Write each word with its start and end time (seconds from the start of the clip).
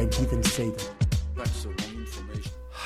I 0.00 0.04
didn't 0.04 0.44
say 0.44 0.70
that. 0.70 0.96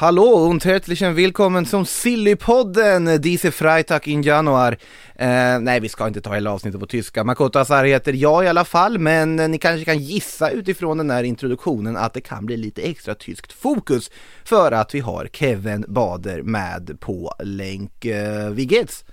Hallå 0.01 0.47
und 0.49 0.65
herzlichen 0.65 1.17
willkommen 1.17 1.67
zum 1.67 1.85
Sillypodden, 1.85 3.21
diese 3.21 3.53
Freitag 3.53 4.07
in 4.07 4.23
januar. 4.23 4.77
Eh, 5.17 5.59
nej, 5.59 5.81
vi 5.81 5.89
ska 5.89 6.07
inte 6.07 6.21
ta 6.21 6.35
hela 6.35 6.51
avsnittet 6.51 6.81
på 6.81 6.87
tyska. 6.87 7.25
Makoto 7.25 7.59
Asar 7.59 7.85
heter 7.85 8.13
jag 8.13 8.45
i 8.45 8.49
alla 8.49 8.65
fall, 8.65 8.99
men 8.99 9.37
ni 9.37 9.59
kanske 9.59 9.85
kan 9.85 9.99
gissa 9.99 10.51
utifrån 10.51 10.99
den 10.99 11.11
här 11.11 11.23
introduktionen 11.23 11.97
att 11.97 12.15
det 12.15 12.21
kan 12.21 12.47
bli 12.47 12.57
lite 12.57 12.83
extra 12.83 13.15
tyskt 13.15 13.53
fokus 13.53 14.11
för 14.45 14.73
att 14.73 14.95
vi 14.95 15.01
har 15.01 15.29
Kevin 15.33 15.85
Bader 15.89 16.43
med 16.43 17.01
på 17.01 17.35
länk. 17.39 18.05
Eh, 18.05 18.51
wie 18.51 18.67
geht's? 18.67 19.05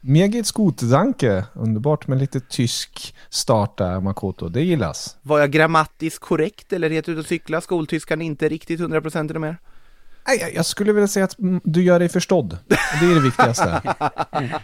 Mir 0.00 0.28
geht's 0.28 0.52
gut, 0.52 0.82
danke. 0.90 1.44
Underbart 1.54 2.08
med 2.08 2.18
lite 2.18 2.40
tysk 2.40 3.14
start 3.30 3.76
där, 3.76 4.00
Makoto. 4.00 4.48
Det 4.48 4.62
gillas. 4.62 5.16
Var 5.22 5.38
jag 5.38 5.50
grammatiskt 5.50 6.18
korrekt 6.18 6.72
eller 6.72 6.90
helt 6.90 7.08
ut 7.08 7.18
och 7.18 7.26
cykla? 7.26 7.60
Skoltyskan 7.60 8.22
inte 8.22 8.48
riktigt 8.48 8.80
100% 8.80 9.30
eller 9.30 9.40
mer? 9.40 9.56
Nej, 10.28 10.52
jag- 10.54 10.66
skulle 10.66 10.92
vilja 10.92 11.08
säga 11.08 11.24
att 11.24 11.38
mm, 11.38 11.60
du 11.64 11.82
gör 11.82 11.98
dig 11.98 12.08
förstådd. 12.08 12.58
Det 13.00 13.06
är 13.06 13.14
det 13.14 13.20
viktigaste. 13.20 13.82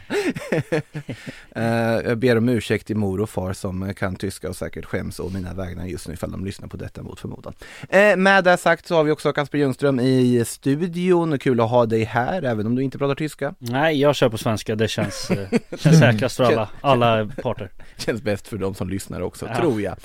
Eh, 1.56 1.64
jag 2.04 2.18
ber 2.18 2.38
om 2.38 2.48
ursäkt 2.48 2.86
till 2.86 2.96
mor 2.96 3.20
och 3.20 3.30
far 3.30 3.52
som 3.52 3.94
kan 3.94 4.16
tyska 4.16 4.48
och 4.48 4.56
säkert 4.56 4.84
skäms 4.84 5.20
å 5.20 5.28
mina 5.34 5.54
vägnar 5.54 5.86
just 5.86 6.08
nu 6.08 6.14
ifall 6.14 6.32
de 6.32 6.44
lyssnar 6.44 6.68
på 6.68 6.76
detta 6.76 7.02
mot 7.02 7.20
förmodan. 7.20 7.54
Eh, 7.88 8.16
med 8.16 8.44
det 8.44 8.56
sagt 8.56 8.86
så 8.86 8.94
har 8.96 9.04
vi 9.04 9.10
också 9.10 9.32
Kasper 9.32 9.58
Ljungström 9.58 10.00
i 10.00 10.44
studion. 10.46 11.38
Kul 11.38 11.60
att 11.60 11.70
ha 11.70 11.86
dig 11.86 12.04
här 12.04 12.42
även 12.42 12.66
om 12.66 12.74
du 12.74 12.82
inte 12.82 12.98
pratar 12.98 13.14
tyska. 13.14 13.54
Nej, 13.58 14.00
jag 14.00 14.14
kör 14.14 14.28
på 14.28 14.38
svenska. 14.38 14.74
Det 14.76 14.88
känns, 14.88 15.30
eh, 15.30 15.48
känns 15.78 15.98
säkrast 15.98 16.36
för 16.36 16.44
alla, 16.44 16.68
alla 16.80 17.30
parter. 17.42 17.70
Känns 17.96 18.22
bäst 18.22 18.48
för 18.48 18.56
de 18.56 18.74
som 18.74 18.88
lyssnar 18.88 19.20
också, 19.20 19.46
Ja. 19.46 19.56
tror 19.56 19.80
jag. 19.80 19.96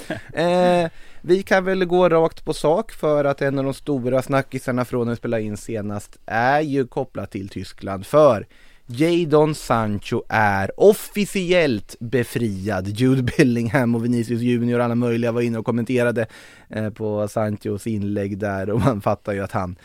Vi 1.21 1.43
kan 1.43 1.65
väl 1.65 1.85
gå 1.85 2.09
rakt 2.09 2.45
på 2.45 2.53
sak 2.53 2.91
för 2.91 3.25
att 3.25 3.41
en 3.41 3.59
av 3.59 3.65
de 3.65 3.73
stora 3.73 4.21
snackisarna 4.21 4.85
från 4.85 5.07
när 5.07 5.13
vi 5.13 5.17
spelade 5.17 5.43
in 5.43 5.57
senast 5.57 6.17
är 6.25 6.61
ju 6.61 6.87
kopplat 6.87 7.31
till 7.31 7.49
Tyskland 7.49 8.05
för 8.05 8.47
Jadon 8.85 9.55
Sancho 9.55 10.23
är 10.29 10.79
officiellt 10.79 11.95
befriad. 11.99 12.87
Jude 12.87 13.31
Bellingham 13.37 13.95
och 13.95 14.05
Vinicius 14.05 14.41
Junior 14.41 14.79
och 14.79 14.85
alla 14.85 14.95
möjliga 14.95 15.31
var 15.31 15.41
inne 15.41 15.57
och 15.57 15.65
kommenterade 15.65 16.27
eh, 16.69 16.89
på 16.89 17.27
Sanchos 17.27 17.87
inlägg 17.87 18.37
där 18.37 18.69
och 18.69 18.79
man 18.79 19.01
fattar 19.01 19.33
ju 19.33 19.43
att 19.43 19.51
han 19.51 19.75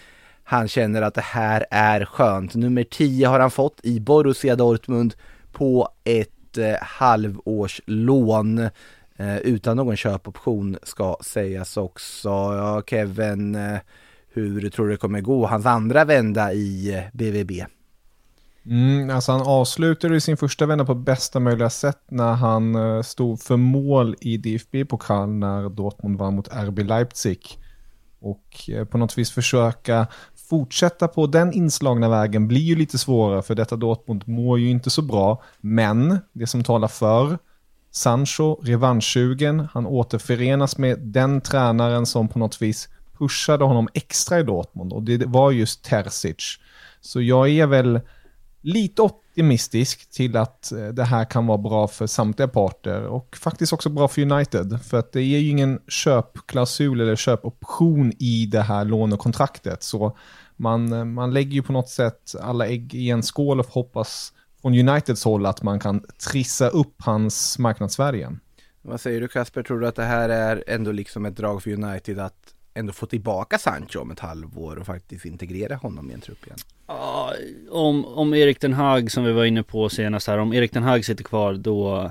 han 0.45 0.69
känner 0.69 1.03
att 1.03 1.15
det 1.15 1.21
här 1.21 1.67
är 1.71 2.05
skönt. 2.05 2.55
Nummer 2.55 2.85
10 2.85 3.27
har 3.27 3.41
han 3.41 3.51
fått 3.51 3.81
i 3.83 4.01
Borussia 4.01 4.57
Dortmund 4.57 5.15
på 5.53 5.89
ett 6.05 6.59
eh, 6.59 6.75
halvårslån 6.81 8.69
eh, 9.19 9.39
utan 9.39 9.77
någon 9.77 9.97
köpoption 9.97 10.77
ska 10.83 11.17
sägas 11.21 11.77
också. 11.77 12.29
Ja, 12.29 12.83
Kevin, 12.87 13.55
eh, 13.55 13.79
hur 14.29 14.71
tror 14.71 14.87
du 14.87 14.93
det 14.93 14.99
kommer 14.99 15.21
gå 15.21 15.47
hans 15.47 15.67
andra 15.67 16.05
vända 16.05 16.53
i 16.53 16.95
eh, 16.95 17.03
BVB? 17.13 17.65
Mm, 18.67 19.11
alltså 19.11 19.33
han 19.33 19.43
avslutade 19.43 20.21
sin 20.21 20.37
första 20.37 20.67
vända 20.67 20.85
på 20.85 20.95
bästa 20.95 21.41
möjliga 21.41 21.71
sätt 21.71 22.01
när 22.09 22.33
han 22.33 22.75
eh, 22.75 23.03
stod 23.03 23.41
för 23.41 23.57
mål 23.57 24.17
i 24.21 24.37
DFB-pokal 24.37 25.29
när 25.29 25.69
Dortmund 25.69 26.19
vann 26.19 26.35
mot 26.35 26.49
RB 26.49 26.79
Leipzig. 26.79 27.59
Och 28.21 28.71
eh, 28.71 28.85
på 28.85 28.99
något 28.99 29.19
vis 29.19 29.31
försöka 29.31 30.07
fortsätta 30.49 31.09
på 31.09 31.27
den 31.27 31.53
inslagna 31.53 32.09
vägen 32.09 32.49
blir 32.49 32.61
ju 32.61 32.77
lite 32.77 32.99
svårare 32.99 33.43
för 33.43 33.55
detta 33.55 33.77
Dortmund 33.77 34.29
mår 34.29 34.59
ju 34.59 34.71
inte 34.71 34.91
så 34.91 35.03
bra. 35.03 35.43
Men 35.61 36.19
det 36.33 36.47
som 36.47 36.65
talar 36.65 36.89
för 36.89 37.39
Sancho, 37.97 38.61
revanschsugen, 38.63 39.69
han 39.73 39.87
återförenas 39.87 40.79
med 40.79 40.99
den 40.99 41.41
tränaren 41.41 42.07
som 42.07 42.29
på 42.29 42.39
något 42.39 42.63
vis 42.63 42.89
pushade 43.19 43.65
honom 43.65 43.89
extra 43.95 44.41
i 44.41 44.43
Dortmund 44.43 44.93
och 44.93 45.03
det 45.03 45.27
var 45.27 45.51
just 45.51 45.85
Terzic. 45.85 46.59
Så 47.01 47.23
jag 47.23 47.51
är 47.51 47.67
väl 47.67 48.01
lite 48.61 49.03
optimistisk 49.03 50.11
till 50.11 50.37
att 50.37 50.73
eh, 50.73 50.89
det 50.89 51.05
här 51.05 51.25
kan 51.25 51.47
vara 51.47 51.59
bra 51.59 51.89
för 51.89 52.07
samtliga 52.07 52.49
parter 52.49 53.03
och 53.03 53.37
faktiskt 53.37 53.73
också 53.73 53.89
bra 53.89 54.09
för 54.09 54.23
United. 54.23 54.81
För 54.83 54.99
att 54.99 55.13
det 55.13 55.21
är 55.21 55.39
ju 55.39 55.51
ingen 55.51 55.81
köpklausul 55.89 57.01
eller 57.01 57.17
köpoption 57.17 58.13
i 58.19 58.47
det 58.47 58.63
här 58.63 58.85
lånekontraktet. 58.85 59.83
Så 59.83 60.17
man, 60.57 60.93
eh, 60.93 61.05
man 61.05 61.35
lägger 61.35 61.53
ju 61.53 61.63
på 61.63 61.73
något 61.73 61.89
sätt 61.89 62.35
alla 62.43 62.67
ägg 62.67 62.95
i 62.95 63.11
en 63.11 63.23
skål 63.23 63.61
och 63.61 63.67
hoppas 63.67 64.33
från 64.65 64.89
Uniteds 64.89 65.25
håll 65.25 65.47
att 65.47 65.63
man 65.63 65.81
kan 65.81 66.05
trissa 66.33 66.69
upp 66.69 66.95
hans 66.99 67.59
marknadsvärde 67.59 68.17
igen. 68.19 68.41
Vad 68.83 69.01
säger 69.01 69.21
du 69.21 69.29
Kasper, 69.29 69.63
tror 69.63 69.81
du 69.81 69.87
att 69.87 69.97
det 69.97 70.05
här 70.05 70.29
är 70.29 70.65
ändå 70.67 70.93
liksom 70.93 71.27
ett 71.27 71.37
drag 71.37 71.63
för 71.63 71.71
United 71.71 72.19
att 72.19 72.55
ändå 72.75 72.93
få 72.93 73.07
tillbaka 73.07 73.59
Sancho 73.59 74.01
om 74.01 74.11
ett 74.11 74.21
halvår 74.21 74.77
och 74.77 74.87
faktiskt 74.87 75.25
integrera 75.25 75.77
honom 75.77 76.11
i 76.11 76.15
en 76.15 76.21
trupp 76.21 76.47
igen? 76.47 76.59
Ja, 76.87 77.33
om, 77.71 78.05
om 78.05 78.35
Erik 78.35 78.61
den 78.61 78.73
Hag 78.73 79.11
som 79.11 79.25
vi 79.25 79.33
var 79.33 79.45
inne 79.45 79.63
på 79.63 79.89
senast 79.89 80.27
här, 80.27 80.39
om 80.39 80.53
Erik 80.53 80.73
den 80.73 80.83
Hag 80.83 81.05
sitter 81.05 81.25
kvar 81.25 81.55
då 81.55 82.11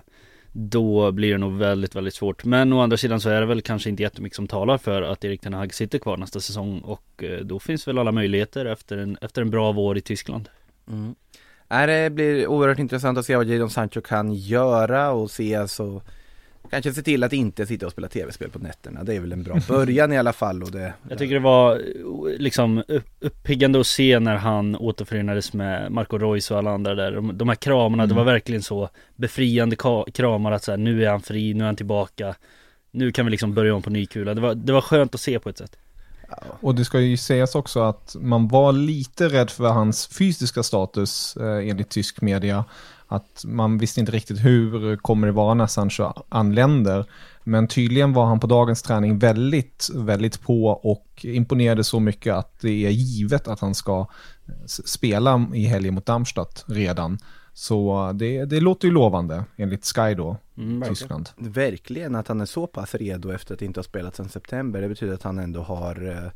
då 0.51 1.11
blir 1.11 1.31
det 1.31 1.37
nog 1.37 1.57
väldigt, 1.57 1.95
väldigt 1.95 2.13
svårt. 2.13 2.45
Men 2.45 2.73
å 2.73 2.81
andra 2.81 2.97
sidan 2.97 3.21
så 3.21 3.29
är 3.29 3.39
det 3.39 3.45
väl 3.45 3.61
kanske 3.61 3.89
inte 3.89 4.03
jättemycket 4.03 4.35
som 4.35 4.47
talar 4.47 4.77
för 4.77 5.01
att 5.01 5.25
Erik 5.25 5.41
den 5.41 5.53
Hag 5.53 5.73
sitter 5.73 5.99
kvar 5.99 6.17
nästa 6.17 6.39
säsong 6.39 6.79
och 6.79 7.23
eh, 7.23 7.39
då 7.39 7.59
finns 7.59 7.87
väl 7.87 7.97
alla 7.97 8.11
möjligheter 8.11 8.65
efter 8.65 8.97
en, 8.97 9.17
efter 9.21 9.41
en 9.41 9.49
bra 9.49 9.71
vår 9.71 9.97
i 9.97 10.01
Tyskland. 10.01 10.49
Mm. 10.87 11.15
Nej, 11.73 11.87
det 11.87 12.09
blir 12.09 12.47
oerhört 12.47 12.79
intressant 12.79 13.17
att 13.17 13.25
se 13.25 13.35
vad 13.35 13.45
Jadon 13.47 13.69
Sancho 13.69 14.01
kan 14.01 14.33
göra 14.33 15.11
och 15.11 15.31
se 15.31 15.55
alltså 15.55 16.01
Kanske 16.69 16.93
se 16.93 17.01
till 17.01 17.23
att 17.23 17.33
inte 17.33 17.65
sitta 17.65 17.85
och 17.85 17.91
spela 17.91 18.07
tv-spel 18.07 18.49
på 18.49 18.59
nätterna. 18.59 19.03
Det 19.03 19.15
är 19.15 19.19
väl 19.19 19.31
en 19.31 19.43
bra 19.43 19.57
början 19.67 20.13
i 20.13 20.17
alla 20.17 20.33
fall 20.33 20.63
och 20.63 20.71
det 20.71 20.93
Jag 21.09 21.17
tycker 21.17 21.33
det 21.33 21.39
var 21.39 21.81
liksom 22.37 22.83
upp- 22.87 23.09
uppiggande 23.19 23.79
att 23.79 23.87
se 23.87 24.19
när 24.19 24.35
han 24.35 24.75
återförenades 24.75 25.53
med 25.53 25.91
Marco 25.91 26.17
Reus 26.17 26.51
och 26.51 26.57
alla 26.57 26.71
andra 26.71 26.95
där. 26.95 27.11
De, 27.11 27.37
de 27.37 27.49
här 27.49 27.55
kramarna, 27.55 28.05
det 28.05 28.13
var 28.13 28.23
verkligen 28.23 28.61
så 28.61 28.89
befriande 29.15 29.75
kramar 30.13 30.51
att 30.51 30.63
så 30.63 30.71
här, 30.71 30.77
nu 30.77 31.05
är 31.05 31.09
han 31.09 31.21
fri, 31.21 31.53
nu 31.53 31.63
är 31.63 31.65
han 31.65 31.75
tillbaka. 31.75 32.35
Nu 32.91 33.11
kan 33.11 33.25
vi 33.25 33.31
liksom 33.31 33.53
börja 33.53 33.75
om 33.75 33.81
på 33.81 33.89
ny 33.89 34.05
kula. 34.05 34.33
Det 34.33 34.41
var, 34.41 34.55
det 34.55 34.73
var 34.73 34.81
skönt 34.81 35.15
att 35.15 35.21
se 35.21 35.39
på 35.39 35.49
ett 35.49 35.57
sätt. 35.57 35.77
Och 36.61 36.75
det 36.75 36.85
ska 36.85 36.99
ju 36.99 37.17
sägas 37.17 37.55
också 37.55 37.79
att 37.79 38.15
man 38.19 38.47
var 38.47 38.71
lite 38.71 39.29
rädd 39.29 39.49
för 39.49 39.69
hans 39.69 40.07
fysiska 40.07 40.63
status 40.63 41.37
eh, 41.37 41.69
enligt 41.69 41.89
tysk 41.89 42.21
media. 42.21 42.65
Att 43.07 43.43
man 43.45 43.77
visste 43.77 43.99
inte 43.99 44.11
riktigt 44.11 44.45
hur 44.45 44.97
kommer 44.97 45.27
det 45.27 45.33
vara 45.33 45.53
när 45.53 45.67
Sancho 45.67 46.13
anländer. 46.29 47.05
Men 47.43 47.67
tydligen 47.67 48.13
var 48.13 48.25
han 48.25 48.39
på 48.39 48.47
dagens 48.47 48.81
träning 48.81 49.19
väldigt, 49.19 49.89
väldigt 49.95 50.41
på 50.41 50.65
och 50.67 51.07
imponerade 51.21 51.83
så 51.83 51.99
mycket 51.99 52.33
att 52.33 52.59
det 52.61 52.85
är 52.85 52.89
givet 52.89 53.47
att 53.47 53.59
han 53.59 53.75
ska 53.75 53.99
eh, 54.47 54.53
spela 54.65 55.47
i 55.53 55.65
helgen 55.65 55.93
mot 55.93 56.05
Darmstadt 56.05 56.63
redan. 56.67 57.19
Så 57.53 58.11
det, 58.15 58.45
det 58.45 58.59
låter 58.59 58.87
ju 58.87 58.93
lovande 58.93 59.43
enligt 59.55 59.85
Sky 59.85 60.13
då, 60.13 60.37
Mm, 60.57 60.79
verkligen. 60.79 60.95
Tyskland. 60.95 61.29
Verkligen 61.37 62.15
att 62.15 62.27
han 62.27 62.41
är 62.41 62.45
så 62.45 62.67
pass 62.67 62.95
redo 62.95 63.31
efter 63.31 63.53
att 63.53 63.61
inte 63.61 63.79
ha 63.79 63.83
spelat 63.83 64.15
sedan 64.15 64.29
september. 64.29 64.81
Det 64.81 64.89
betyder 64.89 65.13
att 65.13 65.23
han 65.23 65.39
ändå 65.39 65.61
har 65.61 66.09
eh, 66.09 66.31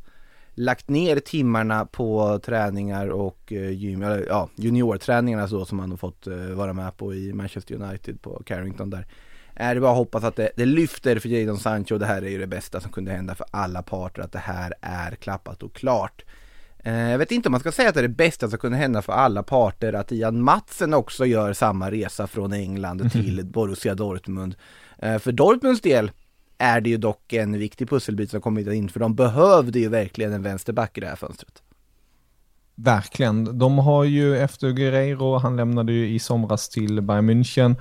lagt 0.53 0.89
ner 0.89 1.19
timmarna 1.19 1.86
på 1.86 2.39
träningar 2.39 3.07
och 3.07 3.53
eh, 3.53 3.69
gym, 3.71 4.03
eller, 4.03 4.25
ja, 4.27 4.50
juniorträningarna 4.56 5.47
så 5.47 5.65
som 5.65 5.80
han 5.80 5.89
har 5.89 5.97
fått 5.97 6.27
eh, 6.27 6.36
vara 6.36 6.74
med 6.74 6.97
på 6.97 7.13
i 7.13 7.33
Manchester 7.33 7.75
United 7.75 8.21
på 8.21 8.44
Carrington 8.45 8.89
där. 8.89 9.07
Är 9.53 9.75
det 9.75 9.81
bara 9.81 9.91
att 9.91 9.97
hoppas 9.97 10.24
att 10.24 10.36
det, 10.36 10.50
det 10.56 10.65
lyfter 10.65 11.19
för 11.19 11.30
Jadon 11.30 11.57
Sancho. 11.57 11.97
Det 11.97 12.06
här 12.06 12.21
är 12.21 12.30
ju 12.30 12.38
det 12.38 12.47
bästa 12.47 12.81
som 12.81 12.91
kunde 12.91 13.12
hända 13.12 13.36
för 13.36 13.47
alla 13.51 13.83
parter, 13.83 14.21
att 14.21 14.31
det 14.31 14.39
här 14.39 14.74
är 14.81 15.12
klappat 15.15 15.63
och 15.63 15.74
klart. 15.74 16.24
Eh, 16.88 17.12
Jag 17.12 17.18
vet 17.18 17.31
inte 17.31 17.50
om 17.50 17.51
man 17.51 17.60
ska 17.60 17.72
säga 17.72 17.89
att 17.89 17.95
det 17.95 18.01
är 18.01 18.07
det 18.07 18.10
bästa 18.10 18.50
som 18.50 18.60
kunde 18.60 18.78
hända 18.78 19.01
för 19.01 19.13
alla 19.13 19.44
parter 19.44 19.94
att 19.94 20.12
Ian 20.12 20.44
Matsen 20.44 20.94
också 20.94 21.25
gör 21.25 21.54
samma 21.54 21.92
resa 21.92 22.28
från 22.28 22.54
England 22.54 23.12
till 23.12 23.45
Borussia 23.45 23.95
Dortmund. 23.95 24.56
Eh, 24.98 25.19
För 25.19 25.31
Dortmunds 25.31 25.81
del 25.81 26.12
är 26.57 26.81
det 26.81 26.89
ju 26.89 26.98
dock 26.98 27.34
en 27.34 27.60
viktig 27.60 27.89
pusselbit 27.89 28.31
som 28.31 28.42
kommit 28.42 28.68
in 28.68 28.89
för 28.89 29.00
de 29.00 29.16
behövde 29.16 29.80
ju 29.80 29.89
verkligen 29.89 30.34
en 30.34 30.44
vänsterback 30.44 30.98
i 30.98 31.01
det 31.01 31.07
här 31.07 31.16
fönstret. 31.16 31.63
Verkligen. 32.75 33.60
De 33.60 33.78
har 33.78 34.04
ju 34.04 34.38
efter 34.38 34.72
Guerreiro, 34.72 35.38
han 35.38 35.56
lämnade 35.56 35.94
ju 35.94 36.07
i 36.07 36.19
somras 36.19 36.69
till 36.69 37.01
Bayern 37.01 37.30
München 37.30 37.75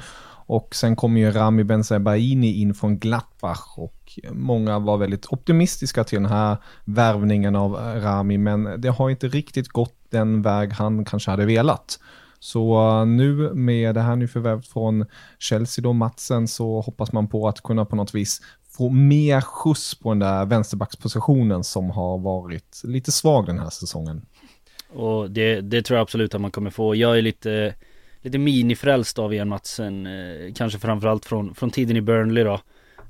och 0.46 0.74
sen 0.74 0.96
kommer 0.96 1.20
ju 1.20 1.30
Rami 1.30 1.64
Benzebaini 1.64 2.60
in 2.60 2.74
från 2.74 2.98
Gladbach 2.98 3.78
och 3.78 4.18
många 4.30 4.78
var 4.78 4.96
väldigt 4.96 5.26
optimistiska 5.26 6.04
till 6.04 6.22
den 6.22 6.30
här 6.30 6.56
värvningen 6.84 7.56
av 7.56 7.72
Rami, 7.74 8.38
men 8.38 8.80
det 8.80 8.88
har 8.88 9.10
inte 9.10 9.28
riktigt 9.28 9.68
gått 9.68 9.94
den 10.10 10.42
väg 10.42 10.72
han 10.72 11.04
kanske 11.04 11.30
hade 11.30 11.46
velat. 11.46 11.98
Så 12.38 12.90
eh, 13.00 13.06
nu 13.06 13.54
med 13.54 13.94
det 13.94 14.00
här 14.00 14.16
nyförvärvet 14.16 14.66
från 14.66 15.06
Chelsea 15.38 15.82
då, 15.82 15.92
Matsen, 15.92 16.48
så 16.48 16.80
hoppas 16.80 17.12
man 17.12 17.28
på 17.28 17.48
att 17.48 17.62
kunna 17.62 17.84
på 17.84 17.96
något 17.96 18.14
vis 18.14 18.42
få 18.76 18.90
mer 18.90 19.40
skjuts 19.40 19.94
på 19.94 20.08
den 20.08 20.18
där 20.18 20.46
vänsterbackspositionen 20.46 21.64
som 21.64 21.90
har 21.90 22.18
varit 22.18 22.80
lite 22.84 23.12
svag 23.12 23.46
den 23.46 23.58
här 23.58 23.70
säsongen. 23.70 24.26
Och 24.94 25.30
det, 25.30 25.60
det 25.60 25.82
tror 25.82 25.96
jag 25.96 26.02
absolut 26.02 26.34
att 26.34 26.40
man 26.40 26.50
kommer 26.50 26.70
få. 26.70 26.94
Jag 26.94 27.18
är 27.18 27.22
lite, 27.22 27.74
lite 28.26 28.38
minifrälst 28.38 29.18
av 29.18 29.34
Ian 29.34 29.48
Matsen. 29.48 30.06
Eh, 30.06 30.52
kanske 30.54 30.78
framförallt 30.78 31.24
från, 31.24 31.54
från 31.54 31.70
tiden 31.70 31.96
i 31.96 32.00
Burnley 32.00 32.44
då. 32.44 32.60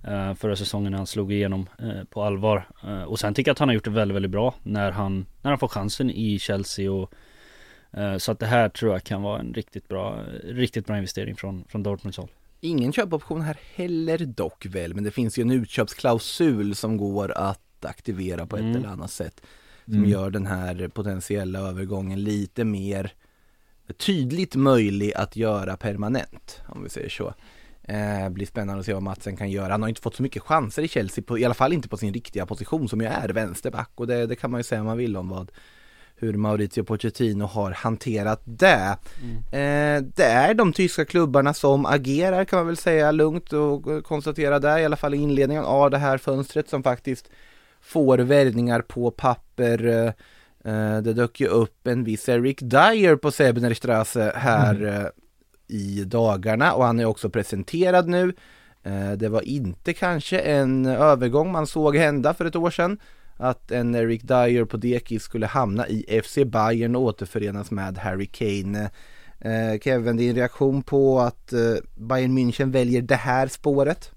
Eh, 0.09 0.35
förra 0.35 0.57
säsongen 0.57 0.91
när 0.93 0.99
han 0.99 1.07
slog 1.07 1.33
igenom 1.33 1.69
eh, 1.79 2.05
på 2.11 2.23
allvar. 2.23 2.69
Och 3.07 3.19
sen 3.19 3.35
tycker 3.35 3.49
jag 3.49 3.53
att 3.55 3.59
han 3.59 3.69
har 3.69 3.75
gjort 3.75 3.85
det 3.85 3.91
väldigt, 3.91 4.15
väldigt 4.17 4.31
bra 4.31 4.55
när 4.63 4.91
han, 4.91 5.27
när 5.43 5.51
han 5.51 5.59
får 5.59 5.69
chansen 5.69 6.11
i 6.11 6.39
Chelsea 6.39 6.93
och 6.93 7.13
så 8.19 8.33
att 8.33 8.39
det 8.39 8.47
här 8.47 8.69
tror 8.69 8.93
jag 8.93 9.05
kan 9.05 9.23
vara 9.23 9.41
en 9.41 9.55
riktigt 9.55 9.89
bra, 9.89 10.19
riktigt 10.45 10.87
bra 10.87 10.97
investering 10.97 11.37
från, 11.37 11.65
från 11.69 11.83
Dortmunds 11.83 12.19
håll. 12.19 12.29
Ingen 12.61 12.93
köpoption 12.93 13.41
här 13.41 13.57
heller 13.75 14.19
dock 14.19 14.67
väl, 14.67 14.95
men 14.95 15.05
det 15.05 15.11
finns 15.11 15.39
ju 15.39 15.41
en 15.41 15.51
utköpsklausul 15.51 16.75
som 16.75 16.97
går 16.97 17.33
att 17.39 17.85
aktivera 17.85 18.47
på 18.47 18.57
ett 18.57 18.63
Mm. 18.63 18.77
eller 18.77 18.89
annat 18.89 19.11
sätt. 19.11 19.41
Som 19.85 19.95
Mm. 19.95 20.11
gör 20.11 20.31
den 20.31 20.47
här 20.47 20.89
potentiella 20.89 21.59
övergången 21.59 22.25
lite 22.25 22.65
mer 22.65 23.13
tydligt 23.93 24.55
möjlig 24.55 25.15
att 25.15 25.37
göra 25.37 25.77
permanent, 25.77 26.61
om 26.69 26.83
vi 26.83 26.89
säger 26.89 27.09
så. 27.09 27.35
Eh, 27.83 28.29
blir 28.29 28.47
spännande 28.47 28.81
att 28.81 28.87
se 28.87 28.95
vad 28.95 29.03
Matsen 29.03 29.37
kan 29.37 29.51
göra. 29.51 29.73
Han 29.73 29.83
har 29.83 29.89
inte 29.89 30.01
fått 30.01 30.17
så 30.17 30.23
mycket 30.23 30.43
chanser 30.43 30.83
i 30.83 30.89
Chelsea, 30.89 31.25
på, 31.25 31.39
i 31.39 31.45
alla 31.45 31.55
fall 31.55 31.73
inte 31.73 31.89
på 31.89 31.97
sin 31.97 32.13
riktiga 32.13 32.47
position 32.47 32.89
som 32.89 33.01
ju 33.01 33.07
är 33.07 33.29
vänsterback. 33.29 33.91
Och 33.95 34.07
det, 34.07 34.27
det 34.27 34.37
kan 34.37 34.51
man 34.51 34.61
ju 34.61 34.65
säga 34.65 34.85
man 34.85 34.99
vill 34.99 35.17
om 35.17 35.29
vad 35.29 35.53
hur 36.19 36.35
Maurizio 36.35 36.85
Pochettino 36.85 37.45
har 37.45 37.71
hanterat 37.71 38.41
det. 38.45 38.99
Eh, 39.53 40.03
det 40.15 40.25
är 40.25 40.55
de 40.55 40.73
tyska 40.73 41.05
klubbarna 41.05 41.55
som 41.55 41.87
agerar 41.87 42.45
kan 42.45 42.59
man 42.59 42.67
väl 42.67 42.77
säga 42.77 43.13
lugnt 43.13 43.53
och 43.53 44.05
konstatera 44.05 44.59
där 44.59 44.79
i 44.79 44.85
alla 44.85 44.97
fall 44.97 45.15
i 45.15 45.17
inledningen 45.17 45.65
av 45.65 45.91
det 45.91 45.99
här 45.99 46.19
fönstret 46.19 46.69
som 46.69 46.83
faktiskt 46.83 47.31
får 47.81 48.19
värvningar 48.19 48.81
på 48.81 49.11
papper. 49.11 49.87
Eh, 49.87 50.13
det 51.03 51.13
dök 51.13 51.41
ju 51.41 51.47
upp 51.47 51.87
en 51.87 52.05
viss 52.05 52.29
Eric 52.29 52.59
Dyer 52.61 53.17
på 53.17 53.31
Sebnerstrasse 53.31 54.33
här 54.35 54.85
eh, 54.87 55.09
i 55.77 56.05
dagarna 56.05 56.73
och 56.73 56.85
han 56.85 57.01
är 57.01 57.05
också 57.05 57.31
presenterad 57.31 58.09
nu. 58.09 58.35
Eh, 58.83 59.13
det 59.13 59.29
var 59.29 59.43
inte 59.43 59.93
kanske 59.93 60.39
en 60.39 60.87
övergång 60.87 61.53
man 61.53 61.67
såg 61.67 61.97
hända 61.97 62.35
för 62.35 62.45
ett 62.45 62.57
år 62.57 62.71
sedan 62.71 62.99
att 63.37 63.71
en 63.71 63.95
Eric 63.95 64.23
Dyer 64.23 64.65
på 64.65 64.77
dekis 64.77 65.23
skulle 65.23 65.47
hamna 65.47 65.89
i 65.89 66.21
FC 66.23 66.39
Bayern 66.47 66.97
och 66.97 67.03
återförenas 67.03 67.71
med 67.71 67.99
Harry 67.99 68.27
Kane. 68.27 68.91
Eh, 69.41 69.81
Kevin, 69.81 70.17
din 70.17 70.35
reaktion 70.35 70.83
på 70.83 71.21
att 71.21 71.53
eh, 71.53 71.75
Bayern 71.97 72.39
München 72.39 72.73
väljer 72.73 73.03
det 73.03 73.17
här 73.17 73.47
spåret? 73.47 74.11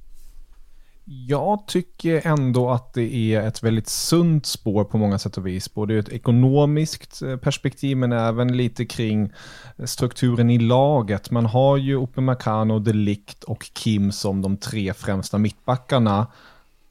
Jag 1.11 1.67
tycker 1.67 2.27
ändå 2.27 2.69
att 2.69 2.93
det 2.93 3.33
är 3.33 3.47
ett 3.47 3.63
väldigt 3.63 3.87
sunt 3.87 4.45
spår 4.45 4.83
på 4.83 4.97
många 4.97 5.19
sätt 5.19 5.37
och 5.37 5.47
vis. 5.47 5.73
Både 5.73 5.93
ur 5.93 5.99
ett 5.99 6.09
ekonomiskt 6.09 7.21
eh, 7.21 7.37
perspektiv 7.37 7.97
men 7.97 8.11
även 8.11 8.57
lite 8.57 8.85
kring 8.85 9.31
eh, 9.77 9.85
strukturen 9.85 10.49
i 10.49 10.59
laget. 10.59 11.31
Man 11.31 11.45
har 11.45 11.77
ju 11.77 11.95
Upamecano, 11.95 12.73
Makano, 12.73 12.93
Ligt 12.93 13.43
och 13.43 13.71
Kim 13.73 14.11
som 14.11 14.41
de 14.41 14.57
tre 14.57 14.93
främsta 14.93 15.37
mittbackarna. 15.37 16.27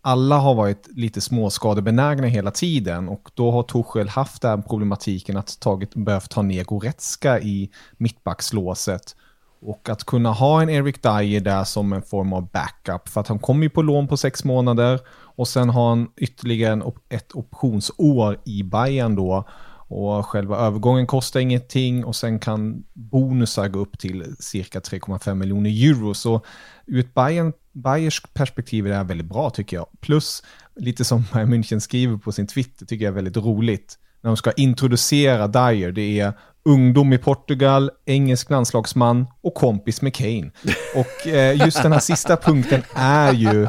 Alla 0.01 0.37
har 0.37 0.55
varit 0.55 0.89
lite 0.97 1.21
småskadebenägna 1.21 2.27
hela 2.27 2.51
tiden 2.51 3.09
och 3.09 3.31
då 3.35 3.51
har 3.51 3.63
Torshäll 3.63 4.09
haft 4.09 4.43
den 4.43 4.63
problematiken 4.63 5.37
att 5.37 5.61
tagit, 5.61 5.95
behövt 5.95 6.31
ta 6.31 6.43
ner 6.43 6.65
Goretzka 6.65 7.41
i 7.41 7.71
mittbackslåset. 7.97 9.17
Och 9.61 9.89
att 9.89 10.05
kunna 10.05 10.33
ha 10.33 10.63
en 10.63 10.71
Eric 10.71 11.03
Dyer 11.03 11.41
där 11.41 11.65
som 11.65 11.93
en 11.93 12.03
form 12.03 12.33
av 12.33 12.51
backup. 12.51 13.09
För 13.09 13.21
att 13.21 13.29
han 13.29 13.39
kommer 13.39 13.63
ju 13.63 13.71
på 13.71 13.83
lån 13.83 14.09
på 14.09 14.17
sex 14.17 14.45
månader. 14.45 15.01
Och 15.11 15.49
sen 15.49 15.71
har 15.71 15.89
han 15.89 16.09
ytterligare 16.17 16.93
ett 17.09 17.35
optionsår 17.35 18.41
i 18.45 18.63
Bayern 18.63 19.17
då. 19.17 19.45
Och 19.91 20.27
själva 20.27 20.57
övergången 20.57 21.07
kostar 21.07 21.41
ingenting 21.41 22.05
och 22.05 22.17
sen 22.17 22.39
kan 22.39 22.85
bonusar 22.93 23.69
gå 23.69 23.79
upp 23.79 23.99
till 23.99 24.37
cirka 24.39 24.79
3,5 24.81 25.35
miljoner 25.35 25.71
euro. 25.71 26.15
Så 26.15 26.41
ur 26.87 27.01
ett 27.01 27.15
Bayern, 27.15 27.53
Bayers 27.73 28.23
perspektiv 28.35 28.87
är 28.87 28.91
det 28.91 28.97
här 28.97 29.05
väldigt 29.05 29.27
bra 29.27 29.51
tycker 29.51 29.77
jag. 29.77 29.87
Plus, 30.01 30.43
lite 30.77 31.05
som 31.05 31.25
Bayern 31.33 31.55
München 31.55 31.81
skriver 31.81 32.17
på 32.17 32.33
sin 32.33 32.47
Twitter, 32.47 32.87
tycker 32.87 33.05
jag 33.05 33.13
är 33.13 33.15
väldigt 33.15 33.37
roligt. 33.37 33.99
När 34.21 34.31
de 34.31 34.37
ska 34.37 34.53
introducera 34.53 35.47
Dyer, 35.47 35.93
det 35.93 36.21
är 36.21 36.33
ungdom 36.69 37.13
i 37.13 37.19
Portugal, 37.19 37.91
engelsk 38.05 38.51
landslagsman 38.51 39.27
och 39.41 39.55
kompis 39.55 40.03
med 40.03 40.15
Kane. 40.15 40.51
Och 40.95 41.27
eh, 41.27 41.65
just 41.65 41.83
den 41.83 41.93
här 41.93 41.99
sista 41.99 42.37
punkten 42.37 42.83
är 42.95 43.33
ju 43.33 43.67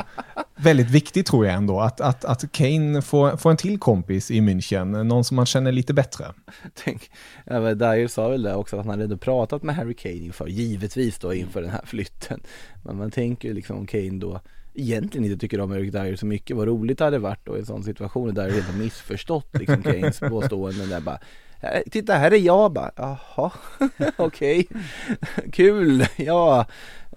väldigt 0.56 0.90
viktig 0.90 1.26
tror 1.26 1.46
jag 1.46 1.56
ändå. 1.56 1.80
Att, 1.80 2.02
att, 2.02 2.26
att 2.26 2.52
Kane 2.52 3.02
får, 3.02 3.38
får 3.38 3.52
en 3.52 3.58
till 3.58 3.80
kompis 3.80 4.32
i 4.32 4.42
München, 4.42 5.04
någon 5.04 5.24
som 5.24 5.36
man 5.36 5.46
känner 5.46 5.72
lite 5.72 5.94
bättre. 5.94 6.26
Tänk, 6.84 7.12
ja, 7.46 7.60
Dyer 7.60 8.08
sa 8.08 8.30
väl 8.30 8.44
det 8.44 8.56
också 8.56 8.80
att 8.80 8.86
han 8.86 9.02
hade 9.02 9.18
pratat 9.18 9.64
med 9.64 9.76
Harry 9.76 9.94
Kane 9.94 10.16
inför, 10.16 10.48
givetvis 10.48 11.20
då 11.20 11.34
inför 11.34 11.62
den 11.62 11.72
här 11.72 11.86
flytten. 11.86 12.40
Men 12.84 12.98
man 12.98 13.12
tänker 13.12 13.48
ju 13.48 13.54
liksom 13.54 13.78
om 13.78 13.88
Kane 13.88 14.20
då 14.20 14.40
egentligen 14.74 15.26
inte 15.26 15.38
tycker 15.38 15.60
om 15.60 15.72
Eric 15.72 15.92
Dyer 15.92 16.16
så 16.16 16.26
mycket, 16.26 16.58
vad 16.58 16.68
roligt 16.68 16.98
det 16.98 17.04
hade 17.04 17.20
varit 17.20 17.46
då 17.46 17.56
i 17.56 17.60
en 17.60 17.66
sån 17.66 17.84
situation 17.84 18.34
där 18.34 18.44
Dyer 18.44 18.54
helt 18.54 18.68
har 18.68 18.74
missförstått 18.74 19.58
liksom 19.58 19.84
Kanes 19.84 20.20
påståenden 20.20 20.90
där 20.90 21.02
bara 21.02 21.20
Eh, 21.62 21.82
titta 21.92 22.14
här 22.14 22.32
är 22.32 22.38
jag 22.38 22.72
bara, 22.72 22.92
jaha, 22.96 23.52
okej, 24.18 24.68
kul, 25.52 26.06
ja. 26.18 26.66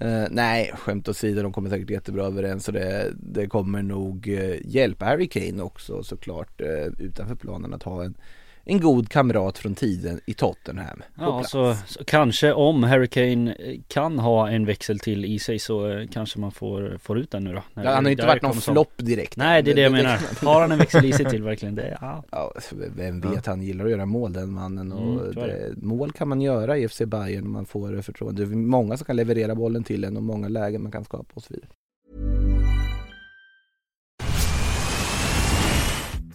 Uh, 0.05 0.27
nej, 0.31 0.73
skämt 0.75 1.09
åsido, 1.09 1.43
de 1.43 1.53
kommer 1.53 1.71
säkert 1.71 1.91
jättebra 1.91 2.25
överens 2.25 2.69
och 2.69 2.75
det, 2.75 3.13
det 3.15 3.47
kommer 3.47 3.83
nog 3.83 4.29
eh, 4.29 4.57
hjälpa 4.65 5.05
Harry 5.05 5.29
Kane 5.29 5.63
också 5.63 6.03
såklart 6.03 6.61
uh, 6.61 6.87
utanför 6.99 7.35
planen 7.35 7.75
att 7.75 7.83
ha 7.83 8.05
en, 8.05 8.15
en 8.65 8.81
god 8.81 9.09
kamrat 9.09 9.59
från 9.59 9.75
tiden 9.75 10.21
i 10.27 10.35
Tottenham 10.35 11.03
Ja, 11.19 11.45
så, 11.45 11.77
så 11.87 12.05
kanske 12.05 12.53
om 12.53 12.83
Harry 12.83 13.09
Kane 13.09 13.55
eh, 13.55 13.81
kan 13.89 14.19
ha 14.19 14.49
en 14.49 14.67
växel 14.67 14.99
till 14.99 15.25
i 15.25 15.39
sig 15.39 15.59
så 15.59 15.89
eh, 15.89 16.09
kanske 16.09 16.39
man 16.39 16.53
får, 16.53 16.99
får 17.03 17.19
ut 17.19 17.31
den 17.31 17.45
nu 17.45 17.53
då. 17.53 17.63
när 17.75 17.85
Ja, 17.85 17.95
han 17.95 18.05
har 18.05 18.13
inte 18.13 18.27
varit 18.27 18.43
någon 18.43 18.55
flopp 18.55 18.93
direkt 18.97 19.37
Nej, 19.37 19.63
det 19.63 19.71
är 19.71 19.75
det 19.75 19.81
jag 19.81 19.93
menar. 19.93 20.45
Har 20.47 20.61
han 20.61 20.73
en 20.73 20.79
växel 20.79 21.05
i 21.05 21.13
sig 21.13 21.27
till 21.27 21.43
verkligen? 21.43 21.75
Det, 21.75 21.99
ja. 22.01 22.25
Ja, 22.31 22.53
vem 22.97 23.21
vet, 23.21 23.47
han 23.47 23.63
gillar 23.63 23.85
att 23.85 23.91
göra 23.91 24.07
mål 24.07 24.33
den 24.33 24.53
mannen 24.53 24.93
och 24.93 25.03
Mm, 25.03 25.35
det, 25.35 25.73
mål 25.77 26.13
kan 26.13 26.29
man 26.29 26.41
göra 26.41 26.79
i 26.79 26.89
FC 26.89 27.03
Bayern 27.07 27.47
om 27.47 27.53
man 27.53 27.67
får 27.67 28.03
förtroende. 28.03 28.45
Det 28.45 28.53
är 28.53 28.57
många 28.57 28.97
som 28.97 29.05
kan 29.05 29.17
leverera 29.17 29.55
bollen 29.55 29.85
till 29.85 30.05
en 30.05 30.17
och 30.17 30.23
många 30.23 30.49
lägen 30.49 30.83
man 30.83 30.93
kan 30.93 31.05
skapa 31.05 31.31
och 31.35 31.43
så 31.43 31.55
vidare. 31.55 31.69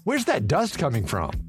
Where's 0.03 0.25
that 0.25 0.41
dust 0.47 0.79
coming 0.79 1.07
from? 1.07 1.46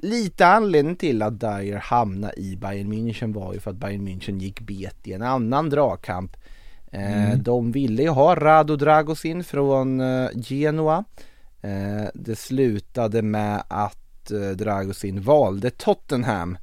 Lite 0.00 0.46
anledning 0.46 0.96
till 0.96 1.22
att 1.22 1.40
Dyer 1.40 1.76
hamnade 1.76 2.40
i 2.40 2.56
Bayern 2.56 2.92
München 2.92 3.32
var 3.34 3.54
ju 3.54 3.60
för 3.60 3.70
att 3.70 3.76
Bayern 3.76 4.08
München 4.08 4.38
gick 4.40 4.60
bet 4.60 5.06
i 5.06 5.12
en 5.12 5.22
annan 5.22 5.70
dragkamp. 5.70 6.36
Eh, 6.92 7.38
De 7.38 7.72
ville 7.72 8.02
ju 8.02 8.08
ha 8.08 8.34
Rado 8.34 8.76
Dragosin 8.76 9.44
från 9.44 10.00
eh, 10.00 10.28
Genoa. 10.34 11.04
Eh, 11.62 12.08
det 12.14 12.36
slutade 12.36 13.22
med 13.22 13.62
att 13.68 13.94
Dragosin 14.54 15.20
valde 15.20 15.70
Tottenham 15.70 16.58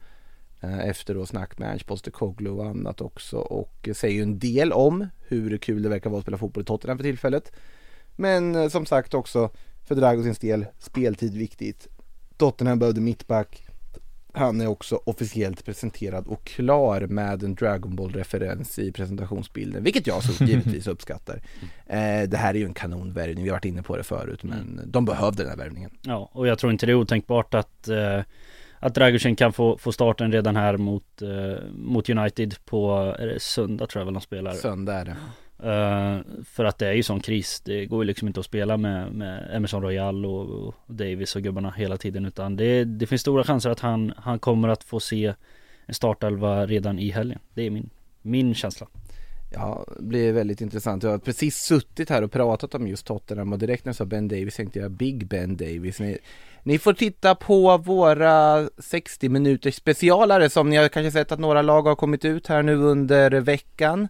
efter 0.83 1.15
då 1.15 1.25
snack 1.25 1.57
med 1.57 1.71
Ernst 1.71 1.85
Postecoglou 1.85 2.59
och 2.59 2.65
annat 2.65 3.01
också 3.01 3.37
och 3.37 3.89
säger 3.95 4.15
ju 4.15 4.21
en 4.21 4.39
del 4.39 4.73
om 4.73 5.07
hur 5.27 5.57
kul 5.57 5.83
det 5.83 5.89
verkar 5.89 6.09
vara 6.09 6.17
att 6.17 6.23
spela 6.23 6.37
fotboll 6.37 6.61
i 6.63 6.65
Tottenham 6.65 6.97
för 6.97 7.03
tillfället. 7.03 7.51
Men 8.15 8.69
som 8.69 8.85
sagt 8.85 9.13
också 9.13 9.49
för 9.83 9.95
Dragosins 9.95 10.39
del 10.39 10.65
speltid 10.79 11.37
viktigt. 11.37 11.87
Tottenham 12.37 12.79
behövde 12.79 13.01
mittback. 13.01 13.61
Han 14.33 14.61
är 14.61 14.67
också 14.67 14.99
officiellt 15.05 15.65
presenterad 15.65 16.27
och 16.27 16.43
klar 16.43 17.01
med 17.01 17.43
en 17.43 17.55
Dragon 17.55 17.95
Ball-referens 17.95 18.79
i 18.79 18.91
presentationsbilden, 18.91 19.83
vilket 19.83 20.07
jag 20.07 20.23
så 20.23 20.43
givetvis 20.45 20.87
uppskattar. 20.87 21.41
Eh, 21.85 22.29
det 22.29 22.37
här 22.37 22.53
är 22.53 22.57
ju 22.59 22.65
en 22.65 22.73
kanonvärvning, 22.73 23.43
vi 23.43 23.49
har 23.49 23.55
varit 23.55 23.65
inne 23.65 23.83
på 23.83 23.97
det 23.97 24.03
förut, 24.03 24.43
men 24.43 24.81
de 24.85 25.05
behövde 25.05 25.43
den 25.43 25.49
här 25.49 25.57
värvningen. 25.57 25.91
Ja, 26.01 26.29
och 26.31 26.47
jag 26.47 26.59
tror 26.59 26.71
inte 26.71 26.85
det 26.85 26.91
är 26.91 26.95
otänkbart 26.95 27.53
att 27.53 27.87
eh, 27.87 28.21
att 28.79 28.95
Dragocin 28.95 29.35
kan 29.35 29.53
få, 29.53 29.77
få 29.77 29.91
starten 29.91 30.31
redan 30.31 30.55
här 30.55 30.77
mot, 30.77 31.21
eh, 31.21 31.63
mot 31.73 32.09
United 32.09 32.55
på, 32.65 33.15
är 33.19 33.27
det 33.27 33.39
söndag 33.39 33.87
tror 33.87 33.99
jag 34.01 34.05
väl 34.05 34.13
de 34.13 34.21
spelar? 34.21 34.53
Söndag 34.53 34.93
är 34.93 35.05
det. 35.05 35.15
Eh, 35.63 36.19
för 36.45 36.65
att 36.65 36.77
det 36.77 36.88
är 36.88 36.93
ju 36.93 37.03
sån 37.03 37.19
kris. 37.19 37.62
Det 37.65 37.85
går 37.85 38.03
ju 38.03 38.07
liksom 38.07 38.27
inte 38.27 38.39
att 38.39 38.45
spela 38.45 38.77
med, 38.77 39.12
med 39.12 39.50
Emerson 39.53 39.81
Royal 39.81 40.25
och, 40.25 40.50
och 40.50 40.75
Davis 40.88 41.35
och 41.35 41.41
gubbarna 41.41 41.71
hela 41.71 41.97
tiden 41.97 42.25
utan 42.25 42.55
det, 42.55 42.83
det 42.83 43.07
finns 43.07 43.21
stora 43.21 43.43
chanser 43.43 43.69
att 43.69 43.79
han, 43.79 44.13
han 44.17 44.39
kommer 44.39 44.67
att 44.67 44.83
få 44.83 45.00
se 45.00 45.33
en 45.85 45.93
startelva 45.93 46.65
redan 46.65 47.00
i 47.00 47.09
helgen. 47.09 47.39
Det 47.53 47.62
är 47.62 47.69
min, 47.69 47.89
min 48.21 48.55
känsla. 48.55 48.88
Ja, 49.53 49.85
det 49.97 50.03
blir 50.03 50.33
väldigt 50.33 50.62
intressant. 50.62 51.03
Jag 51.03 51.12
har 51.12 51.17
precis 51.17 51.57
suttit 51.57 52.09
här 52.09 52.21
och 52.21 52.31
pratat 52.31 52.75
om 52.75 52.88
just 52.88 53.05
Tottenham 53.05 53.53
och 53.53 53.59
direkt 53.59 53.85
när 53.85 53.89
jag 53.89 53.95
sa 53.95 54.05
Ben 54.05 54.27
Davis 54.27 54.55
tänkte 54.55 54.79
jag 54.79 54.91
Big 54.91 55.27
Ben 55.27 55.57
Davis. 55.57 56.00
Ni, 56.00 56.17
ni 56.63 56.79
får 56.79 56.93
titta 56.93 57.35
på 57.35 57.77
våra 57.77 58.67
60 58.77 59.29
minuters 59.29 59.75
specialare 59.75 60.50
som 60.50 60.69
ni 60.69 60.75
har 60.75 60.88
kanske 60.88 61.12
sett 61.12 61.31
att 61.31 61.39
några 61.39 61.62
lag 61.62 61.81
har 61.81 61.95
kommit 61.95 62.25
ut 62.25 62.47
här 62.47 62.63
nu 62.63 62.75
under 62.75 63.31
veckan 63.31 64.07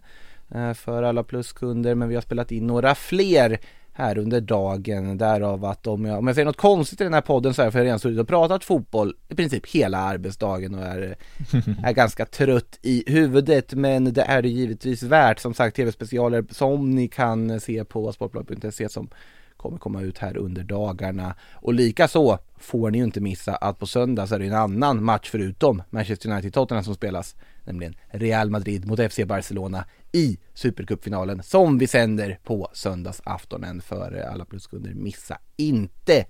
för 0.74 1.02
alla 1.02 1.22
pluskunder 1.22 1.94
men 1.94 2.08
vi 2.08 2.14
har 2.14 2.22
spelat 2.22 2.52
in 2.52 2.66
några 2.66 2.94
fler 2.94 3.58
här 3.92 4.18
under 4.18 4.40
dagen 4.40 5.18
därav 5.18 5.64
att 5.64 5.86
om 5.86 6.04
jag, 6.04 6.18
om 6.18 6.26
jag 6.26 6.36
säger 6.36 6.46
något 6.46 6.56
konstigt 6.56 7.00
i 7.00 7.04
den 7.04 7.14
här 7.14 7.20
podden 7.20 7.54
så 7.54 7.62
är 7.62 7.66
det 7.66 7.72
för 7.72 7.78
jag 7.78 7.86
redan 7.86 7.98
suttit 7.98 8.20
och 8.20 8.28
pratat 8.28 8.64
fotboll 8.64 9.14
i 9.28 9.34
princip 9.34 9.66
hela 9.66 9.98
arbetsdagen 9.98 10.74
och 10.74 10.84
är, 10.84 11.16
är 11.84 11.92
ganska 11.92 12.26
trött 12.26 12.78
i 12.82 13.04
huvudet 13.06 13.72
men 13.72 14.12
det 14.12 14.22
är 14.22 14.42
det 14.42 14.48
givetvis 14.48 15.02
värt 15.02 15.38
som 15.38 15.54
sagt 15.54 15.76
tv-specialer 15.76 16.44
som 16.50 16.90
ni 16.90 17.08
kan 17.08 17.60
se 17.60 17.84
på 17.84 18.12
sportbladet.se 18.12 18.88
som 18.88 19.08
kommer 19.56 19.78
komma 19.78 20.02
ut 20.02 20.18
här 20.18 20.36
under 20.36 20.64
dagarna. 20.64 21.34
Och 21.54 21.74
likaså 21.74 22.38
får 22.56 22.90
ni 22.90 22.98
ju 22.98 23.04
inte 23.04 23.20
missa 23.20 23.56
att 23.56 23.78
på 23.78 23.86
söndag 23.86 24.26
så 24.26 24.34
är 24.34 24.38
det 24.38 24.46
en 24.46 24.54
annan 24.54 25.04
match 25.04 25.28
förutom 25.30 25.82
Manchester 25.90 26.28
United-Tottenham 26.28 26.82
som 26.82 26.94
spelas, 26.94 27.36
nämligen 27.64 27.94
Real 28.08 28.50
Madrid 28.50 28.86
mot 28.86 29.12
FC 29.12 29.20
Barcelona 29.26 29.84
i 30.16 30.38
Supercupfinalen 30.54 31.42
som 31.42 31.78
vi 31.78 31.86
sänder 31.86 32.38
på 32.44 32.70
söndagsaftonen 32.72 33.80
för 33.80 34.26
alla 34.32 34.44
pluskunder. 34.44 34.94
Missa 34.94 35.38
inte 35.56 36.26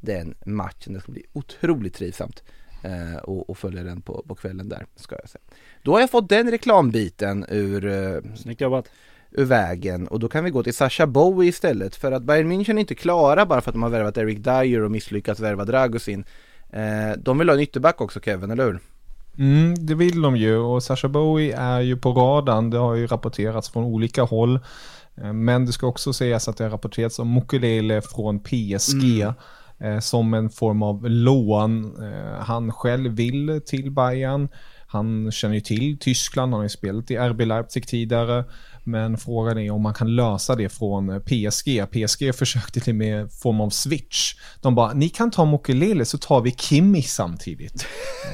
den 0.00 0.34
matchen, 0.46 0.92
det 0.92 1.00
ska 1.00 1.12
bli 1.12 1.24
otroligt 1.32 1.94
trivsamt 1.94 2.42
eh, 2.84 3.16
och, 3.16 3.50
och 3.50 3.58
följa 3.58 3.82
den 3.82 4.02
på, 4.02 4.24
på 4.28 4.34
kvällen 4.34 4.68
där 4.68 4.86
ska 4.96 5.16
jag 5.20 5.28
säga. 5.28 5.42
Då 5.82 5.92
har 5.92 6.00
jag 6.00 6.10
fått 6.10 6.28
den 6.28 6.50
reklambiten 6.50 7.46
ur 7.48 7.86
eh, 7.86 8.82
ur 9.34 9.44
vägen 9.44 10.08
och 10.08 10.20
då 10.20 10.28
kan 10.28 10.44
vi 10.44 10.50
gå 10.50 10.62
till 10.62 10.74
Sasha 10.74 11.06
Bowie 11.06 11.48
istället 11.48 11.96
för 11.96 12.12
att 12.12 12.22
Bayern 12.22 12.52
München 12.52 12.76
är 12.76 12.78
inte 12.78 12.94
klara 12.94 13.46
bara 13.46 13.60
för 13.60 13.70
att 13.70 13.74
de 13.74 13.82
har 13.82 13.90
värvat 13.90 14.18
Eric 14.18 14.38
Dyer 14.38 14.82
och 14.82 14.90
misslyckats 14.90 15.40
värva 15.40 15.64
Dragusin. 15.64 16.24
Eh, 16.70 17.12
de 17.18 17.38
vill 17.38 17.48
ha 17.48 17.56
en 17.56 17.62
ytterback 17.62 18.00
också 18.00 18.20
Kevin, 18.20 18.50
eller 18.50 18.64
hur? 18.64 18.80
Mm, 19.38 19.74
det 19.86 19.94
vill 19.94 20.22
de 20.22 20.36
ju 20.36 20.56
och 20.56 20.82
Sasha 20.82 21.08
Bowie 21.08 21.56
är 21.56 21.80
ju 21.80 21.96
på 21.96 22.12
radarn. 22.12 22.70
Det 22.70 22.78
har 22.78 22.94
ju 22.94 23.06
rapporterats 23.06 23.70
från 23.70 23.84
olika 23.84 24.22
håll. 24.22 24.60
Eh, 25.14 25.32
men 25.32 25.66
det 25.66 25.72
ska 25.72 25.86
också 25.86 26.12
sägas 26.12 26.48
att 26.48 26.56
det 26.56 26.64
har 26.64 26.70
rapporterats 26.70 27.18
om 27.18 27.34
Mukulele 27.34 28.02
från 28.02 28.40
PSG. 28.40 29.20
Mm 29.20 29.34
eh, 29.82 29.98
som 29.98 30.34
en 30.34 30.50
form 30.50 30.82
av 30.82 31.10
lån. 31.10 32.02
Eh, 32.02 32.38
han 32.40 32.72
själv 32.72 33.12
vill 33.12 33.60
till 33.66 33.90
Bayern. 33.90 34.48
Han 34.92 35.32
känner 35.32 35.54
ju 35.54 35.60
till 35.60 35.98
Tyskland, 35.98 36.52
han 36.52 36.58
har 36.58 36.62
ju 36.62 36.68
spelat 36.68 37.10
i 37.10 37.16
RB 37.16 37.40
Leipzig 37.40 37.86
tidigare. 37.86 38.44
Men 38.84 39.18
frågan 39.18 39.58
är 39.58 39.70
om 39.70 39.82
man 39.82 39.94
kan 39.94 40.16
lösa 40.16 40.54
det 40.54 40.68
från 40.68 41.20
PSG. 41.20 41.86
PSG 41.90 42.34
försökte 42.34 42.80
till 42.80 42.94
med 42.94 43.32
form 43.32 43.60
av 43.60 43.70
switch. 43.70 44.34
De 44.60 44.74
bara, 44.74 44.92
ni 44.92 45.08
kan 45.08 45.30
ta 45.30 45.44
Mokelele 45.44 46.04
så 46.04 46.18
tar 46.18 46.40
vi 46.40 46.50
Kimi 46.50 47.02
samtidigt. 47.02 47.86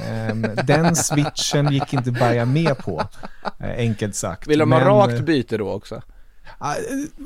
Ehm, 0.07 0.41
den 0.67 0.95
switchen 0.95 1.73
gick 1.73 1.93
inte 1.93 2.11
Bayern 2.11 2.53
med 2.53 2.77
på, 2.77 3.01
eh, 3.59 3.77
enkelt 3.77 4.15
sagt. 4.15 4.47
Vill 4.47 4.59
de 4.59 4.71
ha 4.71 4.79
rakt 4.79 5.25
byte 5.25 5.57
då 5.57 5.69
också? 5.71 6.01
Ah, 6.61 6.75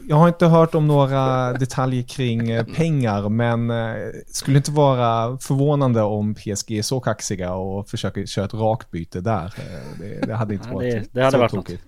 jag 0.08 0.16
har 0.16 0.28
inte 0.28 0.46
hört 0.46 0.76
om 0.76 0.88
några 0.88 1.54
detaljer 1.54 2.04
kring 2.04 2.50
eh, 2.50 2.66
pengar, 2.66 3.30
men 3.30 3.70
eh, 3.70 3.96
skulle 4.28 4.58
inte 4.58 4.72
vara 4.72 5.38
förvånande 5.38 6.02
om 6.02 6.36
PSG 6.36 6.72
är 6.72 6.82
så 6.82 7.00
kaxiga 7.00 7.54
och 7.54 7.90
försöker 7.90 8.26
köra 8.26 8.46
ett 8.46 8.54
rakt 8.54 8.92
byte 8.92 9.22
där. 9.22 9.46
Eh, 9.46 10.00
det, 10.00 10.28
det 10.28 10.36
hade 10.36 10.54
inte 10.54 10.68
ja, 10.70 10.74
varit 10.74 10.94
det, 10.94 11.10
det 11.12 11.24
hade 11.24 11.32
så 11.32 11.38
varit 11.38 11.52
tokigt. 11.52 11.84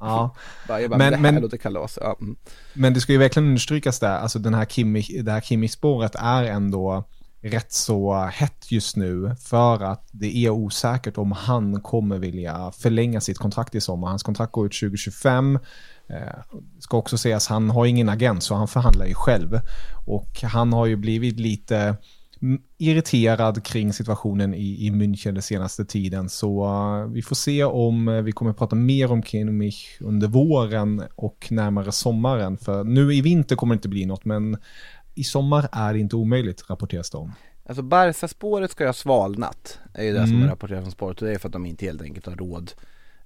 Ja. 0.00 0.34
Bara, 0.68 0.78
men, 0.78 0.98
det 0.98 1.04
här 1.04 1.18
men, 1.18 1.34
låter 1.34 1.56
kalas. 1.56 1.98
Ja. 2.00 2.16
Mm. 2.20 2.36
Men 2.72 2.94
det 2.94 3.00
ska 3.00 3.12
ju 3.12 3.18
verkligen 3.18 3.48
understrykas 3.48 4.00
där, 4.00 4.18
alltså 4.18 4.38
den 4.38 4.54
här 4.54 4.64
Kimi, 4.64 5.02
det 5.22 5.32
här 5.32 5.40
Kimi-spåret 5.40 6.14
är 6.14 6.44
ändå 6.44 7.04
rätt 7.40 7.72
så 7.72 8.14
hett 8.14 8.72
just 8.72 8.96
nu 8.96 9.36
för 9.40 9.82
att 9.82 10.08
det 10.12 10.36
är 10.36 10.50
osäkert 10.50 11.18
om 11.18 11.32
han 11.32 11.80
kommer 11.80 12.18
vilja 12.18 12.72
förlänga 12.78 13.20
sitt 13.20 13.38
kontrakt 13.38 13.74
i 13.74 13.80
sommar. 13.80 14.08
Hans 14.08 14.22
kontrakt 14.22 14.52
går 14.52 14.66
ut 14.66 14.80
2025 14.80 15.56
Eh, 15.56 15.62
ska 16.78 16.96
också 16.96 17.18
sägas, 17.18 17.48
han 17.48 17.70
har 17.70 17.86
ingen 17.86 18.08
agent 18.08 18.42
så 18.42 18.54
han 18.54 18.68
förhandlar 18.68 19.06
ju 19.06 19.14
själv. 19.14 19.60
Och 20.06 20.42
han 20.42 20.72
har 20.72 20.86
ju 20.86 20.96
blivit 20.96 21.40
lite 21.40 21.96
irriterad 22.78 23.64
kring 23.64 23.92
situationen 23.92 24.54
i, 24.54 24.86
i 24.86 24.90
München 24.90 25.32
den 25.32 25.42
senaste 25.42 25.84
tiden. 25.84 26.28
Så 26.28 26.64
uh, 26.66 27.06
vi 27.12 27.22
får 27.22 27.36
se 27.36 27.64
om 27.64 28.08
uh, 28.08 28.22
vi 28.22 28.32
kommer 28.32 28.52
prata 28.52 28.76
mer 28.76 29.12
om 29.12 29.22
Kimmich 29.22 30.00
under 30.00 30.28
våren 30.28 31.02
och 31.14 31.46
närmare 31.50 31.92
sommaren. 31.92 32.58
För 32.58 32.84
nu 32.84 33.14
i 33.14 33.20
vinter 33.20 33.56
kommer 33.56 33.74
det 33.74 33.76
inte 33.76 33.88
bli 33.88 34.06
något, 34.06 34.24
men 34.24 34.56
i 35.14 35.24
sommar 35.24 35.68
är 35.72 35.92
det 35.92 35.98
inte 35.98 36.16
omöjligt, 36.16 36.70
rapporteras 36.70 37.10
det 37.10 37.18
om. 37.18 37.32
Alltså 37.68 37.82
Barca-spåret 37.82 38.70
ska 38.70 38.84
ju 38.84 38.88
ha 38.88 38.94
svalnat, 38.94 39.78
är 39.94 40.04
ju 40.04 40.12
det 40.12 40.18
mm. 40.18 40.30
som 40.30 40.48
rapporteras 40.48 40.84
om 40.84 40.90
spåret 40.90 41.22
och 41.22 41.28
det 41.28 41.34
är 41.34 41.38
för 41.38 41.48
att 41.48 41.52
de 41.52 41.66
inte 41.66 41.86
helt 41.86 42.02
enkelt 42.02 42.26
har 42.26 42.36
råd 42.36 42.72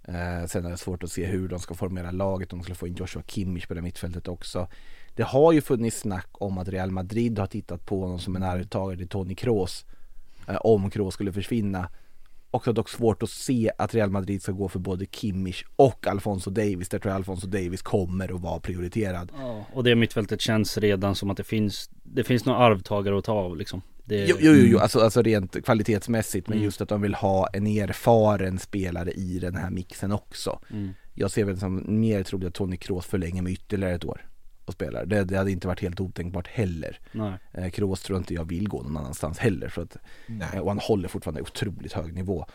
Eh, 0.05 0.47
sen 0.47 0.67
är 0.67 0.71
det 0.71 0.77
svårt 0.77 1.03
att 1.03 1.13
se 1.13 1.27
hur 1.27 1.49
de 1.49 1.59
ska 1.59 1.75
formera 1.75 2.11
laget, 2.11 2.53
om 2.53 2.59
de 2.59 2.63
skulle 2.63 2.77
få 2.77 2.87
in 2.87 2.95
Joshua 2.95 3.23
Kimmich 3.27 3.67
på 3.67 3.75
det 3.75 3.83
mittfältet 3.83 4.29
också. 4.29 4.69
Det 5.15 5.23
har 5.23 5.53
ju 5.53 5.61
funnits 5.61 6.01
snack 6.01 6.29
om 6.33 6.59
att 6.59 6.69
Real 6.69 6.91
Madrid 6.91 7.39
har 7.39 7.47
tittat 7.47 7.87
på 7.87 8.01
honom 8.01 8.19
som 8.19 8.37
en 8.37 8.43
arvtagare 8.43 8.99
till 8.99 9.09
Toni 9.09 9.35
Kroos. 9.35 9.85
Eh, 10.49 10.57
om 10.57 10.91
Kroos 10.91 11.15
skulle 11.15 11.33
försvinna. 11.33 11.89
Också 12.51 12.73
dock 12.73 12.89
svårt 12.89 13.23
att 13.23 13.31
se 13.31 13.71
att 13.79 13.95
Real 13.95 14.11
Madrid 14.11 14.43
ska 14.43 14.53
gå 14.53 14.69
för 14.69 14.79
både 14.79 15.07
Kimmich 15.07 15.65
och 15.77 16.07
Alfonso 16.07 16.51
Davis. 16.51 16.89
Där 16.89 16.99
tror 16.99 17.11
jag 17.11 17.17
Alfonso 17.17 17.47
Davis 17.47 17.83
kommer 17.83 18.35
att 18.35 18.41
vara 18.41 18.61
prioriterad. 18.61 19.33
Ja, 19.39 19.65
och 19.73 19.85
det 19.85 19.95
mittfältet 19.95 20.41
känns 20.41 20.79
redan 20.79 21.15
som 21.15 21.31
att 21.31 21.37
det 21.37 21.45
finns, 21.45 21.91
det 22.03 22.25
finns 22.25 22.45
några 22.45 22.59
arvtagare 22.59 23.19
att 23.19 23.25
ta 23.25 23.33
av 23.33 23.57
liksom. 23.57 23.83
Det... 24.05 24.27
Jo, 24.27 24.37
jo, 24.41 24.53
jo, 24.53 24.79
alltså, 24.79 25.01
alltså 25.01 25.23
rent 25.23 25.65
kvalitetsmässigt 25.65 26.49
men 26.49 26.59
mm. 26.59 26.65
just 26.65 26.81
att 26.81 26.89
de 26.89 27.03
vill 27.03 27.15
ha 27.15 27.47
en 27.47 27.67
erfaren 27.67 28.59
spelare 28.59 29.11
i 29.11 29.39
den 29.39 29.57
här 29.57 29.71
mixen 29.71 30.13
också. 30.13 30.59
Mm. 30.71 30.91
Jag 31.15 31.31
ser 31.31 31.45
väl 31.45 31.59
som 31.59 32.01
mer 32.01 32.23
troligt 32.23 32.49
att 32.49 32.55
Tony 32.55 32.77
Kroos 32.77 33.07
förlänger 33.07 33.43
med 33.43 33.53
ytterligare 33.53 33.95
ett 33.95 34.05
år 34.05 34.27
och 34.65 34.73
spelar. 34.73 35.07
Det, 35.07 35.25
det 35.25 35.37
hade 35.37 35.51
inte 35.51 35.67
varit 35.67 35.81
helt 35.81 36.01
otänkbart 36.01 36.49
heller. 36.49 36.99
Nej. 37.13 37.33
Eh, 37.53 37.71
Kroos 37.71 38.03
tror 38.03 38.19
inte 38.19 38.35
jag 38.35 38.45
vill 38.45 38.69
gå 38.69 38.83
någon 38.83 38.97
annanstans 38.97 39.39
heller 39.39 39.69
för 39.69 39.83
att, 39.83 39.97
eh, 40.53 40.59
och 40.59 40.69
han 40.69 40.79
håller 40.79 41.09
fortfarande 41.09 41.43
otroligt 41.43 41.93
hög 41.93 42.15
nivå. 42.15 42.47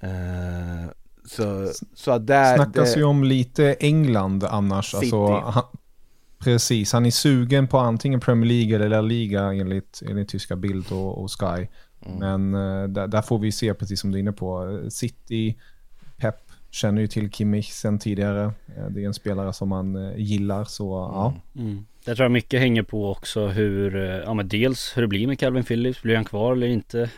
Eh, 0.00 0.90
så, 1.24 1.68
så 1.94 2.18
där... 2.18 2.56
Snackas 2.56 2.94
det... 2.94 3.00
ju 3.00 3.04
om 3.04 3.24
lite 3.24 3.74
England 3.74 4.44
annars. 4.44 4.90
City. 4.90 4.96
Alltså, 4.96 5.50
han, 5.50 5.64
Precis, 6.42 6.92
han 6.92 7.06
är 7.06 7.10
sugen 7.10 7.68
på 7.68 7.78
antingen 7.78 8.20
Premier 8.20 8.48
League 8.48 8.76
eller 8.76 8.88
La 8.88 9.00
Liga 9.00 9.52
enligt, 9.52 10.02
enligt 10.08 10.28
tyska 10.28 10.56
Bild 10.56 10.92
och, 10.92 11.22
och 11.22 11.30
Sky. 11.30 11.66
Mm. 12.06 12.18
Men 12.18 12.54
uh, 12.54 12.88
där, 12.88 13.08
där, 13.08 13.22
får 13.22 13.38
vi 13.38 13.52
se, 13.52 13.74
precis 13.74 14.00
som 14.00 14.10
du 14.10 14.18
är 14.18 14.20
inne 14.20 14.32
på, 14.32 14.80
City, 14.90 15.58
Pep 16.16 16.34
känner 16.70 17.00
ju 17.00 17.06
till 17.06 17.30
Kimmich 17.30 17.72
sen 17.72 17.98
tidigare. 17.98 18.44
Uh, 18.44 18.88
det 18.90 19.02
är 19.02 19.06
en 19.06 19.14
spelare 19.14 19.52
som 19.52 19.68
man 19.68 19.96
uh, 19.96 20.18
gillar, 20.20 20.64
så 20.64 21.04
mm. 21.04 21.14
ja. 21.14 21.34
Mm. 21.56 21.86
Jag 22.04 22.16
tror 22.16 22.28
mycket 22.28 22.60
hänger 22.60 22.82
på 22.82 23.10
också 23.10 23.46
hur, 23.46 23.96
ja 23.96 24.34
men 24.34 24.48
dels 24.48 24.96
hur 24.96 25.02
det 25.02 25.08
blir 25.08 25.26
med 25.26 25.38
Calvin 25.38 25.64
Phillips, 25.64 26.02
blir 26.02 26.16
han 26.16 26.24
kvar 26.24 26.52
eller 26.52 26.66
inte? 26.66 27.10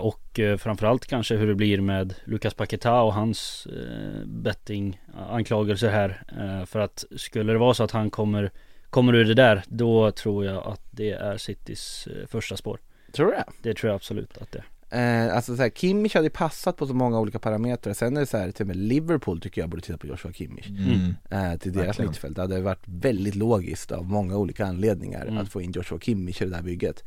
och 0.00 0.40
framförallt 0.58 1.06
kanske 1.06 1.36
hur 1.36 1.46
det 1.46 1.54
blir 1.54 1.80
med 1.80 2.14
Lucas 2.24 2.54
Paqueta 2.54 3.00
och 3.02 3.14
hans 3.14 3.66
bettinganklagelser 4.24 5.90
här. 5.90 6.22
för 6.66 6.80
att 6.80 7.04
skulle 7.16 7.52
det 7.52 7.58
vara 7.58 7.74
så 7.74 7.84
att 7.84 7.90
han 7.90 8.10
kommer 8.10 8.50
kommer 8.94 9.14
ur 9.14 9.24
det 9.24 9.34
där, 9.34 9.62
då 9.68 10.10
tror 10.10 10.44
jag 10.44 10.66
att 10.66 10.80
det 10.90 11.10
är 11.10 11.36
Citys 11.36 12.06
eh, 12.06 12.26
första 12.26 12.56
spår. 12.56 12.78
Tror 13.12 13.26
du 13.26 13.32
det? 13.32 13.44
Det 13.62 13.74
tror 13.74 13.88
jag 13.88 13.96
absolut 13.96 14.38
att 14.38 14.52
det 14.52 14.58
är. 14.58 14.64
Eh, 14.94 15.36
alltså 15.36 15.56
såhär, 15.56 15.70
Kimmich 15.70 16.14
hade 16.14 16.30
passat 16.30 16.76
på 16.76 16.86
så 16.86 16.94
många 16.94 17.18
olika 17.20 17.38
parametrar. 17.38 17.94
Sen 17.94 18.16
är 18.16 18.20
det 18.20 18.26
såhär, 18.26 18.50
till 18.50 18.62
och 18.62 18.66
med 18.66 18.76
Liverpool 18.76 19.40
tycker 19.40 19.60
jag 19.60 19.70
borde 19.70 19.82
titta 19.82 19.98
på 19.98 20.06
Joshua 20.06 20.32
Kimmich. 20.32 20.68
Mm. 20.68 21.14
Eh, 21.30 21.58
till 21.58 21.72
deras 21.72 21.86
Verkligen. 21.86 22.10
mittfält. 22.10 22.36
Det 22.36 22.42
hade 22.42 22.60
varit 22.60 22.82
väldigt 22.84 23.34
logiskt 23.34 23.92
av 23.92 24.04
många 24.04 24.36
olika 24.36 24.66
anledningar 24.66 25.26
mm. 25.26 25.38
att 25.38 25.48
få 25.48 25.62
in 25.62 25.72
Joshua 25.72 25.98
Kimmich 26.00 26.42
i 26.42 26.44
det 26.44 26.50
där 26.50 26.62
bygget. 26.62 27.04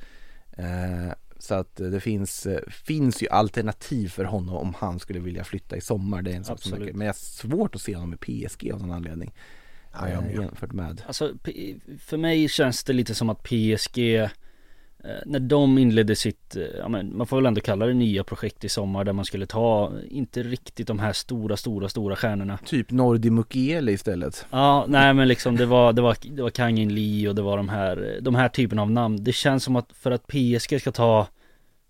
Eh, 0.58 1.14
Så 1.40 1.56
att 1.56 1.76
det 1.76 2.00
finns, 2.00 2.48
finns 2.68 3.24
ju 3.24 3.28
alternativ 3.30 4.10
för 4.10 4.24
honom 4.24 4.56
om 4.56 4.74
han 4.78 5.00
skulle 5.00 5.20
vilja 5.20 5.44
flytta 5.44 5.78
i 5.78 5.82
sommar. 5.82 6.22
Det 6.22 6.32
är 6.32 6.36
en 6.36 6.44
sak 6.44 6.62
som 6.62 6.80
Men 6.80 7.02
jag 7.02 7.08
har 7.08 7.14
svårt 7.14 7.76
att 7.76 7.82
se 7.82 7.96
honom 7.96 8.14
i 8.14 8.48
PSG 8.48 8.72
av 8.72 8.82
någon 8.82 8.92
anledning. 8.92 9.34
Ja, 9.94 10.10
jag 10.10 10.24
med. 10.24 10.36
jämfört 10.36 10.74
med. 10.74 11.02
Alltså 11.08 11.34
för 12.00 12.18
mig 12.18 12.50
känns 12.50 12.84
det 12.84 12.94
lite 12.94 13.16
som 13.16 13.30
att 13.30 13.44
PSG 13.44 14.30
när 15.26 15.40
de 15.40 15.78
inledde 15.78 16.16
sitt, 16.16 16.56
eh, 16.56 16.64
ja, 16.80 16.88
men 16.88 17.18
man 17.18 17.28
får 17.28 17.38
väl 17.38 17.46
ändå 17.46 17.62
kalla 17.62 17.86
det 17.86 17.94
nya 17.94 18.24
projekt 18.24 18.64
i 18.64 18.70
sommar 18.70 19.04
där 19.04 19.14
man 19.14 19.26
skulle 19.26 19.46
ta, 19.46 19.92
inte 20.10 20.44
riktigt 20.44 20.88
de 20.88 21.00
här 21.00 21.14
stora, 21.14 21.58
stora, 21.58 21.90
stora 21.90 22.16
stjärnorna. 22.16 22.58
Typ 22.66 22.92
Nordi 22.92 23.30
Mukiele 23.30 23.92
istället. 23.92 24.46
Ja, 24.52 24.86
nej 24.88 25.14
men 25.14 25.28
liksom 25.28 25.56
det 25.56 25.66
var, 25.66 25.94
det 25.94 26.02
var, 26.02 26.18
det 26.22 26.42
var 26.42 26.50
Kang 26.50 26.80
In 26.80 26.96
Lee 26.96 27.30
och 27.30 27.36
det 27.36 27.42
var 27.42 27.58
de 27.58 27.70
här, 27.70 28.20
de 28.22 28.36
här 28.36 28.50
typen 28.50 28.80
av 28.80 28.92
namn. 28.92 29.24
Det 29.24 29.34
känns 29.34 29.64
som 29.64 29.76
att 29.76 29.92
för 29.94 30.12
att 30.12 30.28
PSG 30.28 30.82
ska 30.82 30.92
ta 30.92 31.28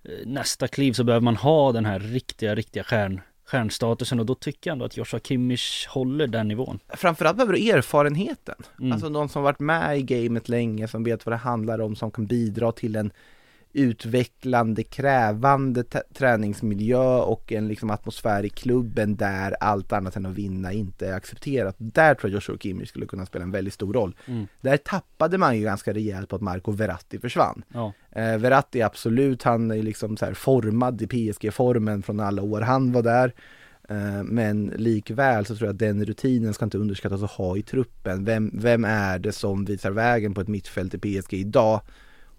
eh, 0.03 0.27
nästa 0.27 0.67
kliv 0.67 0.93
så 0.93 1.03
behöver 1.03 1.23
man 1.23 1.35
ha 1.35 1.71
den 1.71 1.85
här 1.85 1.99
riktiga, 1.99 2.55
riktiga 2.55 2.83
stjärn, 2.83 3.21
stjärnstatusen 3.47 4.19
och 4.19 4.25
då 4.25 4.35
tycker 4.35 4.69
jag 4.69 4.73
ändå 4.73 4.85
att 4.85 4.97
Joshua 4.97 5.19
Kimmich 5.19 5.87
håller 5.87 6.27
den 6.27 6.47
nivån. 6.47 6.79
Framförallt 6.89 7.37
behöver 7.37 7.53
du 7.53 7.69
erfarenheten. 7.69 8.55
Mm. 8.79 8.91
Alltså 8.91 9.09
någon 9.09 9.29
som 9.29 9.43
varit 9.43 9.59
med 9.59 9.99
i 9.99 10.01
gamet 10.01 10.49
länge, 10.49 10.87
som 10.87 11.03
vet 11.03 11.25
vad 11.25 11.33
det 11.33 11.37
handlar 11.37 11.81
om, 11.81 11.95
som 11.95 12.11
kan 12.11 12.25
bidra 12.25 12.71
till 12.71 12.95
en 12.95 13.11
utvecklande, 13.77 14.83
krävande 14.83 15.83
träningsmiljö 16.13 17.17
och 17.17 17.51
en 17.51 17.67
liksom 17.67 17.89
atmosfär 17.89 18.45
i 18.45 18.49
klubben 18.49 19.15
där 19.15 19.55
allt 19.59 19.93
annat 19.93 20.15
än 20.15 20.25
att 20.25 20.33
vinna 20.33 20.71
inte 20.73 21.07
är 21.07 21.13
accepterat. 21.13 21.75
Där 21.77 22.15
tror 22.15 22.29
jag 22.31 22.35
Joshua 22.35 22.57
Kimmich 22.57 22.89
skulle 22.89 23.05
kunna 23.05 23.25
spela 23.25 23.43
en 23.43 23.51
väldigt 23.51 23.73
stor 23.73 23.93
roll. 23.93 24.15
Mm. 24.25 24.47
Där 24.61 24.77
tappade 24.77 25.37
man 25.37 25.57
ju 25.57 25.63
ganska 25.63 25.93
rejält 25.93 26.29
på 26.29 26.35
att 26.35 26.41
Marco 26.41 26.71
Verratti 26.71 27.19
försvann. 27.19 27.63
Ja. 27.73 27.93
Eh, 28.11 28.37
Verratti 28.37 28.81
absolut, 28.81 29.43
han 29.43 29.71
är 29.71 29.83
liksom 29.83 30.17
så 30.17 30.25
här 30.25 30.33
formad 30.33 31.01
i 31.01 31.07
PSG-formen 31.07 32.03
från 32.03 32.19
alla 32.19 32.41
år 32.41 32.61
han 32.61 32.91
var 32.91 33.01
där. 33.01 33.33
Eh, 33.89 34.23
Men 34.23 34.65
likväl 34.65 35.45
så 35.45 35.55
tror 35.55 35.67
jag 35.67 35.73
att 35.73 35.79
den 35.79 36.05
rutinen 36.05 36.53
ska 36.53 36.65
inte 36.65 36.77
underskattas 36.77 37.23
att 37.23 37.31
ha 37.31 37.57
i 37.57 37.61
truppen. 37.61 38.25
Vem, 38.25 38.51
vem 38.53 38.85
är 38.85 39.19
det 39.19 39.31
som 39.31 39.65
visar 39.65 39.91
vägen 39.91 40.33
på 40.33 40.41
ett 40.41 40.47
mittfält 40.47 40.93
i 40.93 40.97
PSG 40.97 41.33
idag? 41.33 41.81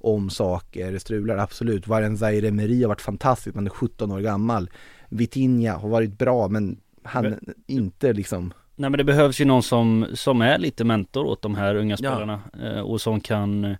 Om 0.01 0.31
saker 0.31 0.99
strular, 0.99 1.37
absolut. 1.37 1.87
Warren 1.87 2.19
Zaire 2.19 2.49
Emery 2.49 2.83
har 2.83 2.89
varit 2.89 3.01
fantastisk, 3.01 3.55
men 3.55 3.67
är 3.67 3.71
17 3.71 4.13
år 4.13 4.21
gammal. 4.21 4.71
Vitinha 5.09 5.77
har 5.77 5.89
varit 5.89 6.19
bra, 6.19 6.49
men 6.49 6.81
han 7.03 7.27
är 7.27 7.39
inte 7.67 8.13
liksom 8.13 8.53
Nej 8.77 8.91
men 8.91 8.99
det 8.99 9.05
behövs 9.05 9.41
ju 9.41 9.45
någon 9.45 9.63
som, 9.63 10.07
som 10.15 10.41
är 10.41 10.59
lite 10.59 10.85
mentor 10.85 11.25
åt 11.25 11.43
de 11.43 11.55
här 11.55 11.75
unga 11.75 11.91
Ja. 11.91 11.97
spelarna 11.97 12.41
eh, 12.63 12.81
och 12.81 13.01
som 13.01 13.21
kan 13.21 13.77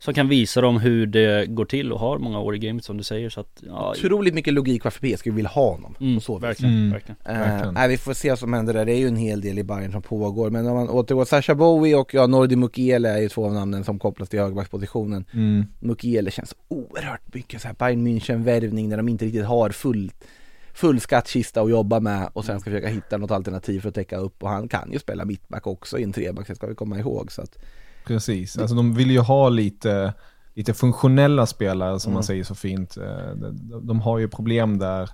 som 0.00 0.14
kan 0.14 0.28
visa 0.28 0.60
dem 0.60 0.80
hur 0.80 1.06
det 1.06 1.46
går 1.46 1.64
till 1.64 1.92
och 1.92 2.00
har 2.00 2.18
många 2.18 2.40
år 2.40 2.54
i 2.54 2.58
gamet 2.58 2.84
som 2.84 2.96
du 2.96 3.02
säger 3.04 3.30
så 3.30 3.40
att 3.40 3.62
ja, 3.66 3.90
otroligt 3.98 4.34
mycket 4.34 4.54
logik 4.54 4.84
varför 4.84 5.00
PSG 5.16 5.30
vill 5.30 5.46
ha 5.46 5.70
honom. 5.72 5.94
mm, 6.00 6.20
så 6.20 6.38
verkligen, 6.38 6.74
Mm. 6.74 6.90
verkligen. 6.92 7.16
Eh, 7.24 7.38
Verkligen. 7.38 7.74
nej, 7.74 7.88
vi 7.88 7.96
får 7.96 8.12
se 8.14 8.28
vad 8.30 8.38
som 8.38 8.52
händer 8.52 8.74
där. 8.74 8.84
Det 8.84 8.92
är 8.92 8.98
ju 8.98 9.08
en 9.08 9.16
hel 9.16 9.40
del 9.40 9.58
i 9.58 9.62
Bayern 9.64 9.92
som 9.92 10.02
pågår. 10.02 10.50
Men 10.50 10.66
om 10.66 10.74
man 10.76 10.88
återgår, 10.88 11.24
Sasha 11.24 11.54
Bowie 11.54 11.96
och 11.96 12.14
ja, 12.14 12.26
Nordi 12.26 12.56
Mukiele 12.56 13.08
är 13.08 13.18
ju 13.18 13.28
två 13.28 13.46
av 13.46 13.54
namnen 13.54 13.84
som 13.84 13.98
kopplas 13.98 14.28
till 14.28 14.38
högerbackspositionen. 14.40 15.24
Mm. 15.34 15.64
Mukiele 15.80 16.30
känns 16.30 16.54
oerhört 16.68 17.34
mycket 17.34 17.62
så 17.62 17.68
här 17.68 17.74
Bayern 17.74 18.06
München-värvning 18.06 18.88
när 18.88 18.96
de 18.96 19.08
inte 19.08 19.24
riktigt 19.24 19.44
har 19.46 19.70
full, 19.70 20.12
full 20.74 21.00
skattkista 21.00 21.60
att 21.62 21.70
jobba 21.70 22.00
med 22.00 22.28
och 22.32 22.44
sen 22.44 22.60
ska 22.60 22.70
försöka 22.70 22.88
hitta 22.88 23.16
något 23.16 23.30
alternativ 23.30 23.80
för 23.80 23.88
att 23.88 23.94
täcka 23.94 24.16
upp. 24.16 24.42
Och 24.42 24.48
han 24.48 24.68
kan 24.68 24.92
ju 24.92 24.98
spela 24.98 25.24
mittback 25.24 25.66
också 25.66 25.98
i 25.98 26.02
en 26.02 26.12
treback, 26.12 26.48
det 26.48 26.54
ska 26.54 26.66
vi 26.66 26.74
komma 26.74 26.98
ihåg. 26.98 27.32
Så 27.32 27.42
att, 27.42 27.58
Precis, 28.08 28.58
alltså 28.58 28.76
de 28.76 28.94
vill 28.94 29.10
ju 29.10 29.18
ha 29.20 29.48
lite, 29.48 30.14
lite 30.54 30.74
funktionella 30.74 31.46
spelare 31.46 32.00
som 32.00 32.10
Mm. 32.10 32.14
man 32.14 32.24
säger 32.24 32.44
så 32.44 32.54
fint. 32.54 32.96
Eh, 32.96 33.04
De, 33.36 33.86
de 33.86 34.00
har 34.00 34.18
ju 34.18 34.28
problem 34.28 34.78
där. 34.78 35.10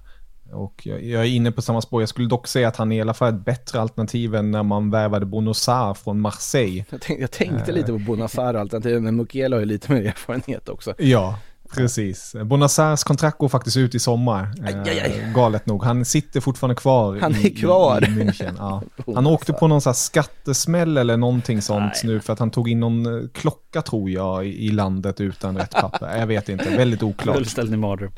Och 0.52 0.82
jag, 0.84 1.04
jag 1.04 1.22
är 1.22 1.28
inne 1.28 1.52
på 1.52 1.62
samma 1.62 1.80
spår. 1.80 2.02
Jag 2.02 2.08
skulle 2.08 2.28
dock 2.28 2.46
säga 2.46 2.68
att 2.68 2.76
han 2.76 2.92
är 2.92 2.96
i 2.96 3.00
alla 3.00 3.14
fall 3.14 3.28
ett 3.34 3.44
bättre 3.44 3.80
alternativ 3.80 4.34
än 4.34 4.50
när 4.50 4.62
man 4.62 4.90
värvade 4.90 5.26
Bonosar 5.26 5.94
från 5.94 6.20
Marseille. 6.20 6.84
jag, 6.90 7.00
tänkte, 7.00 7.22
jag 7.22 7.30
tänkte 7.30 7.72
lite 7.72 7.92
på 7.92 7.98
Bonazar 7.98 8.54
alternativet 8.54 9.02
men 9.02 9.16
Mukiele 9.16 9.56
har 9.56 9.60
ju 9.60 9.66
lite 9.66 9.92
mer 9.92 10.02
erfarenhet 10.06 10.68
också. 10.68 10.94
Ja, 10.98 11.38
precis. 11.76 12.34
Bonasars 12.44 13.04
kontrakt 13.04 13.38
går 13.38 13.48
faktiskt 13.48 13.76
ut 13.76 13.94
i 13.94 13.98
sommar. 13.98 14.48
Aj, 14.66 14.74
aj, 14.74 14.88
aj. 15.00 15.20
Eh, 15.20 15.32
Galet 15.34 15.66
nog. 15.66 15.84
Han 15.84 16.04
sitter 16.04 16.40
fortfarande 16.40 16.74
kvar 16.74 17.18
Han 17.20 17.34
i, 17.36 17.46
är 17.46 17.56
kvar. 17.56 18.02
i, 18.04 18.06
i 18.06 18.08
München. 18.24 18.54
Ja. 18.58 18.82
Han 19.14 19.26
åkte 19.26 19.52
på 19.52 19.66
någon 19.68 19.80
sån 19.80 19.90
här 19.90 19.94
skattesmäll 19.94 20.96
eller 20.96 21.16
någonting 21.16 21.62
sånt 21.62 21.92
Nej. 22.04 22.12
nu 22.14 22.20
för 22.20 22.32
att 22.32 22.38
han 22.38 22.50
tog 22.50 22.68
in 22.68 22.80
någon 22.80 23.06
eh, 23.22 23.28
klocka 23.32 23.82
tror 23.82 24.10
jag 24.10 24.46
i, 24.46 24.70
landet 24.70 25.20
utan 25.20 25.56
rätt 25.58 25.70
papper. 25.70 26.18
Jag 26.18 26.26
vet 26.26 26.48
inte, 26.48 26.76
väldigt 26.76 27.02
oklart. 27.02 27.36
Fullständig 27.36 27.78
mardröm. 27.78 28.10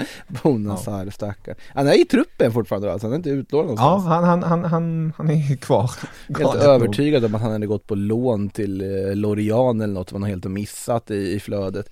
Bonazar, 0.43 1.11
stackar. 1.11 1.55
Han 1.75 1.87
är 1.89 2.01
i 2.01 2.05
truppen 2.05 2.53
fortfarande 2.53 2.93
alltså, 2.93 3.07
han 3.07 3.13
är 3.13 3.17
inte 3.17 3.31
utlånad 3.31 3.75
Ja, 3.79 3.85
någonstans. 3.85 4.25
han, 4.25 4.25
han, 4.25 4.43
han, 4.43 4.65
han, 4.65 5.13
han 5.17 5.31
är 5.31 5.57
kvar. 5.57 5.91
Helt 6.29 6.39
Galet 6.41 6.63
nog. 6.65 6.73
övertygad 6.75 7.25
om 7.25 7.35
att 7.35 7.41
han 7.43 7.53
hade 7.53 7.67
gått 7.67 7.87
på 7.87 7.95
lån 7.95 8.49
till 8.51 8.81
eh, 8.81 9.15
Lorient 9.17 9.83
eller 9.83 9.95
något, 9.95 10.13
vad 10.13 10.21
han 10.21 10.31
helt 10.31 10.45
har 10.45 10.51
missat 10.51 11.11
i, 11.11 11.15
i 11.33 11.41
flödet. 11.41 11.91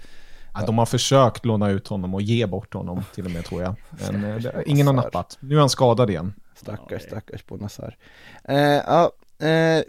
Ja, 0.54 0.66
de 0.66 0.78
har 0.78 0.86
försökt 0.86 1.44
låna 1.44 1.70
ut 1.70 1.88
honom 1.88 2.14
och 2.14 2.22
ge 2.22 2.46
bort 2.46 2.74
honom 2.74 3.04
till 3.14 3.24
och 3.24 3.30
med 3.30 3.44
tror 3.44 3.62
jag. 3.62 3.74
Men 3.90 4.24
eh, 4.24 4.36
det, 4.36 4.62
ingen 4.66 4.86
har 4.86 4.94
nappat. 4.94 5.38
Nu 5.40 5.54
är 5.54 5.60
han 5.60 5.70
skadad 5.70 6.10
igen. 6.10 6.34
Stackars, 6.54 7.02
stackars 7.02 7.46
Bonazar. 7.46 7.96
Eh, 8.44 8.58
ja, 8.58 9.12
eh, 9.38 9.82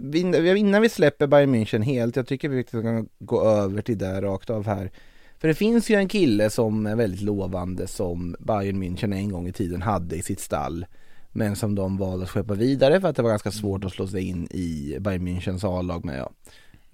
innan 0.57 0.81
vi 0.81 0.89
släpper 0.89 1.27
Bayern 1.27 1.55
München 1.55 1.83
helt, 1.83 2.15
jag 2.15 2.27
tycker 2.27 2.49
vi 2.49 2.63
kan 2.63 3.09
gå 3.19 3.43
över 3.43 3.81
till 3.81 3.97
det 3.97 4.21
rakt 4.21 4.49
av 4.49 4.65
här. 4.65 4.91
För 5.39 5.47
det 5.47 5.53
finns 5.53 5.89
ju 5.89 5.95
en 5.95 6.07
kille 6.07 6.49
som 6.49 6.85
är 6.85 6.95
väldigt 6.95 7.21
lovande 7.21 7.87
som 7.87 8.35
Bayern 8.39 8.83
München 8.83 9.15
en 9.15 9.31
gång 9.31 9.47
i 9.47 9.53
tiden 9.53 9.81
hade 9.81 10.15
i 10.15 10.21
sitt 10.21 10.39
stall. 10.39 10.85
Men 11.31 11.55
som 11.55 11.75
de 11.75 11.97
valde 11.97 12.23
att 12.23 12.29
skeppa 12.29 12.53
vidare 12.53 13.01
för 13.01 13.07
att 13.07 13.15
det 13.15 13.21
var 13.21 13.29
ganska 13.29 13.51
svårt 13.51 13.85
att 13.85 13.91
slå 13.91 14.07
sig 14.07 14.21
in 14.21 14.47
i 14.51 14.97
Bayern 14.99 15.27
Münchens 15.27 15.65
A-lag 15.65 16.05
med. 16.05 16.19
Ja. 16.19 16.31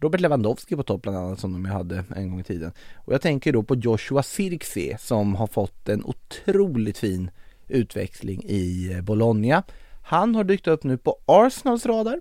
Robert 0.01 0.21
Lewandowski 0.21 0.75
på 0.75 0.83
topp 0.83 1.01
bland 1.01 1.17
annat 1.17 1.39
som 1.39 1.53
de 1.53 1.65
ju 1.65 1.71
hade 1.71 2.03
en 2.15 2.29
gång 2.29 2.39
i 2.39 2.43
tiden. 2.43 2.71
Och 2.95 3.13
jag 3.13 3.21
tänker 3.21 3.53
då 3.53 3.63
på 3.63 3.75
Joshua 3.75 4.23
Zirkzee 4.23 4.97
som 4.99 5.35
har 5.35 5.47
fått 5.47 5.89
en 5.89 6.03
otroligt 6.05 6.97
fin 6.97 7.31
utväxling 7.67 8.43
i 8.45 8.93
eh, 8.93 9.01
Bologna. 9.01 9.63
Han 10.03 10.35
har 10.35 10.43
dykt 10.43 10.67
upp 10.67 10.83
nu 10.83 10.97
på 10.97 11.17
Arsenals 11.25 11.85
radar. 11.85 12.19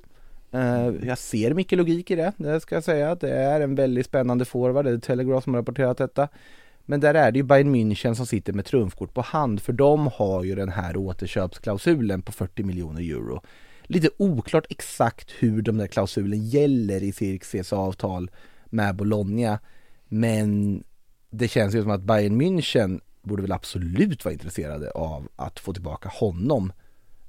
Eh, 0.52 0.90
jag 1.02 1.18
ser 1.18 1.54
mycket 1.54 1.78
logik 1.78 2.10
i 2.10 2.14
det, 2.14 2.32
det 2.36 2.60
ska 2.60 2.74
jag 2.74 2.84
säga. 2.84 3.14
Det 3.14 3.30
är 3.30 3.60
en 3.60 3.74
väldigt 3.74 4.06
spännande 4.06 4.44
forward, 4.44 4.84
det 4.84 4.90
är 4.90 4.98
Telegraph 4.98 5.44
som 5.44 5.54
har 5.54 5.60
rapporterat 5.60 5.98
detta. 5.98 6.28
Men 6.84 7.00
där 7.00 7.14
är 7.14 7.32
det 7.32 7.38
ju 7.38 7.42
Bayern 7.42 7.74
München 7.74 8.14
som 8.14 8.26
sitter 8.26 8.52
med 8.52 8.64
trumfkort 8.64 9.14
på 9.14 9.20
hand 9.20 9.62
för 9.62 9.72
de 9.72 10.06
har 10.06 10.44
ju 10.44 10.54
den 10.54 10.68
här 10.68 10.96
återköpsklausulen 10.96 12.22
på 12.22 12.32
40 12.32 12.62
miljoner 12.62 13.00
euro. 13.00 13.42
Lite 13.90 14.10
oklart 14.16 14.66
exakt 14.68 15.30
hur 15.38 15.62
de 15.62 15.78
där 15.78 15.86
klausulen 15.86 16.46
gäller 16.46 17.02
i 17.02 17.12
Cirkses 17.12 17.72
avtal 17.72 18.30
med 18.66 18.96
Bologna. 18.96 19.58
Men 20.08 20.82
det 21.30 21.48
känns 21.48 21.74
ju 21.74 21.82
som 21.82 21.90
att 21.90 22.02
Bayern 22.02 22.42
München 22.42 23.00
borde 23.22 23.42
väl 23.42 23.52
absolut 23.52 24.24
vara 24.24 24.32
intresserade 24.32 24.90
av 24.90 25.28
att 25.36 25.60
få 25.60 25.72
tillbaka 25.72 26.08
honom. 26.08 26.72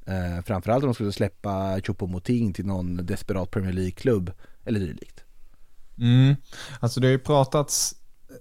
Eh, 0.05 0.43
framförallt 0.45 0.83
om 0.83 0.87
de 0.87 0.93
skulle 0.93 1.11
släppa 1.11 1.79
Choupo-Moting 1.79 2.53
till 2.53 2.65
någon 2.65 3.05
desperat 3.05 3.51
Premier 3.51 3.73
League-klubb 3.73 4.31
eller 4.65 4.79
dylikt. 4.79 5.23
Mm. 5.97 6.35
Alltså 6.79 6.99
det 6.99 7.07
har 7.07 7.11
ju 7.11 7.19
pratats 7.19 7.95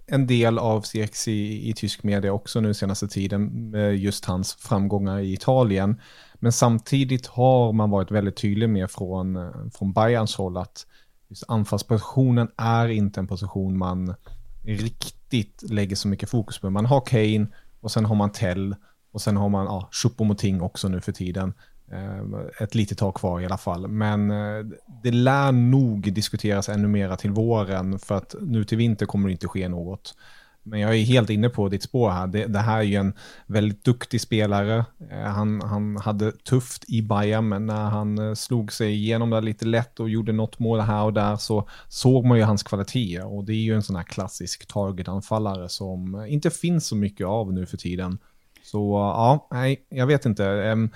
en 0.07 0.27
del 0.27 0.59
av 0.59 0.81
CX 0.81 1.29
i, 1.29 1.71
i 1.71 1.73
tysk 1.73 2.03
media 2.03 2.33
också 2.33 2.61
nu 2.61 2.75
senaste 2.75 3.09
tiden 3.09 3.71
med 3.71 3.97
just 3.97 4.25
hans 4.25 4.55
framgångar 4.55 5.19
i 5.19 5.33
Italien. 5.33 6.01
Men 6.35 6.53
samtidigt 6.53 7.27
har 7.27 7.73
man 7.73 7.91
varit 7.91 8.11
väldigt 8.11 8.37
tydlig 8.37 8.69
med 8.69 8.91
från, 8.91 9.53
från 9.73 9.93
Bayerns 9.93 10.37
håll 10.37 10.57
att 10.57 10.87
just 11.29 11.45
anfallspositionen 11.49 12.49
är 12.57 12.89
inte 12.89 13.21
en 13.21 13.27
position 13.27 13.79
man 13.79 14.15
riktigt 14.63 15.63
lägger 15.71 15.97
så 15.97 16.09
mycket 16.09 16.31
fokus 16.31 16.59
på. 16.59 16.71
Man 16.71 16.87
har 16.87 17.01
Kane 17.01 17.47
och 17.81 17.91
sen 17.91 18.05
har 18.05 18.15
man 18.15 18.33
Tell 18.33 18.77
och 19.13 19.21
sen 19.21 19.37
har 19.37 19.49
man 19.49 19.67
ja, 19.67 19.89
Choupo-Moting 19.93 20.61
också 20.61 20.89
nu 20.89 21.01
för 21.01 21.13
tiden. 21.13 21.55
Ehm, 21.93 22.37
ett 22.61 22.75
litet 22.75 22.99
tag 22.99 23.15
kvar 23.15 23.41
i 23.41 23.47
alla 23.47 23.59
fall. 23.59 23.89
Men 23.89 24.31
eh, 24.31 24.65
det 25.03 25.11
lär 25.11 25.53
nog 25.53 26.13
diskuteras 26.13 26.69
ännu 26.69 26.89
mera 26.89 27.17
till 27.17 27.31
våren 27.31 27.99
för 27.99 28.15
att 28.15 28.35
nu 28.41 28.65
till 28.65 28.79
vinter 28.79 29.07
kommer 29.07 29.29
det 29.29 29.33
inte 29.33 29.49
ske 29.49 29.69
något. 29.69 30.15
Men 30.63 30.81
jag 30.81 30.97
är 30.97 31.05
helt 31.05 31.31
inne 31.31 31.49
på 31.49 31.69
ditt 31.69 31.83
spår 31.83 32.11
här. 32.11 32.27
Det, 32.27 32.47
det 32.47 32.59
här 32.59 32.79
är 32.79 32.83
ju 32.83 32.97
en 32.97 33.13
väldigt 33.47 33.85
duktig 33.85 34.21
spelare. 34.21 34.85
Eh, 35.11 35.21
han, 35.21 35.61
han 35.61 35.97
hade 35.97 36.33
tufft 36.33 36.85
i 36.89 37.03
Bayern, 37.03 37.49
men 37.49 37.67
när 37.67 37.85
han 37.85 38.19
eh, 38.19 38.35
slog 38.35 38.73
sig 38.73 38.93
igenom 38.93 39.31
där 39.31 39.41
lite 39.41 39.65
lätt 39.65 40.01
och 40.01 40.11
gjorde 40.11 40.33
något 40.33 40.59
mål 40.59 40.81
här 40.81 41.05
och 41.05 41.13
där 41.13 41.37
så 41.37 41.69
såg 41.89 42.25
man 42.25 42.39
ju 42.39 42.45
hans 42.45 42.63
kvaliteter. 42.63 43.35
Och 43.35 43.45
det 43.45 43.53
är 43.53 43.63
ju 43.63 43.75
en 43.75 43.83
sån 43.83 43.97
här 43.97 44.03
klassisk 44.03 44.67
targetanfallare 44.67 45.69
som 45.69 46.27
inte 46.29 46.51
finns 46.51 46.87
så 46.87 46.97
mycket 46.97 47.27
av 47.27 47.53
nu 47.53 47.67
för 47.67 47.77
tiden. 47.77 48.19
Så 48.63 48.93
ja, 48.95 49.49
nej, 49.51 49.87
jag 49.89 50.07
vet 50.07 50.27
inte. 50.27 50.47
Ehm, 50.47 50.91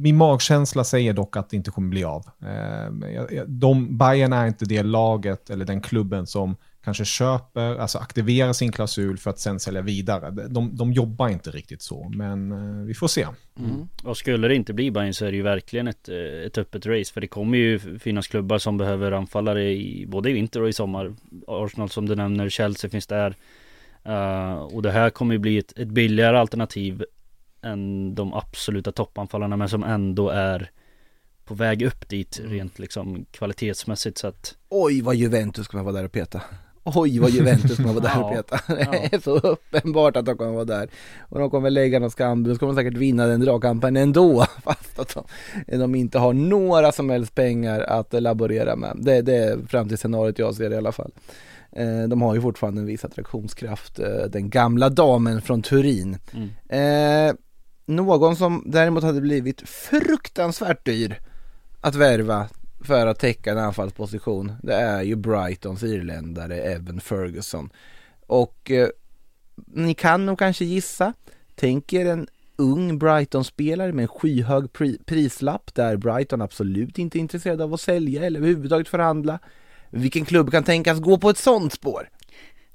min 0.00 0.16
magkänsla 0.16 0.84
säger 0.84 1.12
dock 1.12 1.36
att 1.36 1.50
det 1.50 1.56
inte 1.56 1.70
kommer 1.70 1.88
bli 1.88 2.04
av. 2.04 2.24
Jag- 3.14 3.50
De, 3.50 3.98
Bayern 3.98 4.32
är 4.32 4.46
inte 4.46 4.64
det 4.64 4.82
laget 4.82 5.50
eller 5.50 5.64
den 5.64 5.80
klubben 5.80 6.26
som 6.26 6.56
kanske 6.84 7.04
köper, 7.04 7.76
alltså 7.76 7.98
aktiverar 7.98 8.52
sin 8.52 8.72
klausul 8.72 9.18
för 9.18 9.30
att 9.30 9.38
sen 9.38 9.60
sälja 9.60 9.82
vidare. 9.82 10.30
De, 10.30 10.76
de 10.76 10.92
jobbar 10.92 11.28
inte 11.28 11.50
riktigt 11.50 11.82
så, 11.82 12.08
men 12.14 12.52
eh, 12.52 12.86
vi 12.86 12.94
får 12.94 13.08
se. 13.08 13.26
Mm. 13.58 13.88
Och 14.04 14.16
skulle 14.16 14.48
det 14.48 14.54
inte 14.54 14.72
bli 14.72 14.90
Bayern 14.90 15.14
så 15.14 15.24
är 15.24 15.30
det 15.30 15.36
ju 15.36 15.42
verkligen 15.42 15.88
ett, 15.88 16.08
eh, 16.08 16.46
ett 16.46 16.58
öppet 16.58 16.86
race. 16.86 17.12
För 17.12 17.20
det 17.20 17.26
kommer 17.26 17.58
ju 17.58 17.98
finnas 17.98 18.26
klubbar 18.28 18.58
som 18.58 18.76
behöver 18.78 19.12
anfallare 19.12 19.72
i 19.72 20.06
både 20.08 20.30
i 20.30 20.32
vinter 20.32 20.62
och 20.62 20.68
i 20.68 20.72
sommar. 20.72 21.14
Arsenal 21.46 21.88
som 21.90 22.06
du 22.08 22.14
nämner, 22.16 22.48
Chelsea 22.48 22.90
finns 22.90 23.06
där. 23.06 23.34
Uh, 24.08 24.54
och 24.54 24.82
det 24.82 24.90
här 24.90 25.10
kommer 25.10 25.34
ju 25.34 25.38
bli 25.38 25.58
ett, 25.58 25.78
ett 25.78 25.88
billigare 25.88 26.38
alternativ 26.38 27.04
än 27.62 28.14
de 28.14 28.34
absoluta 28.34 28.92
toppanfallarna 28.92 29.56
men 29.56 29.68
som 29.68 29.84
ändå 29.84 30.28
är 30.28 30.70
på 31.44 31.54
väg 31.54 31.82
upp 31.82 32.08
dit 32.08 32.38
Mm. 32.38 32.52
rent 32.52 32.78
liksom 32.78 33.24
kvalitetsmässigt 33.30 34.18
så 34.18 34.26
att 34.26 34.54
Oj 34.68 35.02
vad 35.02 35.14
Juventus 35.16 35.68
kommer 35.68 35.84
vara 35.84 35.94
där 35.94 36.04
och 36.04 36.12
peta. 36.12 36.42
Oj 36.84 37.18
vad 37.18 37.30
Juventus 37.30 37.76
kommer 37.76 37.92
vara 37.92 38.04
där 38.14 38.22
och 38.24 38.30
peta. 38.34 38.60
Det 38.74 39.14
är 39.14 39.20
så 39.20 39.38
uppenbart 39.38 40.16
att 40.16 40.26
de 40.26 40.36
kommer 40.36 40.52
vara 40.52 40.64
där. 40.64 40.88
Och 41.20 41.38
de 41.38 41.50
kommer 41.50 41.70
lägga 41.70 41.98
något 41.98 42.12
skambud, 42.12 42.54
så 42.54 42.60
kommer 42.60 42.72
de 42.72 42.76
säkert 42.82 42.96
vinna 42.98 43.26
den 43.26 43.40
dragkampen 43.40 43.96
ändå. 43.96 44.44
Fast 44.62 44.98
att 44.98 45.14
de, 45.66 45.78
de 45.78 45.94
inte 45.94 46.18
har 46.18 46.32
några 46.32 46.92
som 46.92 47.10
helst 47.10 47.34
pengar 47.34 47.80
att 47.80 48.22
laborera 48.22 48.76
med. 48.76 48.96
Det, 49.00 49.22
det 49.22 49.36
är 49.36 49.58
framtidsscenariot 49.68 50.38
jag 50.38 50.54
ser 50.54 50.70
i 50.70 50.76
alla 50.76 50.92
fall. 50.92 51.12
Eh, 51.72 52.02
De 52.08 52.22
har 52.22 52.34
ju 52.34 52.40
fortfarande 52.40 52.80
en 52.80 52.86
viss 52.86 53.04
attraktionskraft, 53.04 53.98
eh, 53.98 54.24
den 54.30 54.50
gamla 54.50 54.88
damen 54.88 55.42
från 55.42 55.62
Turin. 55.62 56.16
mm. 56.34 56.48
Någon 57.88 58.36
som 58.36 58.62
däremot 58.66 59.02
hade 59.04 59.20
blivit 59.20 59.68
fruktansvärt 59.68 60.84
dyr 60.84 61.20
att 61.80 61.94
värva 61.94 62.48
för 62.80 63.06
att 63.06 63.18
täcka 63.18 63.52
en 63.52 63.58
anfallsposition, 63.58 64.52
det 64.62 64.74
är 64.74 65.02
ju 65.02 65.16
Brightons 65.16 65.82
irländare 65.82 66.56
Evan 66.56 67.00
Ferguson. 67.00 67.70
Och 68.26 68.70
eh, 68.70 68.88
ni 69.66 69.94
kan 69.94 70.26
nog 70.26 70.38
kanske 70.38 70.64
gissa, 70.64 71.12
tänk 71.54 71.92
er 71.92 72.06
en 72.06 72.28
ung 72.56 72.98
Brighton-spelare 72.98 73.92
med 73.92 74.02
en 74.02 74.08
skyhög 74.08 74.64
pri- 74.64 75.04
prislapp 75.04 75.74
där 75.74 75.96
Brighton 75.96 76.42
absolut 76.42 76.98
inte 76.98 77.18
är 77.18 77.20
intresserad 77.20 77.60
av 77.60 77.74
att 77.74 77.80
sälja 77.80 78.24
eller 78.24 78.40
överhuvudtaget 78.40 78.88
förhandla. 78.88 79.38
Vilken 79.90 80.24
klubb 80.24 80.50
kan 80.50 80.64
tänkas 80.64 81.00
gå 81.00 81.18
på 81.18 81.30
ett 81.30 81.38
sånt 81.38 81.72
spår? 81.72 82.08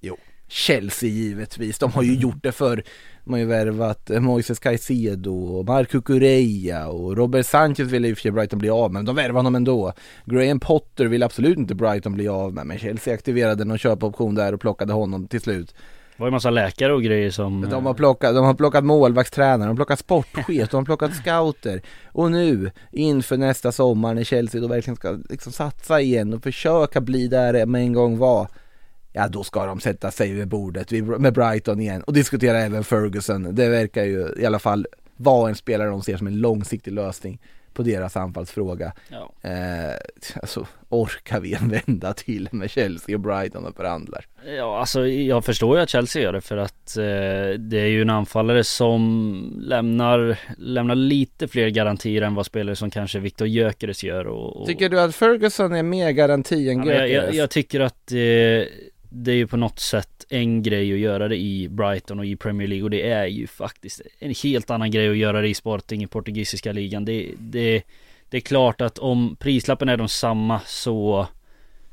Jo, 0.01 0.17
Chelsea 0.47 1.09
givetvis. 1.09 1.79
De 1.79 1.91
har 1.91 2.03
ju 2.03 2.15
gjort 2.15 2.43
det 2.43 2.51
för 2.51 2.83
har 3.29 3.37
ju 3.37 3.45
värvat 3.45 4.09
eh, 4.09 4.19
Moises 4.19 4.59
Caicedo 4.59 5.33
och 5.33 5.65
Marco 5.65 6.01
Correa 6.01 6.87
och 6.87 7.17
Robert 7.17 7.45
Sanchez 7.45 7.91
ville 7.91 8.07
i 8.07 8.13
och 8.13 8.17
för 8.17 8.21
sig 8.21 8.31
Brighton 8.31 8.59
bli 8.59 8.69
av 8.69 8.91
med, 8.93 8.99
men 8.99 9.05
de 9.05 9.15
värvade 9.15 9.39
honom 9.39 9.55
ändå. 9.55 9.93
Graham 10.25 10.59
Potter 10.59 11.05
vill 11.05 11.23
absolut 11.23 11.57
inte 11.57 11.75
Brighton 11.75 12.13
bli 12.13 12.27
av 12.27 12.53
med, 12.53 12.65
men 12.65 12.77
Chelsea 12.77 13.13
aktiverade 13.13 13.65
någon 13.65 13.77
köpoption 13.77 14.35
där 14.35 14.53
och 14.53 14.61
plockade 14.61 14.93
honom 14.93 15.27
till 15.27 15.41
slut. 15.41 15.75
Det 16.17 16.21
var 16.21 16.27
ju 16.27 16.31
massa 16.31 16.49
läkare 16.49 16.93
och 16.93 17.03
grejer 17.03 17.31
som 17.31 17.69
De 17.69 17.85
har 17.85 17.93
plockat, 17.93 18.35
de 18.35 18.45
har 18.45 18.53
plockat 18.53 18.83
målvaktstränare, 18.83 19.57
de 19.57 19.67
har 19.67 19.75
plockat 19.75 19.99
sportchef, 19.99 20.69
de 20.69 20.77
har 20.77 20.85
plockat 20.85 21.15
scouter. 21.15 21.81
Och 22.05 22.31
nu, 22.31 22.71
inför 22.91 23.37
nästa 23.37 23.71
sommar 23.71 24.13
när 24.13 24.23
Chelsea 24.23 24.61
då 24.61 24.67
verkligen 24.67 24.95
ska 24.95 25.17
liksom 25.29 25.51
satsa 25.51 26.01
igen 26.01 26.33
och 26.33 26.43
försöka 26.43 27.01
bli 27.01 27.27
där 27.27 27.53
de 27.53 27.75
en 27.75 27.93
gång 27.93 28.17
var. 28.17 28.47
Ja 29.13 29.27
då 29.27 29.43
ska 29.43 29.65
de 29.65 29.79
sätta 29.79 30.11
sig 30.11 30.33
vid 30.33 30.47
bordet 30.47 30.91
med 30.91 31.33
Brighton 31.33 31.79
igen 31.79 32.03
och 32.03 32.13
diskutera 32.13 32.59
även 32.59 32.83
Ferguson. 32.83 33.55
Det 33.55 33.69
verkar 33.69 34.03
ju 34.03 34.33
i 34.37 34.45
alla 34.45 34.59
fall 34.59 34.87
vara 35.15 35.49
en 35.49 35.55
spelare 35.55 35.89
de 35.89 36.01
ser 36.01 36.17
som 36.17 36.27
en 36.27 36.39
långsiktig 36.39 36.91
lösning 36.91 37.39
på 37.73 37.83
deras 37.83 38.17
anfallsfråga. 38.17 38.93
Ja. 39.09 39.49
Eh, 39.49 39.95
alltså 40.41 40.67
orkar 40.89 41.39
vi 41.39 41.53
en 41.53 41.69
vända 41.85 42.13
till 42.13 42.49
med 42.51 42.69
Chelsea 42.69 43.15
och 43.15 43.21
Brighton 43.21 43.65
och 43.65 43.75
förhandlar? 43.75 44.25
Ja 44.57 44.79
alltså 44.79 45.07
jag 45.07 45.45
förstår 45.45 45.77
ju 45.77 45.83
att 45.83 45.89
Chelsea 45.89 46.21
gör 46.21 46.33
det 46.33 46.41
för 46.41 46.57
att 46.57 46.97
eh, 46.97 47.03
det 47.59 47.79
är 47.79 47.87
ju 47.87 48.01
en 48.01 48.09
anfallare 48.09 48.63
som 48.63 49.61
lämnar, 49.61 50.39
lämnar 50.57 50.95
lite 50.95 51.47
fler 51.47 51.69
garantier 51.69 52.21
än 52.21 52.35
vad 52.35 52.45
spelare 52.45 52.75
som 52.75 52.89
kanske 52.89 53.19
Viktor 53.19 53.47
Gyökeres 53.47 54.03
gör 54.03 54.27
och, 54.27 54.61
och 54.61 54.67
Tycker 54.67 54.89
du 54.89 54.99
att 54.99 55.15
Ferguson 55.15 55.73
är 55.73 55.83
mer 55.83 56.11
garanti 56.11 56.69
än 56.69 56.77
ja, 56.77 56.85
men 56.85 56.95
jag, 56.95 57.01
jag, 57.01 57.09
Gyökeres? 57.09 57.35
jag 57.35 57.49
tycker 57.49 57.79
att 57.79 58.11
eh, 58.11 58.17
det 59.15 59.31
är 59.31 59.35
ju 59.35 59.47
på 59.47 59.57
något 59.57 59.79
sätt 59.79 60.25
en 60.29 60.63
grej 60.63 60.93
att 60.93 60.99
göra 60.99 61.27
det 61.27 61.37
i 61.37 61.69
Brighton 61.69 62.19
och 62.19 62.25
i 62.25 62.35
Premier 62.35 62.67
League 62.67 62.83
och 62.83 62.89
det 62.89 63.09
är 63.09 63.25
ju 63.25 63.47
faktiskt 63.47 64.01
en 64.19 64.33
helt 64.43 64.69
annan 64.69 64.91
grej 64.91 65.09
att 65.09 65.17
göra 65.17 65.41
det 65.41 65.47
i 65.47 65.53
Sporting 65.53 66.03
i 66.03 66.07
portugisiska 66.07 66.71
ligan. 66.71 67.05
Det, 67.05 67.31
det, 67.37 67.83
det 68.29 68.37
är 68.37 68.41
klart 68.41 68.81
att 68.81 68.97
om 68.97 69.35
prislappen 69.39 69.89
är 69.89 69.97
de 69.97 70.07
samma 70.07 70.59
så 70.65 71.27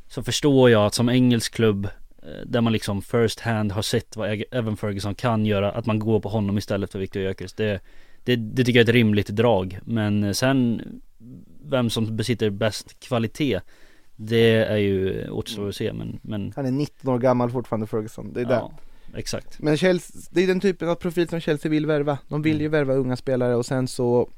så 0.09 0.23
förstår 0.23 0.71
jag 0.71 0.87
att 0.87 0.95
som 0.95 1.09
engelsk 1.09 1.55
klubb 1.55 1.89
eh, 2.23 2.47
där 2.47 2.61
man 2.61 2.73
liksom 2.73 3.03
first 3.03 3.41
hand 3.41 3.73
har 3.73 3.83
sett 3.83 4.17
vad 4.17 4.43
Evan 4.51 4.77
Ferguson 4.77 5.15
kan 5.15 5.47
göra, 5.47 5.71
att 5.71 5.87
man 5.87 5.99
går 5.99 6.21
på 6.21 6.29
honom 6.29 6.59
istället 6.59 6.93
för 6.93 6.99
Victor 6.99 7.23
Gyökeres. 7.23 7.53
Det, 7.53 7.81
det, 8.25 8.37
det 8.37 8.65
tycker 8.65 8.79
jag 8.79 8.85
är 8.85 8.91
ett 8.91 8.95
rimligt 8.95 9.29
drag. 9.29 9.79
Men 9.85 10.25
eh, 10.25 10.33
sen 10.33 10.83
vem 11.65 11.91
som 11.91 12.17
besitter 12.17 12.51
bäst 12.51 13.01
kvalitet 13.01 13.61
det 14.23 14.55
är 14.55 14.77
ju 14.77 15.31
återstår 15.31 15.69
att 15.69 15.77
se 15.77 15.93
men, 15.93 16.19
men 16.23 16.53
Han 16.57 16.67
är 16.67 16.71
19 16.71 17.15
år 17.15 17.19
gammal 17.19 17.51
fortfarande 17.51 17.87
Ferguson, 17.87 18.33
det 18.33 18.41
är 18.41 18.51
ja, 18.51 18.73
det. 19.13 19.19
exakt. 19.19 19.59
Men 19.59 19.77
Chelsea, 19.77 20.23
det 20.31 20.43
är 20.43 20.47
den 20.47 20.61
typen 20.61 20.89
av 20.89 20.95
profil 20.95 21.29
som 21.29 21.41
Chelsea 21.41 21.71
vill 21.71 21.87
värva. 21.87 22.19
De 22.29 22.43
vill 22.43 22.61
ju 22.61 22.69
värva 22.69 22.95
unga 22.95 23.17
spelare 23.17 23.55
och 23.57 23.67
sen 23.67 23.89
så 23.89 24.31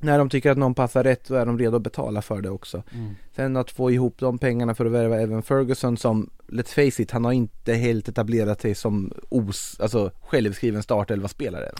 när 0.00 0.18
de 0.18 0.28
tycker 0.28 0.50
att 0.50 0.58
någon 0.58 0.74
passar 0.74 1.04
rätt 1.04 1.26
så 1.26 1.34
är 1.34 1.46
de 1.46 1.58
redo 1.58 1.76
att 1.76 1.82
betala 1.82 2.22
för 2.22 2.40
det 2.40 2.50
också. 2.50 2.82
Mm. 2.94 3.14
Sen 3.36 3.56
att 3.56 3.70
få 3.70 3.90
ihop 3.90 4.18
de 4.18 4.38
pengarna 4.38 4.74
för 4.74 4.86
att 4.86 4.92
värva 4.92 5.20
även 5.20 5.42
Ferguson 5.42 5.96
som, 5.96 6.30
let's 6.46 6.74
face 6.74 7.02
it, 7.02 7.10
han 7.10 7.24
har 7.24 7.32
inte 7.32 7.74
helt 7.74 8.08
etablerat 8.08 8.60
sig 8.60 8.74
som 8.74 9.12
os, 9.28 9.76
alltså 9.80 10.10
självskriven 10.20 10.82
startelva-spelare 10.82 11.72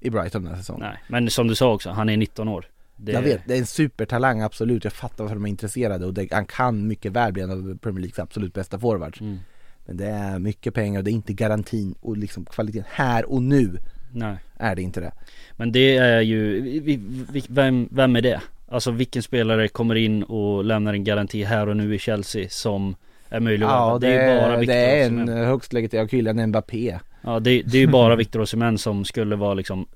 i 0.00 0.10
Brighton 0.10 0.42
den 0.42 0.50
här 0.50 0.58
säsongen. 0.58 0.88
Nej, 0.88 0.98
men 1.08 1.30
som 1.30 1.48
du 1.48 1.54
sa 1.54 1.72
också, 1.74 1.90
han 1.90 2.08
är 2.08 2.16
19 2.16 2.48
år. 2.48 2.66
Det, 3.04 3.12
Jag 3.12 3.22
vet, 3.22 3.40
det 3.46 3.54
är 3.54 3.58
en 3.58 3.66
supertalang 3.66 4.40
absolut, 4.40 4.84
jag 4.84 4.92
fattar 4.92 5.24
varför 5.24 5.34
de 5.36 5.44
är 5.44 5.48
intresserade 5.48 6.06
och 6.06 6.14
det, 6.14 6.32
han 6.32 6.46
kan 6.46 6.86
mycket 6.86 7.12
väl 7.12 7.32
bli 7.32 7.42
en 7.42 7.50
av 7.50 7.78
Premier 7.78 8.00
Leagues 8.00 8.18
absolut 8.18 8.54
bästa 8.54 8.78
forwards. 8.78 9.20
Mm. 9.20 9.38
Men 9.86 9.96
det 9.96 10.06
är 10.06 10.38
mycket 10.38 10.74
pengar 10.74 11.00
och 11.00 11.04
det 11.04 11.10
är 11.10 11.12
inte 11.12 11.32
garantin 11.32 11.94
och 12.00 12.16
liksom 12.16 12.44
kvaliteten 12.44 12.84
här 12.90 13.32
och 13.32 13.42
nu 13.42 13.78
Nej. 14.12 14.36
är 14.56 14.76
det 14.76 14.82
inte 14.82 15.00
det. 15.00 15.12
Men 15.56 15.72
det 15.72 15.96
är 15.96 16.20
ju, 16.20 16.60
vi, 16.60 17.00
vi, 17.32 17.44
vem, 17.48 17.88
vem 17.90 18.16
är 18.16 18.20
det? 18.20 18.40
Alltså 18.68 18.90
vilken 18.90 19.22
spelare 19.22 19.68
kommer 19.68 19.94
in 19.94 20.22
och 20.22 20.64
lämnar 20.64 20.94
en 20.94 21.04
garanti 21.04 21.44
här 21.44 21.68
och 21.68 21.76
nu 21.76 21.94
i 21.94 21.98
Chelsea 21.98 22.46
som 22.50 22.96
är 23.28 23.40
möjlig 23.40 23.66
att 23.66 23.72
Ja, 23.72 23.98
det, 24.00 24.06
det 24.06 24.14
är 24.14 24.34
ju 24.34 24.40
bara 24.40 24.52
det 24.52 24.60
Victor 24.60 24.74
är 24.74 25.06
en 25.06 25.22
Osimhen. 25.22 25.46
högst 25.46 25.72
legitimerad 25.72 26.10
kille, 26.10 26.30
en 26.30 26.48
Mbappé. 26.48 26.98
Ja 27.22 27.40
det, 27.40 27.62
det 27.62 27.76
är 27.76 27.80
ju 27.80 27.86
bara 27.86 28.16
Victor 28.16 28.40
Osimhen 28.40 28.78
som 28.78 29.04
skulle 29.04 29.36
vara 29.36 29.54
liksom 29.54 29.86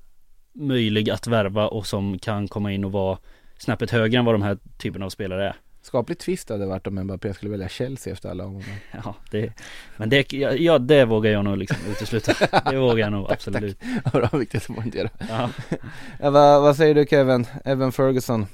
möjlig 0.57 1.09
att 1.09 1.27
värva 1.27 1.67
och 1.67 1.87
som 1.87 2.19
kan 2.19 2.47
komma 2.47 2.71
in 2.71 2.85
och 2.85 2.91
vara 2.91 3.17
snäppet 3.57 3.91
högre 3.91 4.19
än 4.19 4.25
vad 4.25 4.33
de 4.33 4.41
här 4.41 4.57
typen 4.77 5.03
av 5.03 5.09
spelare 5.09 5.47
är. 5.47 5.55
Skapligt 5.81 6.21
twist 6.21 6.49
hade 6.49 6.63
det 6.63 6.67
varit 6.67 6.87
om 6.87 7.03
Mbappé 7.03 7.33
skulle 7.33 7.51
välja 7.51 7.69
Chelsea 7.69 8.13
efter 8.13 8.29
alla 8.29 8.45
omgångar. 8.45 8.79
Ja, 9.03 9.15
det, 9.31 9.53
men 9.97 10.09
det, 10.09 10.33
ja, 10.33 10.79
det 10.79 11.05
vågar 11.05 11.31
jag 11.31 11.45
nog 11.45 11.57
liksom 11.57 11.77
utesluta. 11.89 12.33
Det 12.71 12.77
vågar 12.77 12.97
jag 12.97 13.11
nog 13.11 13.31
absolut. 13.31 13.79
Bra, 14.11 14.29
viktigt 14.33 14.69
att 14.69 14.75
poängtera. 14.75 15.09
Ja. 15.29 15.49
Ja, 16.19 16.29
vad, 16.29 16.61
vad 16.61 16.75
säger 16.75 16.95
du 16.95 17.05
Kevin? 17.09 17.45
Evan 17.65 17.91
Ferguson? 17.91 18.45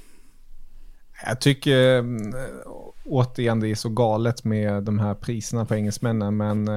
Jag 1.26 1.40
tycker 1.40 1.98
mm, 1.98 2.34
återigen 3.04 3.60
det 3.60 3.68
är 3.68 3.74
så 3.74 3.88
galet 3.88 4.44
med 4.44 4.82
de 4.82 4.98
här 4.98 5.14
priserna 5.14 5.64
på 5.64 5.74
engelsmännen 5.74 6.36
men 6.36 6.68
eh, 6.68 6.74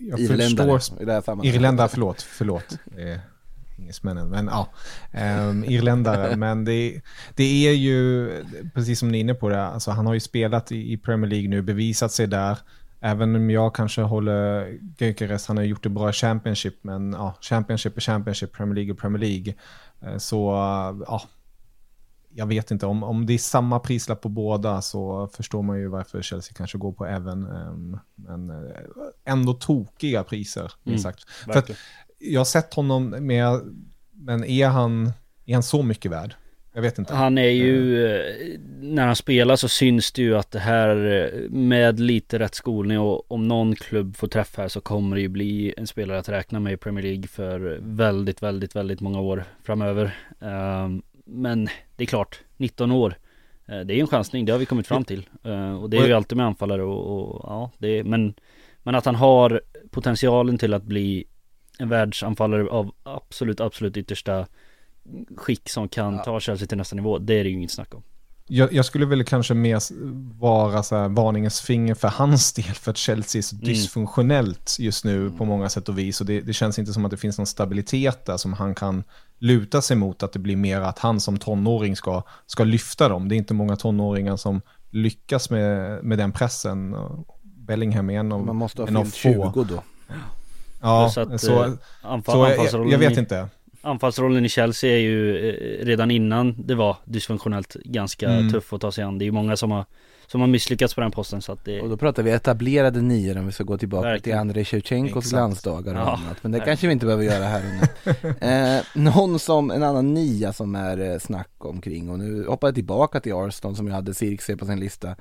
jag 0.00 0.20
Irländare 0.20 0.78
förstår... 0.78 1.46
Irländare, 1.46 1.88
förlåt, 1.88 2.22
förlåt. 2.22 2.78
Engelsmännen, 3.78 4.28
men 4.28 4.46
ja. 4.46 4.68
Um, 5.48 5.64
irländare, 5.64 6.36
men 6.46 6.64
det, 6.64 7.00
det 7.34 7.66
är 7.68 7.72
ju, 7.72 8.28
precis 8.74 8.98
som 8.98 9.08
ni 9.08 9.18
är 9.18 9.20
inne 9.20 9.34
på 9.34 9.48
det, 9.48 9.64
alltså 9.66 9.90
han 9.90 10.06
har 10.06 10.14
ju 10.14 10.20
spelat 10.20 10.72
i, 10.72 10.92
i 10.92 10.96
Premier 10.96 11.30
League 11.30 11.48
nu, 11.48 11.62
bevisat 11.62 12.12
sig 12.12 12.26
där. 12.26 12.58
Även 13.00 13.36
om 13.36 13.50
jag 13.50 13.74
kanske 13.74 14.02
håller 14.02 14.78
Gyökeres, 14.98 15.46
han 15.48 15.56
har 15.56 15.64
gjort 15.64 15.82
det 15.82 15.88
bra 15.88 16.10
i 16.10 16.12
Championship, 16.12 16.74
men 16.82 17.12
ja, 17.12 17.34
Championship 17.40 17.96
är 17.96 18.00
Championship, 18.00 18.52
Premier 18.52 18.74
League 18.74 18.92
är 18.92 18.96
Premier 18.96 19.20
League. 19.20 19.54
Eh, 20.02 20.18
Så 20.18 20.50
ja, 21.06 21.22
jag 22.36 22.46
vet 22.46 22.70
inte, 22.70 22.86
om, 22.86 23.02
om 23.02 23.26
det 23.26 23.32
är 23.34 23.38
samma 23.38 23.78
prislapp 23.80 24.20
på 24.20 24.28
båda 24.28 24.82
så 24.82 25.28
förstår 25.28 25.62
man 25.62 25.78
ju 25.78 25.88
varför 25.88 26.22
Chelsea 26.22 26.54
kanske 26.56 26.78
går 26.78 26.92
på 26.92 27.06
även. 27.06 27.46
ehm, 27.46 27.98
Men 28.14 28.50
eh, 28.50 28.56
ändå 29.24 29.52
tokiga 29.54 30.24
priser, 30.24 30.72
Mm, 30.86 30.98
sagt. 30.98 31.30
För 31.30 31.50
att 31.50 31.56
verkligen. 31.56 31.78
Jag 32.24 32.40
har 32.40 32.44
sett 32.44 32.74
honom 32.74 33.08
med, 33.10 33.60
men 34.12 34.44
är 34.44 34.68
han, 34.68 35.12
är 35.46 35.54
han 35.54 35.62
så 35.62 35.82
mycket 35.82 36.10
värd? 36.10 36.34
Jag 36.74 36.82
vet 36.82 36.98
inte. 36.98 37.14
Han 37.14 37.38
är 37.38 37.48
ju, 37.48 38.06
eh, 38.06 38.58
när 38.80 39.06
han 39.06 39.16
spelar 39.16 39.56
så 39.56 39.68
syns 39.68 40.12
det 40.12 40.22
ju 40.22 40.36
att 40.36 40.50
det 40.50 40.58
här 40.58 40.96
eh, 41.34 41.50
med 41.50 42.00
lite 42.00 42.38
rätt 42.38 42.54
skolning 42.54 42.98
och 42.98 43.32
om 43.32 43.48
någon 43.48 43.76
klubb 43.76 44.16
får 44.16 44.28
träff 44.28 44.56
här 44.56 44.68
så 44.68 44.80
kommer 44.80 45.16
det 45.16 45.22
ju 45.22 45.28
bli 45.28 45.74
en 45.76 45.86
spelare 45.86 46.18
att 46.18 46.28
räkna 46.28 46.60
med 46.60 46.72
i 46.72 46.76
Premier 46.76 47.02
League 47.02 47.26
för 47.28 47.78
väldigt, 47.82 48.42
väldigt, 48.42 48.76
väldigt 48.76 49.00
många 49.00 49.20
år 49.20 49.44
framöver. 49.62 50.16
Men 51.26 51.68
det 51.96 52.04
är 52.04 52.06
klart, 52.06 52.40
19 52.56 52.90
år. 52.92 53.14
Eh, 53.66 53.80
Det 53.80 53.92
är 53.92 53.96
ju 53.96 54.00
en 54.00 54.06
chansning, 54.06 54.44
det 54.44 54.52
har 54.52 54.58
vi 54.58 54.66
kommit 54.66 54.86
fram 54.86 55.04
till. 55.04 55.28
Eh, 55.44 55.82
Och 55.82 55.90
det 55.90 55.96
är 55.96 56.06
ju 56.06 56.12
alltid 56.12 56.36
med 56.36 56.46
anfallare 56.46 56.82
och, 56.82 57.34
och 57.34 57.40
ja, 57.44 57.70
det 57.78 57.98
är, 57.98 58.04
men, 58.04 58.34
men 58.82 58.94
att 58.94 59.04
han 59.04 59.14
har 59.14 59.60
potentialen 59.90 60.58
till 60.58 60.74
att 60.74 60.82
bli 60.84 61.24
en 61.78 61.88
världsanfallare 61.88 62.68
av 62.68 62.90
absolut, 63.02 63.60
absolut 63.60 63.96
yttersta 63.96 64.46
skick 65.36 65.68
som 65.68 65.88
kan 65.88 66.22
ta 66.22 66.40
Chelsea 66.40 66.68
till 66.68 66.78
nästa 66.78 66.96
nivå, 66.96 67.18
det 67.18 67.34
är 67.34 67.44
det 67.44 67.50
ju 67.50 67.56
inget 67.56 67.70
snack 67.70 67.94
om. 67.94 68.02
Jag, 68.46 68.72
jag 68.72 68.84
skulle 68.84 69.06
väl 69.06 69.24
kanske 69.24 69.54
mer 69.54 69.80
vara 70.40 70.82
så 70.82 70.96
här, 70.96 71.08
varningens 71.08 71.60
finger 71.60 71.94
för 71.94 72.08
hans 72.08 72.52
del, 72.52 72.64
för 72.64 72.90
att 72.90 72.96
Chelsea 72.96 73.38
är 73.38 73.42
så 73.42 73.56
Mm. 73.56 73.66
dysfunktionellt 73.66 74.76
just 74.78 75.04
nu 75.04 75.30
på 75.30 75.44
många 75.44 75.68
sätt 75.68 75.88
och 75.88 75.98
vis. 75.98 76.20
Och 76.20 76.26
det, 76.26 76.40
det 76.40 76.52
känns 76.52 76.78
inte 76.78 76.92
som 76.92 77.04
att 77.04 77.10
det 77.10 77.16
finns 77.16 77.38
någon 77.38 77.46
stabilitet 77.46 78.26
där 78.26 78.36
som 78.36 78.52
han 78.52 78.74
kan 78.74 79.04
luta 79.38 79.82
sig 79.82 79.96
mot, 79.96 80.22
att 80.22 80.32
det 80.32 80.38
blir 80.38 80.56
mer 80.56 80.80
att 80.80 80.98
han 80.98 81.20
som 81.20 81.38
tonåring 81.38 81.96
ska, 81.96 82.22
ska 82.46 82.64
lyfta 82.64 83.08
dem. 83.08 83.28
Det 83.28 83.34
är 83.34 83.36
inte 83.36 83.54
många 83.54 83.76
tonåringar 83.76 84.36
som 84.36 84.60
lyckas 84.90 85.50
med, 85.50 86.04
med 86.04 86.18
den 86.18 86.32
pressen. 86.32 86.94
Och 86.94 87.40
Bellingham 87.42 88.10
är 88.10 88.18
en 88.18 88.32
av, 88.32 88.46
Man 88.46 88.56
måste 88.56 88.82
ha 88.82 88.88
en 88.88 88.96
av 88.96 89.04
fyllt 89.04 89.36
få. 89.36 89.52
20 89.54 89.64
då. 89.64 89.82
Ja, 90.84 91.10
Så 91.14 91.20
att, 91.20 91.40
så, 91.40 91.64
eh, 91.64 91.70
anfall- 92.02 92.32
så 92.32 92.38
jag, 92.38 92.40
jag, 92.46 92.50
anfallsrollen 92.50 92.90
jag 92.90 92.98
vet 92.98 93.16
i- 93.16 93.20
inte. 93.20 93.48
Anfallsrollen 93.82 94.44
i 94.44 94.48
Chelsea 94.48 94.90
är 94.94 94.98
ju 95.00 95.48
eh, 95.48 95.84
redan 95.86 96.10
innan 96.10 96.54
det 96.66 96.74
var 96.74 96.96
dysfunktionellt 97.04 97.74
ganska 97.84 98.28
Mm. 98.30 98.52
tuff 98.52 98.72
att 98.72 98.80
ta 98.80 98.92
sig 98.92 99.04
an. 99.04 99.18
Det 99.18 99.22
är 99.24 99.26
ju 99.26 99.32
många 99.32 99.56
som 99.56 99.70
har, 99.70 99.84
som 100.26 100.40
har 100.40 100.48
misslyckats 100.48 100.94
på 100.94 101.00
den 101.00 101.10
posten 101.10 101.42
så 101.42 101.52
att 101.52 101.64
det 101.64 101.80
Och 101.80 101.88
då 101.88 101.96
pratar 101.96 102.22
vi 102.22 102.30
etablerade 102.30 103.00
nior 103.00 103.38
om 103.38 103.46
vi 103.46 103.52
ska 103.52 103.64
gå 103.64 103.78
tillbaka 103.78 104.08
Verkligen. 104.08 104.22
till 104.36 104.40
Andrei 104.40 104.64
Shevchenkos 104.64 105.16
Exakt. 105.24 105.30
glansdagar 105.30 105.94
och 105.94 106.00
Ja, 106.00 106.04
annat. 106.04 106.36
Men 106.42 106.52
det 106.52 106.58
verkligen. 106.58 106.64
kanske 106.76 106.86
vi 106.86 106.92
inte 106.92 107.06
behöver 107.06 107.24
göra 107.24 107.44
här 107.44 107.62
och 107.66 108.14
nu. 108.40 108.48
eh, 108.48 108.82
någon 108.94 109.38
som, 109.38 109.70
en 109.70 109.82
annan 109.82 110.14
nia 110.14 110.52
som 110.52 110.74
är 110.74 111.12
eh, 111.12 111.18
snack 111.18 111.50
omkring 111.58 112.10
och 112.10 112.18
nu 112.18 112.46
hoppar 112.46 112.68
jag 112.68 112.74
tillbaka 112.74 113.20
till 113.20 113.32
Arsenal 113.34 113.76
som 113.76 113.86
jag 113.86 113.94
hade 113.94 114.14
Cirkse 114.14 114.56
på 114.56 114.66
sin 114.66 114.80
lista. 114.80 115.16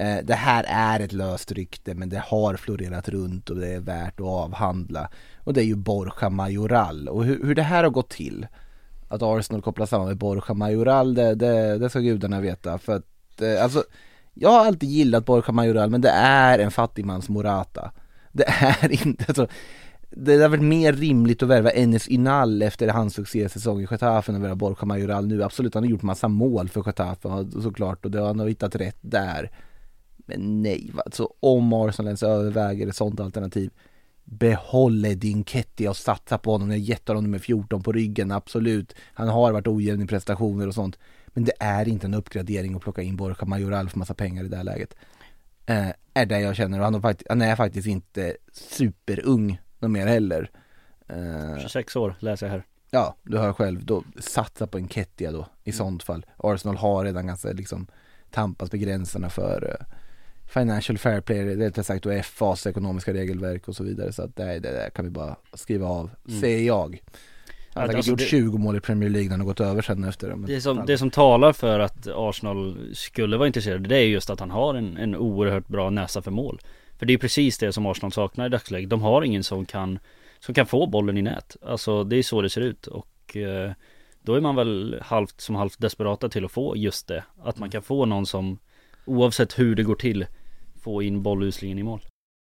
Eh, 0.00 0.18
det 0.24 0.34
här 0.34 0.64
är 0.68 1.00
ett 1.00 1.12
löst 1.12 1.52
rykte 1.52 1.94
men 1.94 2.08
det 2.08 2.22
har 2.26 2.56
florerat 2.56 3.08
runt 3.08 3.50
och 3.50 3.56
det 3.56 3.68
är 3.68 3.80
värt 3.80 4.20
att 4.20 4.26
avhandla. 4.26 5.08
Och 5.38 5.54
det 5.54 5.60
är 5.60 5.64
ju 5.64 5.76
Borja 5.76 6.30
Majoral 6.30 7.08
och 7.08 7.24
hur, 7.24 7.44
hur 7.44 7.54
det 7.54 7.62
här 7.62 7.84
har 7.84 7.90
gått 7.90 8.10
till. 8.10 8.46
Att 9.08 9.22
Arsenal 9.22 9.62
kopplas 9.62 9.90
samman 9.90 10.08
med 10.08 10.16
Borja 10.16 10.54
Majoral, 10.54 11.14
det, 11.14 11.34
det, 11.34 11.78
det 11.78 11.90
ska 11.90 12.00
gudarna 12.00 12.40
veta. 12.40 12.78
För 12.78 12.96
att, 12.96 13.42
eh, 13.42 13.62
alltså, 13.62 13.84
jag 14.34 14.50
har 14.50 14.66
alltid 14.66 14.88
gillat 14.88 15.24
Borja 15.26 15.52
Majoral 15.52 15.90
men 15.90 16.00
det 16.00 16.10
är 16.10 16.58
en 16.58 16.70
fattigmans 16.70 17.28
Morata. 17.28 17.92
Det 18.32 18.44
är 18.48 19.06
inte, 19.06 19.24
alltså, 19.28 19.48
det 20.10 20.32
hade 20.32 20.48
varit 20.48 20.62
mer 20.62 20.92
rimligt 20.92 21.42
att 21.42 21.48
värva 21.48 21.70
Enes 21.70 22.08
Ynal 22.08 22.62
efter 22.62 22.88
hans 22.88 23.14
succésäsong 23.14 23.80
i 23.80 23.86
Getafe 23.90 24.32
än 24.32 24.36
att 24.36 24.42
värva 24.42 24.54
Borja 24.54 24.84
Majoral 24.84 25.26
nu. 25.26 25.42
Absolut, 25.42 25.74
han 25.74 25.82
har 25.82 25.90
gjort 25.90 26.02
massa 26.02 26.28
mål 26.28 26.68
för 26.68 26.82
Getafe 26.86 27.28
såklart 27.62 28.04
och 28.04 28.10
det, 28.10 28.20
han 28.20 28.38
har 28.38 28.48
hittat 28.48 28.76
rätt 28.76 28.98
där. 29.00 29.50
Men 30.28 30.62
nej, 30.62 30.90
va? 30.94 31.02
så 31.12 31.34
om 31.40 31.72
Arsenal 31.72 32.06
ens 32.06 32.22
överväger 32.22 32.86
ett 32.86 32.96
sånt 32.96 33.20
alternativ 33.20 33.70
Behåll 34.24 35.04
Edin 35.04 35.44
Ketty 35.44 35.88
och 35.88 35.96
satsa 35.96 36.38
på 36.38 36.52
honom, 36.52 36.70
jag 36.70 36.78
har 36.78 36.82
gett 36.84 37.08
honom 37.08 37.24
nummer 37.24 37.38
14 37.38 37.82
på 37.82 37.92
ryggen, 37.92 38.30
absolut 38.32 38.94
Han 39.14 39.28
har 39.28 39.52
varit 39.52 39.66
ojämn 39.66 40.02
i 40.02 40.06
prestationer 40.06 40.66
och 40.66 40.74
sånt 40.74 40.98
Men 41.26 41.44
det 41.44 41.52
är 41.60 41.88
inte 41.88 42.06
en 42.06 42.14
uppgradering 42.14 42.74
att 42.74 42.82
plocka 42.82 43.02
in 43.02 43.16
Borja 43.16 43.44
Majoral 43.46 43.88
för 43.88 43.98
massa 43.98 44.14
pengar 44.14 44.44
i 44.44 44.48
det 44.48 44.56
här 44.56 44.64
läget 44.64 44.94
eh, 45.66 45.88
Är 46.14 46.26
det 46.26 46.40
jag 46.40 46.56
känner 46.56 46.78
och 46.78 46.84
han, 46.84 47.02
fakt- 47.02 47.26
han 47.28 47.42
är 47.42 47.56
faktiskt 47.56 47.86
inte 47.88 48.36
superung 48.52 49.60
någon 49.78 49.92
mer 49.92 50.06
heller 50.06 50.50
eh, 51.08 51.58
26 51.60 51.96
år 51.96 52.14
läser 52.18 52.46
jag 52.46 52.52
här. 52.52 52.62
Ja, 52.90 53.16
du 53.22 53.38
hör 53.38 53.52
själv, 53.52 53.84
då 53.84 54.04
satsa 54.18 54.66
på 54.66 54.78
en 54.78 54.88
Kettia 54.88 55.32
då 55.32 55.46
i 55.64 55.72
sånt 55.72 56.02
fall. 56.02 56.26
Arsenal 56.36 56.76
har 56.76 57.04
redan 57.04 57.26
ganska 57.26 57.52
liksom 57.52 57.86
tampas 58.30 58.72
med 58.72 58.80
gränserna 58.80 59.30
för 59.30 59.76
eh, 59.80 59.94
Financial 60.48 60.98
Fair 60.98 61.20
Play, 61.20 61.56
rättare 61.56 61.84
sagt 61.84 62.06
och 62.06 62.24
FAs 62.24 62.66
ekonomiska 62.66 63.12
regelverk 63.12 63.68
och 63.68 63.76
så 63.76 63.84
vidare. 63.84 64.12
Så 64.12 64.22
att 64.22 64.36
det, 64.36 64.44
det 64.44 64.58
där 64.72 64.90
kan 64.90 65.04
vi 65.04 65.10
bara 65.10 65.36
skriva 65.54 65.86
av, 65.86 66.10
Mm. 66.28 66.40
säger 66.40 66.66
jag. 66.66 67.02
Han 67.74 67.80
har 67.82 67.86
säkert 67.86 67.96
alltså 67.96 68.10
gjort 68.10 68.18
det- 68.18 68.24
20 68.24 68.58
mål 68.58 68.76
i 68.76 68.80
Premier 68.80 69.10
League 69.10 69.24
när 69.28 69.30
han 69.30 69.40
har 69.40 69.46
gått 69.46 69.60
över 69.60 69.82
sen 69.82 70.04
efter 70.04 70.28
det. 70.28 70.46
Det 70.46 70.60
som, 70.60 70.86
det 70.86 70.98
som 70.98 71.10
talar 71.10 71.52
för 71.52 71.78
att 71.80 72.08
Arsenal 72.14 72.90
skulle 72.92 73.36
vara 73.36 73.46
intresserade 73.46 73.88
det 73.88 73.96
är 73.96 74.02
just 74.06 74.30
att 74.30 74.40
han 74.40 74.50
har 74.50 74.74
en, 74.74 74.96
en 74.96 75.16
oerhört 75.16 75.68
bra 75.68 75.90
näsa 75.90 76.22
för 76.22 76.30
mål. 76.30 76.60
För 76.98 77.06
det 77.06 77.12
är 77.12 77.18
precis 77.18 77.58
det 77.58 77.72
som 77.72 77.86
Arsenal 77.86 78.12
saknar 78.12 78.46
i 78.46 78.48
dagsläget. 78.48 78.90
De 78.90 79.02
har 79.02 79.22
ingen 79.22 79.44
som 79.44 79.64
kan, 79.66 79.98
som 80.40 80.54
kan 80.54 80.66
få 80.66 80.86
bollen 80.86 81.18
i 81.18 81.22
nät. 81.22 81.56
Alltså 81.62 82.04
det 82.04 82.16
är 82.16 82.22
så 82.22 82.42
det 82.42 82.50
ser 82.50 82.60
ut 82.60 82.86
och 82.86 83.36
eh, 83.36 83.72
då 84.22 84.34
är 84.34 84.40
man 84.40 84.56
väl 84.56 84.98
halvt 85.02 85.40
som 85.40 85.54
halvt 85.54 85.78
desperata 85.80 86.28
till 86.28 86.44
att 86.44 86.52
få 86.52 86.76
just 86.76 87.08
det. 87.08 87.24
Att 87.42 87.58
man 87.58 87.70
kan 87.70 87.82
få 87.82 88.04
någon 88.04 88.26
som 88.26 88.58
oavsett 89.04 89.58
hur 89.58 89.74
det 89.74 89.82
går 89.82 89.94
till 89.94 90.26
få 90.82 91.02
in 91.02 91.22
bolluslingen 91.22 91.78
i 91.78 91.82
mål. 91.82 92.00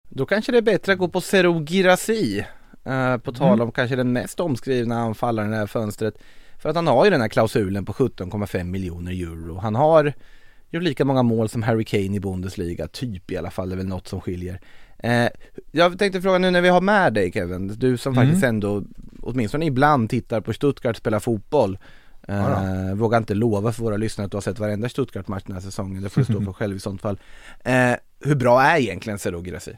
Då 0.10 0.26
kanske 0.26 0.52
det 0.52 0.58
är 0.58 0.62
bättre 0.62 0.94
att 0.94 1.00
gå 1.00 1.08
på 1.08 1.22
Zero 1.22 1.66
Girassi. 1.66 2.46
eh, 2.86 3.18
på 3.18 3.32
tal 3.32 3.54
Mm. 3.54 3.62
om 3.68 3.72
kanske 3.72 3.96
den 3.96 4.14
mest 4.14 4.40
omskrivna 4.40 5.00
anfallaren 5.00 5.50
i 5.50 5.52
det 5.52 5.58
här 5.60 5.68
fönstret. 5.68 6.14
För 6.58 6.70
att 6.70 6.76
han 6.76 6.88
har 6.88 7.06
ju 7.06 7.12
den 7.12 7.22
här 7.22 7.28
klausulen 7.28 7.86
på 7.86 7.94
17,5 7.94 8.64
miljoner 8.72 9.12
euro. 9.12 9.58
Han 9.58 9.76
har 9.76 10.14
gjort 10.70 10.84
lika 10.84 11.06
många 11.06 11.24
mål 11.24 11.50
som 11.50 11.64
Harry 11.64 11.86
Kane 11.86 12.16
i 12.16 12.20
Bundesliga, 12.20 12.88
typ 12.88 13.32
i 13.32 13.38
alla 13.38 13.52
fall, 13.52 13.70
det 13.70 13.76
är 13.76 13.78
väl 13.78 13.88
något 13.88 14.08
som 14.08 14.22
skiljer. 14.22 14.60
Eh, 15.00 15.28
jag 15.72 16.00
tänkte 16.00 16.22
fråga 16.22 16.38
nu 16.38 16.52
när 16.52 16.62
vi 16.62 16.70
har 16.70 16.82
med 16.82 17.14
dig 17.14 17.32
Kevin, 17.32 17.68
du 17.68 17.98
som 17.98 18.14
Mm. 18.14 18.26
faktiskt 18.26 18.46
ändå 18.46 18.84
åtminstone 19.22 19.66
ibland 19.66 20.10
tittar 20.10 20.42
på 20.42 20.54
Stuttgart 20.54 20.98
spela 20.98 21.20
fotboll. 21.20 21.78
Eh, 22.28 22.94
vågar 22.96 23.18
inte 23.18 23.34
lova 23.34 23.72
för 23.72 23.84
våra 23.84 23.98
lyssnare 23.98 24.26
att 24.26 24.32
du 24.32 24.38
har 24.38 24.42
sett 24.42 24.60
varenda 24.60 24.90
Stuttgart-match 24.90 25.44
den 25.46 25.56
här 25.56 25.62
säsongen, 25.62 26.04
det 26.04 26.10
får 26.10 26.22
du 26.22 26.26
stå 26.26 26.42
för 26.42 26.54
själv 26.54 26.76
i 26.76 26.80
sånt 26.80 27.02
fall. 27.02 27.20
Eh, 27.60 27.94
hur 28.20 28.36
bra 28.36 28.62
är 28.62 28.80
egentligen 28.80 29.20
Zero 29.20 29.44
Girassi? 29.44 29.78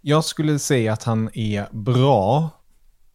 Jag 0.00 0.24
skulle 0.24 0.58
säga 0.58 0.92
att 0.92 1.02
han 1.04 1.30
är 1.32 1.66
bra 1.70 2.50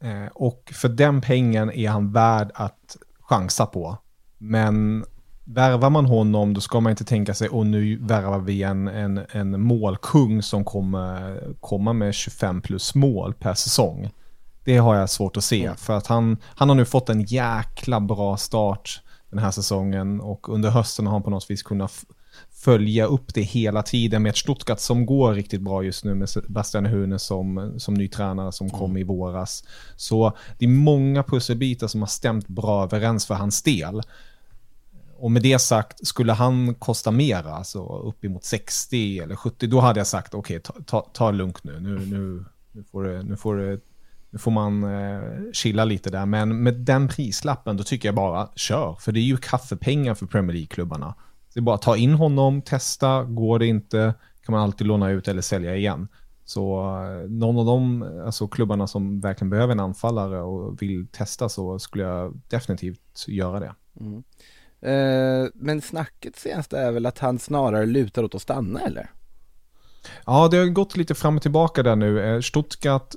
eh, 0.04 0.28
och 0.34 0.72
för 0.76 0.90
den 0.90 1.22
pengen 1.22 1.72
är 1.72 1.90
han 1.90 2.12
värd 2.12 2.52
att 2.54 2.98
chansa 3.20 3.66
på. 3.66 3.98
Men 4.38 5.06
värvar 5.46 5.90
man 5.90 6.06
honom 6.06 6.54
då 6.54 6.62
ska 6.62 6.80
man 6.80 6.90
inte 6.90 7.06
tänka 7.06 7.34
sig 7.34 7.50
och 7.50 7.66
nu 7.66 7.98
värvar 7.98 8.40
vi 8.40 8.64
en, 8.64 8.88
en, 8.88 9.22
en 9.32 9.62
målkung 9.62 10.42
som 10.42 10.66
kommer 10.66 11.40
komma 11.60 11.94
med 11.94 12.14
25 12.14 12.62
plus 12.62 12.96
mål 12.96 13.34
per 13.34 13.54
säsong. 13.54 14.12
Det 14.64 14.78
har 14.78 14.96
jag 14.96 15.10
svårt 15.10 15.38
att 15.38 15.44
se 15.44 15.76
för 15.78 15.98
att 15.98 16.08
han, 16.08 16.38
han 16.44 16.70
har 16.70 16.76
nu 16.76 16.86
fått 16.86 17.10
en 17.10 17.22
jäkla 17.22 18.00
bra 18.00 18.38
start 18.38 19.02
den 19.30 19.40
här 19.40 19.52
säsongen 19.52 20.22
och 20.22 20.50
under 20.50 20.70
hösten 20.70 21.06
har 21.06 21.14
han 21.14 21.24
på 21.24 21.30
något 21.30 21.52
vis 21.52 21.64
kunnat 21.64 22.06
följa 22.52 23.06
upp 23.06 23.34
det 23.34 23.42
hela 23.42 23.84
tiden 23.84 24.24
med 24.24 24.30
ett 24.30 24.38
Stuttgart 24.38 24.80
som 24.80 25.06
går 25.06 25.34
riktigt 25.34 25.62
bra 25.62 25.84
just 25.84 26.06
nu 26.06 26.16
med 26.16 26.30
Sebastian 26.30 26.86
Hune 26.86 27.20
som, 27.20 27.74
som 27.78 27.94
ny 27.94 28.08
tränare 28.08 28.52
som 28.52 28.70
kom 28.70 28.98
i 28.98 29.04
våras. 29.04 29.64
Så 29.96 30.38
det 30.60 30.66
är 30.66 30.70
många 30.70 31.24
pusselbitar 31.24 31.88
som 31.88 32.02
har 32.02 32.08
stämt 32.08 32.48
bra 32.48 32.84
överens 32.84 33.26
för 33.26 33.36
hans 33.36 33.64
del. 33.64 34.02
Och 35.18 35.32
med 35.32 35.42
det 35.42 35.60
sagt, 35.60 36.08
skulle 36.08 36.34
han 36.34 36.76
kosta 36.76 37.12
mer, 37.12 37.48
alltså 37.48 37.86
uppemot 37.86 38.44
60 38.44 39.20
eller 39.20 39.36
70, 39.36 39.68
då 39.68 39.80
hade 39.80 40.00
jag 40.00 40.08
sagt 40.08 40.34
okej, 40.34 40.60
ta, 40.60 40.74
ta, 40.86 41.02
ta 41.14 41.32
det 41.32 41.38
lugnt 41.38 41.64
nu. 41.64 41.80
Nu, 41.80 42.06
nu, 42.06 42.46
nu, 42.72 42.84
får, 42.92 43.04
det, 43.04 43.24
nu, 43.24 43.38
får, 43.38 43.56
det, 43.56 43.80
nu 44.32 44.40
får 44.40 44.52
man 44.52 44.84
eh, 44.84 45.22
chilla 45.54 45.86
lite 45.86 46.10
där. 46.10 46.26
Men 46.26 46.64
med 46.64 46.74
den 46.74 47.08
prislappen, 47.08 47.78
då 47.78 47.84
tycker 47.84 48.08
jag 48.08 48.16
bara 48.16 48.50
kör. 48.56 48.96
För 49.00 49.12
det 49.12 49.20
är 49.20 49.22
ju 49.22 49.38
kaffepengar 49.38 50.14
för 50.14 50.26
Premier 50.26 50.54
League-klubbarna. 50.54 51.16
Det 51.54 51.60
är 51.60 51.62
bara 51.62 51.76
att 51.76 51.82
ta 51.82 51.98
in 51.98 52.14
honom, 52.14 52.62
testa, 52.62 53.24
går 53.24 53.60
det 53.60 53.68
inte 53.68 54.14
kan 54.46 54.54
man 54.54 54.62
alltid 54.62 54.88
låna 54.88 55.10
ut 55.10 55.28
eller 55.28 55.42
sälja 55.42 55.76
igen. 55.76 56.08
Så 56.46 56.80
eh, 56.80 57.30
någon 57.30 57.58
av 57.58 57.66
de 57.66 58.04
alltså, 58.26 58.48
klubbarna 58.48 58.88
som 58.88 59.20
verkligen 59.20 59.50
behöver 59.50 59.72
en 59.72 59.80
anfallare 59.80 60.42
och 60.42 60.82
vill 60.82 61.08
testa 61.08 61.50
så 61.50 61.80
skulle 61.80 62.04
jag 62.04 62.42
definitivt 62.48 63.26
göra 63.28 63.60
det. 63.60 63.76
Mm. 64.00 64.24
Eh, 64.82 65.50
men 65.54 65.82
snacket 65.82 66.36
senast 66.36 66.74
är 66.74 66.92
väl 66.92 67.06
att 67.06 67.20
han 67.20 67.40
snarare 67.40 67.86
lutar 67.86 68.24
åt 68.24 68.36
att 68.36 68.42
stanna 68.42 68.80
eller? 68.80 69.10
Ja, 70.26 70.48
det 70.48 70.58
har 70.58 70.66
gått 70.66 70.98
lite 70.98 71.16
fram 71.16 71.36
och 71.36 71.42
tillbaka 71.42 71.84
där 71.84 71.96
nu. 71.96 72.22
Eh, 72.22 72.42
Stuttgart, 72.42 73.16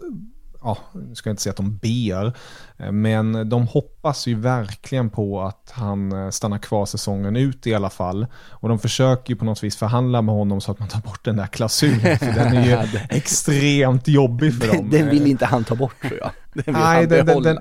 ja, 0.64 0.78
nu 0.94 1.14
ska 1.14 1.28
jag 1.30 1.32
inte 1.32 1.42
säga 1.42 1.50
att 1.50 1.56
de 1.56 1.76
ber, 1.76 2.32
eh, 2.78 2.92
men 2.92 3.48
de 3.48 3.66
hoppas 3.66 4.26
ju 4.26 4.34
verkligen 4.34 5.10
på 5.10 5.42
att 5.42 5.72
han 5.74 6.12
eh, 6.12 6.30
stannar 6.30 6.58
kvar 6.58 6.86
säsongen 6.86 7.36
ut 7.36 7.66
i 7.66 7.74
alla 7.74 7.90
fall. 7.90 8.26
Och 8.50 8.68
de 8.68 8.78
försöker 8.78 9.30
ju 9.32 9.36
på 9.36 9.44
något 9.44 9.64
vis 9.64 9.76
förhandla 9.76 10.22
med 10.22 10.34
honom 10.34 10.60
så 10.60 10.72
att 10.72 10.78
man 10.78 10.88
tar 10.88 11.00
bort 11.00 11.24
den 11.24 11.36
där 11.36 11.46
klausulen, 11.46 12.18
för 12.18 12.26
den 12.32 12.56
är 12.56 12.66
ju 12.92 12.98
extremt 13.10 14.08
jobbig 14.08 14.62
för 14.62 14.74
dem. 14.76 14.90
Den 14.90 15.10
vill 15.10 15.26
inte 15.26 15.46
han 15.46 15.64
ta 15.64 15.74
bort 15.74 16.00
tror 16.02 16.18
jag. 16.20 16.30
Den 16.54 16.64
vill 16.66 16.74
Nej, 16.74 16.82
han 16.82 17.08
den- 17.08 17.08
den- 17.08 17.26
behålla. 17.26 17.48
den- 17.48 17.58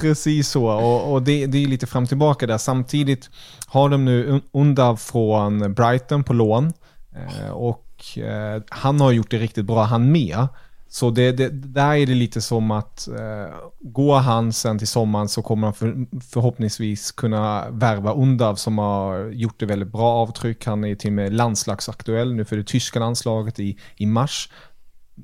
Precis 0.00 0.48
så, 0.48 0.66
och, 0.68 1.12
och 1.12 1.22
det, 1.22 1.46
det 1.46 1.58
är 1.64 1.66
lite 1.66 1.86
fram 1.86 2.02
och 2.02 2.08
tillbaka 2.08 2.46
där. 2.46 2.58
Samtidigt 2.58 3.30
har 3.66 3.88
de 3.88 4.04
nu 4.04 4.26
un- 4.30 4.42
Undav 4.52 4.96
från 4.96 5.74
Brighton 5.74 6.24
på 6.24 6.32
lån. 6.32 6.72
Eh, 7.16 7.50
och 7.50 8.18
eh, 8.18 8.62
han 8.68 9.00
har 9.00 9.12
gjort 9.12 9.30
det 9.30 9.38
riktigt 9.38 9.64
bra 9.64 9.82
han 9.84 10.12
med. 10.12 10.46
Så 10.90 11.10
det, 11.10 11.32
det, 11.32 11.48
där 11.48 11.94
är 11.94 12.06
det 12.06 12.14
lite 12.14 12.40
som 12.40 12.70
att 12.70 13.08
eh, 13.08 13.54
går 13.80 14.18
han 14.18 14.52
sen 14.52 14.78
till 14.78 14.88
sommaren 14.88 15.28
så 15.28 15.42
kommer 15.42 15.66
han 15.66 15.74
för, 15.74 16.06
förhoppningsvis 16.20 17.12
kunna 17.12 17.70
värva 17.70 18.14
Undav 18.14 18.54
som 18.54 18.78
har 18.78 19.30
gjort 19.30 19.60
det 19.60 19.66
väldigt 19.66 19.92
bra 19.92 20.12
avtryck. 20.12 20.66
Han 20.66 20.84
är 20.84 20.94
till 20.94 21.10
och 21.10 21.14
med 21.14 21.32
landslagsaktuell 21.32 22.34
nu 22.34 22.44
för 22.44 22.56
det 22.56 22.64
tyska 22.64 22.98
landslaget 22.98 23.60
i, 23.60 23.78
i 23.96 24.06
mars. 24.06 24.50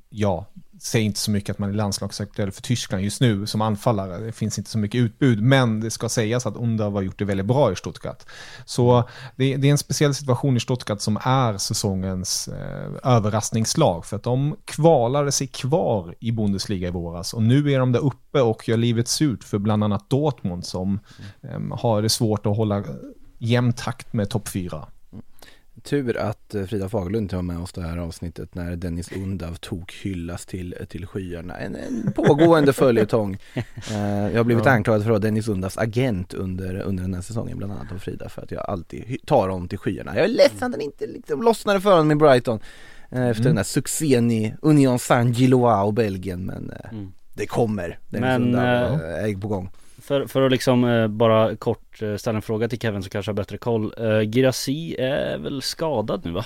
Ja, 0.09 0.46
säger 0.85 1.07
inte 1.07 1.20
så 1.20 1.31
mycket 1.31 1.51
att 1.51 1.59
man 1.59 1.70
är 1.70 1.75
landslagsaktuell 1.75 2.53
för 2.53 2.62
Tyskland 2.62 3.05
just 3.05 3.20
nu 3.20 3.47
som 3.47 3.61
anfallare. 3.61 4.18
Det 4.18 4.33
finns 4.33 4.59
inte 4.59 4.70
så 4.70 4.79
mycket 4.79 4.99
utbud, 4.99 5.42
men 5.42 5.81
det 5.81 5.90
ska 5.90 6.09
sägas 6.09 6.47
att 6.47 6.57
Undav 6.57 6.92
har 6.92 7.03
gjort 7.03 7.18
det 7.18 7.25
väldigt 7.25 7.47
bra 7.47 7.73
i 7.73 7.77
Stuttgart. 7.77 8.23
Så 8.64 9.09
det, 9.37 9.57
det 9.57 9.68
är 9.68 9.70
en 9.70 9.79
speciell 9.79 10.14
situation 10.14 10.57
i 10.57 10.61
Stuttgart 10.61 11.01
som 11.01 11.18
är 11.23 11.59
säsongens 11.59 12.49
eh, 12.49 13.12
överraskningslag, 13.12 14.07
för 14.07 14.16
att 14.16 14.23
de 14.23 14.57
kvalade 14.64 15.33
sig 15.33 15.47
kvar 15.47 16.14
i 16.20 16.33
Bundesliga 16.33 16.88
i 16.88 16.90
våras 16.90 17.35
och 17.35 17.42
nu 17.42 17.73
är 17.73 17.79
de 17.79 17.92
där 17.92 18.05
uppe 18.05 18.40
och 18.40 18.68
gör 18.68 18.77
livet 18.77 19.09
surt 19.09 19.44
för 19.44 19.59
bland 19.59 19.85
annat 19.85 20.11
Dortmund 20.11 20.66
som 20.66 21.01
eh, 21.42 21.79
har 21.79 22.03
det 22.03 22.09
svårt 22.09 22.47
att 22.47 22.57
hålla 22.57 22.85
jämn 23.38 23.73
takt 23.73 24.12
med 24.12 24.31
topp 24.31 24.49
fyra. 24.49 24.87
Tur 25.83 26.17
att 26.17 26.55
eh, 26.55 26.65
Frida 26.65 26.89
Fagerlund 26.89 27.33
var 27.33 27.43
med 27.43 27.59
oss 27.59 27.73
det 27.73 27.83
här 27.83 27.99
avsnittet 27.99 28.55
när 28.55 28.77
Dennis 28.77 29.13
Undav 29.13 29.55
tog 29.55 29.93
hyllas 30.03 30.47
till, 30.47 30.75
till 30.89 31.07
skyarna. 31.07 31.57
En, 31.57 31.77
en 31.77 32.13
pågående 32.13 32.73
följetong. 32.73 33.37
Eh, 33.91 33.99
jag 34.31 34.37
har 34.37 34.45
blivit 34.45 34.65
Ja. 34.67 34.71
anklagad 34.73 35.03
för 35.03 35.11
att 35.11 35.13
vara 35.13 35.19
Dennis 35.19 35.49
Undavs 35.49 35.79
agent 35.79 36.35
under, 36.35 36.75
under 36.81 37.03
den 37.03 37.15
här 37.15 37.23
säsongen, 37.23 37.59
bland 37.59 37.73
annat 37.73 37.93
av 37.93 37.99
Frida, 37.99 38.29
för 38.29 38.43
att 38.43 38.51
jag 38.51 38.65
alltid 38.69 39.17
tar 39.27 39.49
honom 39.49 39.69
till 39.69 39.79
skyarna. 39.79 40.17
Jag 40.17 40.25
är 40.25 40.29
ledsen 40.29 40.63
att 40.67 40.73
den 40.73 40.81
inte 40.81 41.07
liksom 41.07 41.43
lossnade 41.43 41.81
för 41.81 41.91
honom 41.91 42.13
i 42.13 42.15
Brighton 42.15 42.61
eh, 43.11 43.23
efter 43.29 43.41
Mm. 43.43 43.51
den 43.51 43.57
här 43.57 43.65
succén 43.65 44.31
i 44.31 44.55
Union 44.63 44.99
Saint-Gilloise 44.99 45.83
och 45.85 45.95
Belgien, 45.95 46.45
men 46.47 46.71
eh, 46.71 46.93
Mm. 46.93 47.13
det 47.35 47.47
kommer. 47.47 47.99
Dennis 48.09 48.21
Men, 48.21 48.43
Undav 48.43 49.01
eh, 49.03 49.25
eh, 49.25 49.31
är 49.31 49.41
på 49.41 49.49
gång. 49.49 49.71
För, 50.05 50.27
för 50.27 50.43
att 50.43 50.53
liksom 50.53 50.85
eh, 50.85 51.09
bara 51.09 51.57
kort 51.57 52.03
eh, 52.03 52.17
ställa 52.17 52.37
en 52.37 52.43
fråga 52.43 52.69
till 52.69 52.79
Kevin 52.79 53.03
som 53.03 53.11
kanske 53.11 53.31
har 53.31 53.35
bättre 53.35 53.59
koll. 53.59 53.95
Eh, 53.99 54.21
Girassi 54.31 54.97
är 54.99 55.38
väl 55.38 55.62
skadad 55.62 56.25
nu 56.25 56.31
va? 56.33 56.45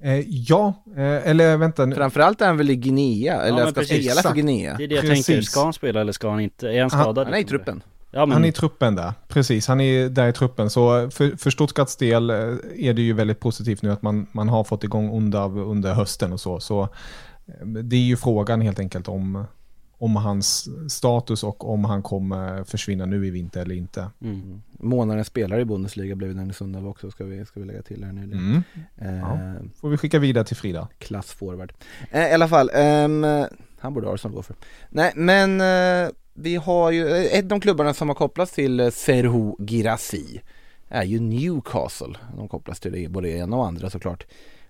Eh, 0.00 0.20
ja, 0.28 0.84
eh, 0.96 1.30
eller 1.30 1.56
vänta 1.56 1.86
nu. 1.86 1.94
Framförallt 1.94 2.40
är 2.40 2.46
han 2.46 2.56
väl 2.56 2.70
i 2.70 2.76
Guinea, 2.76 3.42
eller 3.42 3.64
men 3.64 3.72
ska 3.72 3.80
precis. 3.80 3.96
spela 3.96 4.12
för 4.12 4.18
Exakt. 4.18 4.34
Guinea. 4.34 4.74
Det 4.78 4.84
är 4.84 4.88
det 4.88 4.94
jag 4.94 5.04
Precis. 5.04 5.26
tänker. 5.26 5.42
Ska 5.42 5.64
han 5.64 5.72
spela 5.72 6.00
eller 6.00 6.12
ska 6.12 6.30
han 6.30 6.40
inte? 6.40 6.68
Är 6.68 6.80
han 6.80 6.90
Han- 6.90 7.02
skadad? 7.02 7.26
Han 7.26 7.34
är 7.34 7.38
i 7.38 7.44
truppen. 7.44 7.82
Ja 8.10 8.26
men 8.26 8.32
Han 8.32 8.44
är 8.44 8.48
i 8.48 8.52
truppen 8.52 8.94
där, 8.94 9.12
precis. 9.28 9.68
Han 9.68 9.80
är 9.80 10.08
där 10.08 10.28
i 10.28 10.32
truppen. 10.32 10.70
Så 10.70 11.10
för, 11.10 11.36
för 11.36 11.50
Stuttgarts 11.50 11.96
del 11.96 12.30
eh, 12.30 12.36
är 12.76 12.92
det 12.92 13.02
ju 13.02 13.12
väldigt 13.12 13.40
positivt 13.40 13.82
nu 13.82 13.90
att 13.92 14.02
man, 14.02 14.26
man 14.32 14.48
har 14.48 14.64
fått 14.64 14.84
igång 14.84 15.16
Undav 15.16 15.58
under 15.58 15.94
hösten 15.94 16.32
och 16.32 16.40
så. 16.40 16.60
Så 16.60 16.82
eh, 16.82 17.66
det 17.66 17.96
är 17.96 18.00
ju 18.00 18.16
frågan 18.16 18.60
helt 18.60 18.78
enkelt 18.78 19.08
om, 19.08 19.44
om 19.98 20.16
hans 20.16 20.68
status 20.88 21.44
och 21.44 21.70
om 21.72 21.84
han 21.84 22.02
kommer 22.02 22.64
försvinna 22.64 23.06
nu 23.06 23.26
i 23.26 23.30
vinter 23.30 23.60
eller 23.62 23.74
inte. 23.74 24.10
Mm. 24.22 24.62
Månadens 24.70 25.26
spelare 25.26 25.60
i 25.60 25.64
Bundesliga 25.64 26.16
blev 26.16 26.36
Dennis 26.36 26.60
Undav 26.60 26.88
också, 26.88 27.10
ska 27.10 27.24
vi, 27.24 27.44
ska 27.46 27.60
vi 27.60 27.66
lägga 27.66 27.82
till 27.82 28.04
här 28.04 28.12
nu. 28.12 28.22
Mm. 28.22 28.62
Eh, 28.96 29.18
Ja. 29.18 29.38
Får 29.80 29.88
vi 29.88 29.96
skicka 29.96 30.18
vidare 30.18 30.44
till 30.44 30.56
Frida. 30.56 30.88
Klassforward. 30.98 31.72
Eh, 32.10 32.28
I 32.28 32.32
alla 32.32 32.48
fall, 32.48 32.70
ehm, 32.74 33.26
han 33.78 33.94
borde 33.94 34.10
Arsenal 34.12 34.34
gå 34.34 34.42
för. 34.42 34.56
Nej 34.88 35.12
men 35.16 35.60
eh, 35.60 36.10
vi 36.34 36.56
har 36.56 36.90
ju, 36.90 37.08
eh, 37.08 37.38
ett 37.38 37.42
av 37.42 37.48
de 37.48 37.60
klubbarna 37.60 37.94
som 37.94 38.08
har 38.08 38.14
kopplats 38.14 38.52
till 38.52 38.80
eh, 38.80 38.90
Serhu 38.90 39.66
Girassi 39.66 40.40
är 40.88 41.04
ju 41.04 41.20
Newcastle. 41.20 42.14
De 42.36 42.48
kopplas 42.48 42.80
till 42.80 42.92
det, 42.92 43.08
både 43.08 43.28
ena 43.30 43.56
och 43.56 43.66
andra 43.66 43.90
såklart. 43.90 44.26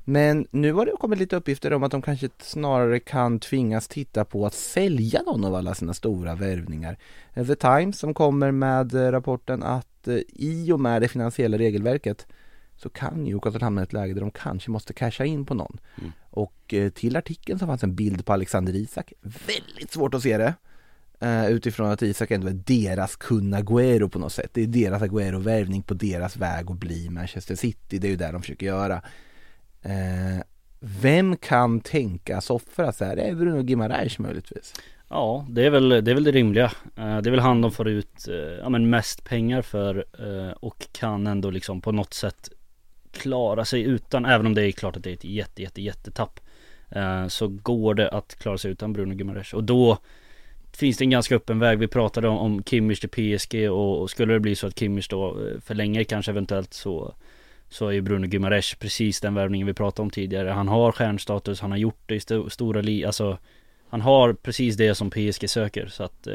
Men 0.08 0.46
nu 0.50 0.72
har 0.72 0.86
det 0.86 0.92
kommit 1.00 1.18
lite 1.18 1.36
uppgifter 1.36 1.72
om 1.72 1.82
att 1.82 1.90
de 1.90 2.02
kanske 2.02 2.28
snarare 2.42 3.00
kan 3.00 3.40
tvingas 3.40 3.88
titta 3.88 4.24
på 4.24 4.46
att 4.46 4.54
sälja 4.54 5.22
någon 5.22 5.44
av 5.44 5.54
alla 5.54 5.74
sina 5.74 5.94
stora 5.94 6.34
värvningar. 6.34 6.98
The 7.34 7.54
Times 7.54 7.98
som 7.98 8.14
kommer 8.14 8.50
med 8.50 8.94
eh, 8.94 9.12
rapporten 9.12 9.62
att 9.62 10.08
eh, 10.08 10.18
i 10.28 10.72
och 10.72 10.80
med 10.80 11.02
det 11.02 11.08
finansiella 11.08 11.58
regelverket 11.58 12.26
så 12.76 12.88
kan 12.88 13.24
Newcastle 13.24 13.64
hamna 13.64 13.80
i 13.80 13.84
ett 13.84 13.92
läge 13.92 14.14
där 14.14 14.20
de 14.20 14.30
kanske 14.30 14.70
måste 14.70 14.92
casha 14.92 15.24
in 15.24 15.46
på 15.46 15.54
någon. 15.54 15.78
Mm. 15.98 16.12
Och 16.30 16.74
eh, 16.74 16.90
till 16.90 17.16
artikeln 17.16 17.58
så 17.58 17.66
fanns 17.66 17.84
en 17.84 17.94
bild 17.94 18.24
på 18.24 18.32
Alexander 18.32 18.76
Isak. 18.76 19.12
Väldigt 19.20 19.92
svårt 19.92 20.14
att 20.14 20.22
se 20.22 20.38
det. 20.38 20.54
Eh, 21.20 21.50
utifrån 21.50 21.90
att 21.90 22.02
Isak 22.02 22.30
ändå 22.30 22.48
är 22.48 22.62
deras 22.66 23.16
Kun 23.16 23.54
Agüero 23.54 24.08
på 24.08 24.18
något 24.18 24.32
sätt. 24.32 24.50
Det 24.52 24.62
är 24.62 24.66
deras 24.66 25.02
Agüero-värvning 25.02 25.82
på 25.82 25.94
deras 25.94 26.36
väg 26.36 26.70
att 26.70 26.78
bli 26.78 27.10
Manchester 27.10 27.54
City. 27.54 27.98
Det 27.98 28.06
är 28.06 28.10
ju 28.10 28.16
det 28.16 28.32
de 28.32 28.42
försöker 28.42 28.66
göra. 28.66 29.02
Eh, 29.82 30.42
vem 30.80 31.36
kan 31.36 31.80
tänkas 31.80 32.50
offra 32.50 32.92
sig 32.92 33.08
här? 33.08 33.16
Det 33.16 33.22
är 33.22 33.34
Bruno 33.34 33.62
Gimareis 33.62 34.18
möjligtvis. 34.18 34.74
Ja, 35.08 35.46
det 35.50 35.66
är 35.66 35.70
väl 35.70 35.88
det, 35.88 36.10
är 36.10 36.14
väl 36.14 36.24
det 36.24 36.32
rimliga. 36.32 36.64
Eh, 36.96 37.18
Det 37.18 37.28
är 37.28 37.30
väl 37.30 37.40
han 37.40 37.60
de 37.60 37.72
får 37.72 37.88
ut 37.88 38.28
eh, 38.28 38.34
ja, 38.34 38.68
men 38.68 38.90
mest 38.90 39.24
pengar 39.24 39.62
för 39.62 40.04
eh, 40.18 40.52
och 40.52 40.86
kan 40.92 41.26
ändå 41.26 41.50
liksom 41.50 41.80
på 41.80 41.92
något 41.92 42.14
sätt 42.14 42.48
klara 43.12 43.64
sig 43.64 43.82
utan, 43.82 44.24
även 44.24 44.46
om 44.46 44.54
det 44.54 44.66
är 44.66 44.72
klart 44.72 44.96
att 44.96 45.02
det 45.04 45.10
är 45.10 45.14
ett 45.14 45.24
jätte, 45.24 45.62
jätte, 45.62 45.82
jättetapp. 45.82 46.40
eh, 46.90 47.26
Så 47.26 47.48
går 47.48 47.94
det 47.94 48.08
att 48.10 48.34
klara 48.34 48.58
sig 48.58 48.70
utan 48.70 48.92
Bruno 48.92 49.14
Gimares 49.14 49.54
och 49.54 49.64
då 49.64 49.98
finns 50.72 50.96
det 50.98 51.04
en 51.04 51.10
ganska 51.10 51.36
öppen 51.36 51.58
väg. 51.58 51.78
Vi 51.78 51.86
pratade 51.88 52.28
om, 52.28 52.38
om 52.38 52.62
Kimmich 52.64 53.00
till 53.00 53.38
PSG 53.38 53.70
och, 53.70 54.00
och 54.00 54.10
skulle 54.10 54.32
det 54.32 54.40
bli 54.40 54.54
så 54.54 54.66
att 54.66 54.78
Kimmich 54.78 55.08
då 55.08 55.28
eh, 55.30 55.60
förlänger 55.60 56.04
kanske 56.04 56.32
eventuellt 56.32 56.74
så 56.74 57.14
så 57.68 57.86
är 57.88 57.92
ju 57.92 58.00
Bruno 58.00 58.26
Gimares 58.26 58.74
precis 58.74 59.20
den 59.20 59.34
värvningen 59.34 59.66
vi 59.66 59.74
pratade 59.74 60.02
om 60.02 60.10
tidigare. 60.10 60.48
Han 60.48 60.68
har 60.68 60.92
stjärnstatus, 60.92 61.60
han 61.60 61.70
har 61.70 61.78
gjort 61.78 62.02
det 62.06 62.14
i 62.14 62.18
sto- 62.18 62.48
stora 62.48 62.80
li, 62.80 63.04
alltså 63.04 63.38
han 63.88 64.00
har 64.00 64.32
precis 64.32 64.76
det 64.76 64.94
som 64.94 65.10
PSG 65.10 65.50
söker 65.50 65.86
så 65.86 66.02
att 66.04 66.26
eh, 66.26 66.34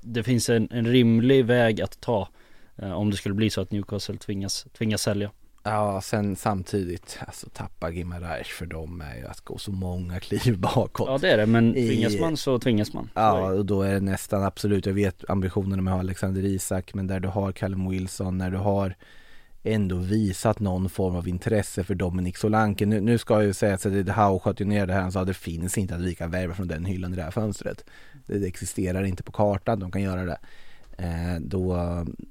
det 0.00 0.22
finns 0.22 0.48
en, 0.50 0.68
en 0.70 0.86
rimlig 0.86 1.44
väg 1.44 1.80
att 1.80 2.00
ta 2.00 2.28
eh, 2.76 2.92
om 2.92 3.10
det 3.10 3.16
skulle 3.16 3.34
bli 3.34 3.50
så 3.50 3.60
att 3.60 3.70
Newcastle 3.70 4.16
tvingas, 4.16 4.66
tvingas 4.78 5.02
sälja. 5.02 5.30
Ja, 5.62 6.00
sen 6.00 6.36
samtidigt, 6.36 7.18
alltså 7.26 7.48
tappa 7.52 7.90
Gimareis 7.90 8.46
för 8.48 8.66
dem 8.66 9.00
är 9.00 9.16
ju 9.16 9.26
att 9.26 9.40
gå 9.40 9.58
så 9.58 9.72
många 9.72 10.20
kliv 10.20 10.58
bakåt. 10.74 11.08
Ja 11.08 11.18
det 11.18 11.30
är 11.30 11.36
det, 11.36 11.46
men 11.46 11.76
I- 11.76 11.88
tvingas 11.88 12.20
man 12.20 12.36
så 12.36 12.58
tvingas 12.58 12.92
man. 12.92 13.10
Ja, 13.14 13.52
och 13.52 13.66
då 13.66 13.82
är 13.82 13.94
det 13.94 14.00
nästan 14.00 14.42
absolut, 14.44 14.86
jag 14.86 14.92
vet 14.94 15.24
ambitionerna 15.30 15.82
med 15.82 15.92
att 15.92 15.96
ha 15.96 16.00
Alexander 16.00 16.44
Isak, 16.44 16.94
men 16.94 17.06
där 17.06 17.20
du 17.20 17.28
har 17.28 17.52
Callum 17.52 17.90
Wilson, 17.90 18.38
när 18.38 18.50
du 18.50 18.56
har 18.56 18.94
ändå 19.66 19.96
visat 19.96 20.60
någon 20.60 20.88
form 20.88 21.16
av 21.16 21.28
intresse 21.28 21.84
för 21.84 21.94
Dominic 21.94 22.38
Solanke. 22.38 22.86
Nu, 22.86 23.00
nu 23.00 23.18
ska 23.18 23.34
jag 23.34 23.44
ju 23.44 23.52
säga 23.52 23.74
att 23.74 23.82
det 23.82 24.12
Hau 24.12 24.38
sköt 24.38 24.60
ju 24.60 24.64
ner 24.64 24.86
det 24.86 24.92
här, 24.92 25.00
han 25.00 25.12
sa 25.12 25.20
att 25.20 25.26
det 25.26 25.34
finns 25.34 25.78
inte 25.78 25.94
att 25.94 26.00
vi 26.00 26.14
kan 26.14 26.30
värva 26.30 26.54
från 26.54 26.68
den 26.68 26.84
hyllan 26.84 27.12
i 27.12 27.16
det 27.16 27.22
här 27.22 27.30
fönstret. 27.30 27.84
Det, 28.26 28.38
det 28.38 28.46
existerar 28.46 29.04
inte 29.04 29.22
på 29.22 29.32
kartan, 29.32 29.80
de 29.80 29.90
kan 29.90 30.02
göra 30.02 30.24
det. 30.24 30.38
Eh, 30.98 31.40
då, 31.40 31.76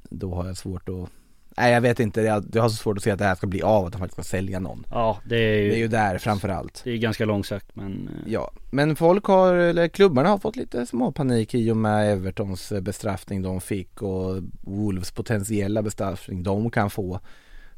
då 0.10 0.36
har 0.36 0.48
jag 0.48 0.58
svårt 0.58 0.90
att 0.90 1.10
Nej 1.58 1.74
jag 1.74 1.82
vet 1.82 2.00
inte, 2.00 2.22
jag, 2.22 2.46
jag 2.54 2.62
har 2.62 2.70
så 2.70 2.76
svårt 2.76 2.98
att 2.98 3.04
se 3.04 3.12
att 3.12 3.20
det 3.20 3.26
här 3.26 3.36
ska 3.36 3.48
bli 3.48 3.62
av, 3.62 3.86
att 3.86 3.92
de 3.92 3.98
faktiskt 4.00 4.14
ska 4.14 4.38
sälja 4.38 4.60
någon. 4.60 4.86
Ja 4.92 5.20
det 5.26 5.36
är 5.38 5.62
ju, 5.62 5.70
Det 5.70 5.76
är 5.76 5.80
ju 5.80 5.88
där 5.88 6.18
framförallt. 6.18 6.82
det 6.84 6.92
är 6.92 6.98
ganska 6.98 7.26
långsökt 7.26 7.76
men 7.76 8.08
eh, 8.08 8.32
Ja, 8.34 8.52
men 8.72 8.96
folk 8.96 9.26
har, 9.26 9.54
eller 9.54 9.88
klubbarna 9.88 10.30
har 10.30 10.38
fått 10.38 10.56
lite 10.56 10.86
småpanik 10.86 11.54
i 11.56 11.72
och 11.72 11.78
med 11.78 12.12
Evertons 12.12 12.74
bestraffning 12.82 13.42
de 13.42 13.62
fick 13.62 14.02
och 14.02 14.44
Wolves 14.62 15.12
potentiella 15.12 15.82
bestraffning 15.82 16.44
de 16.44 16.70
kan 16.72 16.90
få. 16.90 17.20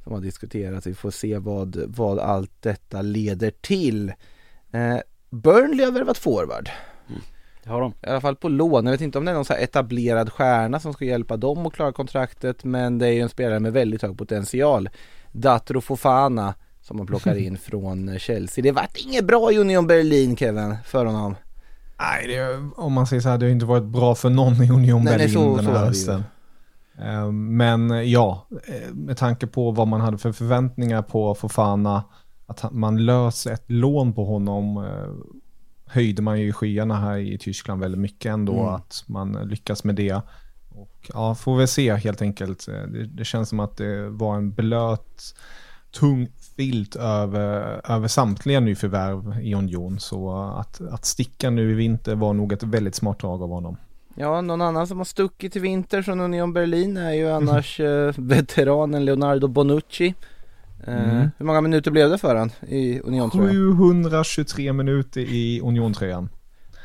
Som 0.03 0.13
har 0.13 0.21
diskuterats, 0.21 0.87
vi 0.87 0.93
får 0.93 1.11
se 1.11 1.37
vad, 1.37 1.83
vad 1.87 2.19
allt 2.19 2.51
detta 2.61 3.01
leder 3.01 3.51
till. 3.61 4.09
Eh, 4.71 4.97
Burnley 5.29 5.85
har 5.85 5.91
värvat 5.91 6.17
forward, 6.17 6.69
det 7.67 7.73
har 7.73 7.81
de. 7.81 7.91
i 7.91 8.09
alla 8.09 8.21
fall 8.21 8.35
på 8.35 8.49
lån. 8.49 8.85
Jag 8.85 8.91
vet 8.91 9.01
inte 9.01 9.17
om 9.17 9.25
det 9.25 9.31
är 9.31 9.35
någon 9.35 9.45
så 9.45 9.53
här 9.53 9.63
etablerad 9.63 10.31
stjärna 10.31 10.79
som 10.79 10.93
ska 10.93 11.05
hjälpa 11.05 11.37
dem 11.37 11.65
att 11.65 11.73
klara 11.73 11.91
kontraktet, 11.91 12.63
men 12.63 12.97
det 12.99 13.07
är 13.07 13.11
ju 13.11 13.21
en 13.21 13.29
spelare 13.29 13.59
med 13.59 13.73
väldigt 13.73 14.01
hög 14.01 14.17
potential. 14.17 14.89
Datro 15.31 15.81
Fofana 15.81 16.53
som 16.81 16.97
man 16.97 17.07
plockar 17.07 17.35
in 17.45 17.57
från 17.57 18.19
Chelsea. 18.19 18.63
Det 18.63 18.71
vart 18.71 18.97
inget 19.07 19.25
bra 19.27 19.51
i 19.51 19.57
Union 19.57 19.87
Berlin 19.87 20.35
Kevin, 20.35 20.75
för 20.85 21.05
honom. 21.05 21.35
Nej, 21.99 22.27
det, 22.27 22.69
om 22.75 22.93
man 22.93 23.07
säger 23.07 23.21
så 23.21 23.29
här, 23.29 23.37
det 23.37 23.45
har 23.45 23.51
inte 23.51 23.65
varit 23.65 23.83
bra 23.83 24.15
för 24.15 24.29
någon 24.29 24.53
i 24.63 24.69
Union 24.71 25.03
Nej, 25.03 25.17
nej, 25.17 25.27
Berlin 25.27 25.33
så- 25.33 25.55
den 25.55 25.65
här 25.65 25.85
hösten. 25.85 26.23
Eh, 27.05 27.31
Men 27.31 28.09
ja, 28.11 28.47
eh, 28.67 28.93
med 28.93 29.17
tanke 29.17 29.47
på 29.47 29.71
vad 29.71 29.87
man 29.87 30.01
hade 30.01 30.17
för 30.17 30.31
förväntningar 30.31 31.01
på 31.01 31.35
Fofana, 31.35 32.03
att 32.45 32.71
man 32.73 33.05
löser 33.05 33.51
ett 33.53 33.71
lån 33.71 34.13
på 34.13 34.25
honom, 34.25 34.77
eh, 34.77 35.09
höjde 35.87 36.21
man 36.21 36.39
ju 36.41 36.47
i 36.47 36.53
skyarna 36.53 36.95
här 36.95 37.17
i 37.17 37.37
Tyskland 37.37 37.81
väldigt 37.81 38.01
mycket 38.01 38.29
ändå, 38.31 38.53
Mm. 38.61 38.73
att 38.75 39.03
man 39.07 39.31
lyckas 39.31 39.83
med 39.83 39.95
det. 39.95 40.21
Och 40.69 41.09
ja, 41.13 41.35
får 41.35 41.57
vi 41.57 41.67
se 41.67 41.93
helt 41.95 42.21
enkelt. 42.21 42.67
Eh, 42.67 42.73
Det, 42.73 43.05
det 43.05 43.25
känns 43.25 43.49
som 43.49 43.59
att 43.59 43.77
det 43.77 44.09
var 44.09 44.35
en 44.35 44.51
blöt, 44.51 45.35
tung 45.99 46.27
filt 46.55 46.95
över, 46.95 47.81
över 47.91 48.07
samtliga 48.07 48.59
nyförvärv 48.59 49.41
i 49.41 49.53
Union. 49.55 49.99
Så 49.99 50.31
att, 50.35 50.81
att 50.81 51.05
sticka 51.05 51.49
nu 51.49 51.71
i 51.71 51.73
vinter 51.73 52.15
var 52.15 52.33
nog 52.33 52.53
ett 52.53 52.63
väldigt 52.63 52.95
smart 52.95 53.19
drag 53.19 53.41
av 53.43 53.49
honom. 53.49 53.77
Ja, 54.15 54.41
någon 54.41 54.61
annan 54.61 54.87
som 54.87 54.97
har 54.97 55.05
stuckit 55.05 55.53
till 55.53 55.61
vinter 55.61 56.01
från 56.01 56.19
Union 56.19 56.53
Berlin 56.53 56.97
är 56.97 57.11
ju 57.13 57.29
annars 57.29 57.79
eh, 57.79 58.13
veteranen 58.17 59.05
Leonardo 59.05 59.47
Bonucci. 59.47 60.13
Eh, 60.87 60.93
Mm. 60.93 61.29
Hur 61.37 61.45
många 61.45 61.61
minuter 61.61 61.91
blev 61.91 62.09
det 62.09 62.17
för 62.17 62.35
han 62.35 62.51
i 62.67 62.99
Union 62.99 63.31
tror 63.31 63.45
jag? 63.51 63.77
723 63.77 64.73
minuter 64.73 65.21
i 65.21 65.61
Uniontröjan. 65.63 66.29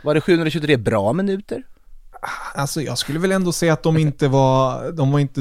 Var 0.04 0.14
det 0.14 0.20
723 0.20 0.76
bra 0.76 1.12
minuter? 1.12 1.62
Alltså 2.54 2.80
jag 2.82 2.98
skulle 2.98 3.18
väl 3.18 3.32
ändå 3.32 3.52
säga 3.52 3.72
att 3.72 3.82
de 3.82 3.96
inte 3.96 4.28
var, 4.28 4.92
de 4.92 5.12
var 5.12 5.18
inte 5.18 5.40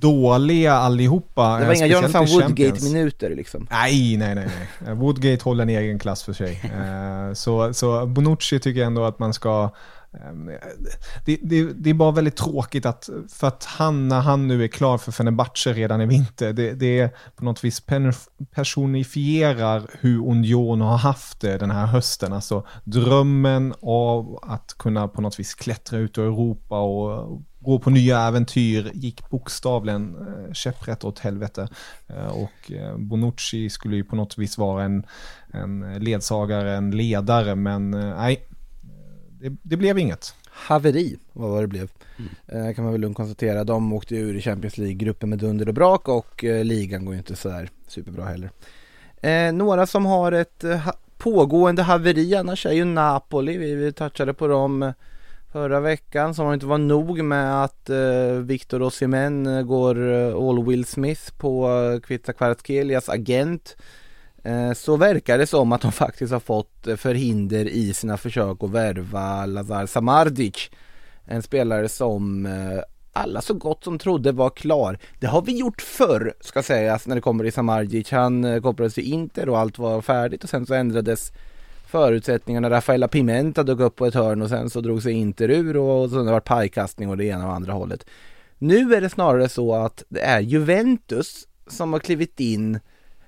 dåliga 0.00 0.72
allihopa. 0.74 1.58
Det 1.58 1.64
var 1.66 1.72
eh, 1.72 1.78
inga 1.78 1.86
Jonathan. 1.86 2.26
Woodgate-minuter 2.26 3.30
liksom. 3.36 3.66
Nej, 3.70 4.16
nej, 4.16 4.34
nej, 4.34 4.46
nej. 4.46 4.88
Eh, 4.88 4.94
Woodgate 4.98 5.44
håller 5.44 5.62
en 5.62 5.68
egen 5.68 5.98
klass 5.98 6.22
för 6.22 6.32
sig. 6.32 6.72
Så, 7.34 7.74
så 7.74 8.06
Bonucci 8.06 8.58
tycker 8.60 8.80
jag 8.80 8.86
ändå 8.86 9.04
att 9.04 9.18
man 9.18 9.32
ska 9.32 9.70
Ehm, 10.24 10.50
det, 11.24 11.38
det, 11.42 11.72
det 11.72 11.90
är 11.90 11.94
bara 11.94 12.10
väldigt 12.10 12.36
tråkigt 12.36 12.86
att, 12.86 13.08
för 13.28 13.46
att 13.46 13.64
han, 13.64 14.08
när 14.08 14.20
han 14.20 14.48
nu 14.48 14.64
är 14.64 14.68
klar 14.68 14.98
för 14.98 15.12
Fenerbahce 15.12 15.72
redan 15.72 16.00
i 16.00 16.06
vinter, 16.06 16.52
det, 16.52 16.72
det 16.72 16.98
är 16.98 17.10
på 17.36 17.44
något 17.44 17.64
vis 17.64 17.82
personifierar 18.50 19.90
hur 20.00 20.26
Union 20.26 20.80
har 20.80 20.96
haft 20.96 21.40
det 21.40 21.58
den 21.58 21.70
här 21.70 21.86
hösten. 21.86 22.32
Alltså 22.32 22.66
drömmen 22.84 23.74
av 23.82 24.38
att 24.42 24.74
kunna 24.78 25.08
på 25.08 25.20
något 25.20 25.40
vis 25.40 25.54
klättra 25.54 25.98
ut 25.98 26.18
ur 26.18 26.24
Europa 26.24 26.80
och 26.80 27.42
gå 27.60 27.78
på 27.78 27.90
nya 27.90 28.20
äventyr 28.20 28.90
gick 28.94 29.30
bokstavligen 29.30 30.16
eh, 30.16 30.52
käpprätt 30.52 31.04
åt 31.04 31.18
helvete. 31.18 31.68
Eh, 32.06 32.26
och 32.26 32.72
eh, 32.72 32.96
Bonucci 32.96 33.70
skulle 33.70 33.96
ju 33.96 34.04
på 34.04 34.16
något 34.16 34.38
vis 34.38 34.58
vara 34.58 34.84
en, 34.84 35.06
en 35.52 35.98
ledsagare, 35.98 36.76
en 36.76 36.90
ledare, 36.90 37.54
men 37.54 37.94
eh, 37.94 38.16
nej, 38.16 38.46
det, 39.40 39.56
det 39.62 39.76
blev 39.76 39.98
inget. 39.98 40.34
Haveri 40.50 41.16
var 41.32 41.48
vad 41.48 41.62
det 41.62 41.66
blev. 41.66 41.90
Eh, 42.46 42.74
kan 42.74 42.84
man 42.84 42.92
väl 42.92 43.00
lugnt 43.00 43.16
konstatera. 43.16 43.64
De 43.64 43.92
åkte 43.92 44.16
ur 44.16 44.36
i 44.36 44.40
Champions 44.40 44.78
League-gruppen 44.78 45.28
med 45.30 45.38
dunder 45.38 45.68
och 45.68 45.74
brak 45.74 46.08
och 46.08 46.44
eh, 46.44 46.64
ligan 46.64 47.04
går 47.04 47.14
ju 47.14 47.18
inte 47.18 47.36
sådär 47.36 47.70
superbra 47.88 48.24
heller. 48.24 48.50
Eh, 49.20 49.52
några 49.52 49.86
som 49.86 50.06
har 50.06 50.32
ett 50.32 50.64
eh, 50.64 50.76
ha- 50.76 50.96
pågående 51.18 51.82
haveri 51.82 52.34
annars 52.34 52.66
är 52.66 52.72
ju 52.72 52.84
Napoli. 52.84 53.58
Vi, 53.58 53.74
vi 53.74 53.92
touchade 53.92 54.34
på 54.34 54.46
dem 54.46 54.92
förra 55.52 55.80
veckan 55.80 56.34
som 56.34 56.52
inte 56.52 56.66
var 56.66 56.78
nog 56.78 57.22
med 57.24 57.64
att 57.64 57.90
eh, 57.90 58.32
Victor 58.42 58.82
Osimhen 58.82 59.66
går 59.66 60.12
eh, 60.12 60.36
all 60.36 60.64
Will 60.64 60.84
Smith 60.84 61.32
på 61.38 61.68
eh, 61.94 62.00
Kvitta 62.00 62.32
Kvaratskelias 62.32 63.08
agent. 63.08 63.76
Eh, 64.46 64.72
så 64.72 64.96
verkar 64.96 65.38
det 65.38 65.46
som 65.46 65.72
att 65.72 65.80
de 65.80 65.92
faktiskt 65.92 66.32
har 66.32 66.40
fått 66.40 66.86
eh, 66.86 66.96
förhinder 66.96 67.64
i 67.68 67.94
sina 67.94 68.16
försök 68.16 68.62
att 68.62 68.70
värva 68.70 69.46
Lazar 69.46 69.86
Samardic. 69.86 70.70
En 71.24 71.42
spelare 71.42 71.88
som 71.88 72.46
eh, 72.46 72.80
alla 73.12 73.40
så 73.40 73.54
gott 73.54 73.84
som 73.84 73.98
trodde 73.98 74.32
var 74.32 74.50
klar. 74.50 74.98
Det 75.20 75.26
har 75.26 75.42
vi 75.42 75.58
gjort 75.58 75.80
förr 75.82 76.34
ska 76.40 76.62
sägas 76.62 77.06
när 77.06 77.14
det 77.14 77.20
kommer 77.20 77.44
till 77.44 77.52
Samardic. 77.52 78.10
Han 78.10 78.62
kopplades 78.62 78.94
till 78.94 79.12
Inter 79.12 79.48
och 79.48 79.58
allt 79.58 79.78
var 79.78 80.02
färdigt 80.02 80.44
och 80.44 80.50
sen 80.50 80.66
så 80.66 80.74
ändrades 80.74 81.32
förutsättningarna. 81.86 82.70
Rafaela 82.70 83.08
Pimenta 83.08 83.62
dök 83.62 83.80
upp 83.80 83.96
på 83.96 84.06
ett 84.06 84.14
hörn 84.14 84.42
och 84.42 84.48
sen 84.48 84.70
så 84.70 84.80
drog 84.80 85.02
sig 85.02 85.12
Inter 85.12 85.50
ur 85.50 85.76
och 85.76 86.10
sen 86.10 86.18
har 86.18 86.24
det 86.24 86.30
varit 86.30 86.44
pajkastning 86.44 87.08
och 87.08 87.16
det 87.16 87.24
ena 87.24 87.46
och 87.46 87.54
andra 87.54 87.72
hållet. 87.72 88.06
Nu 88.58 88.94
är 88.94 89.00
det 89.00 89.10
snarare 89.10 89.48
så 89.48 89.74
att 89.74 90.04
det 90.08 90.20
är 90.20 90.40
Juventus 90.40 91.46
som 91.66 91.92
har 91.92 92.00
klivit 92.00 92.40
in 92.40 92.80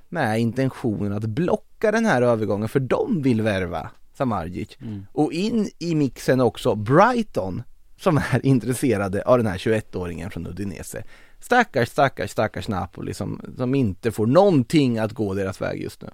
med 0.09 0.40
intentionen 0.40 1.12
att 1.12 1.24
blocka 1.24 1.92
den 1.92 2.06
här 2.06 2.22
övergången 2.22 2.68
för 2.68 2.80
de 2.80 3.22
vill 3.22 3.42
värva 3.42 3.90
Samardzic. 4.14 4.78
Och 5.12 5.32
in 5.32 5.70
i 5.78 5.94
mixen 5.94 6.40
också 6.40 6.74
Brighton 6.74 7.62
som 8.00 8.16
är 8.18 8.46
intresserade 8.46 9.22
av 9.22 9.38
den 9.38 9.46
här 9.46 9.59
21-åringen 9.59 10.30
från 10.30 10.46
Udinese. 10.46 11.02
Stackars, 11.40 11.88
stackars, 11.88 12.30
stackars 12.30 12.68
Napoli 12.68 13.14
som, 13.14 13.40
som 13.56 13.74
inte 13.74 14.12
får 14.12 14.26
någonting 14.26 14.98
att 14.98 15.12
gå 15.12 15.34
deras 15.34 15.61
väg 15.61 15.82
just 15.82 16.02
nu. 16.02 16.09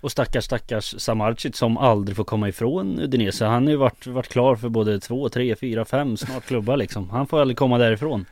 Och 0.00 0.10
stackars 0.10 0.44
stackars 0.44 0.94
Samardzic 0.98 1.56
som 1.56 1.76
aldrig 1.76 2.16
får 2.16 2.24
komma 2.24 2.48
ifrån 2.48 3.00
Udinese 3.00 3.44
Han 3.44 3.64
har 3.64 3.70
ju 3.70 3.76
varit, 3.76 4.06
varit 4.06 4.28
klar 4.28 4.56
för 4.56 4.68
både 4.68 5.00
två, 5.00 5.28
tre, 5.28 5.56
fyra, 5.56 5.84
fem 5.84 6.16
snart 6.16 6.44
klubbar 6.44 6.76
liksom 6.76 7.10
Han 7.10 7.26
får 7.26 7.40
aldrig 7.40 7.56
komma 7.56 7.78
därifrån 7.78 8.26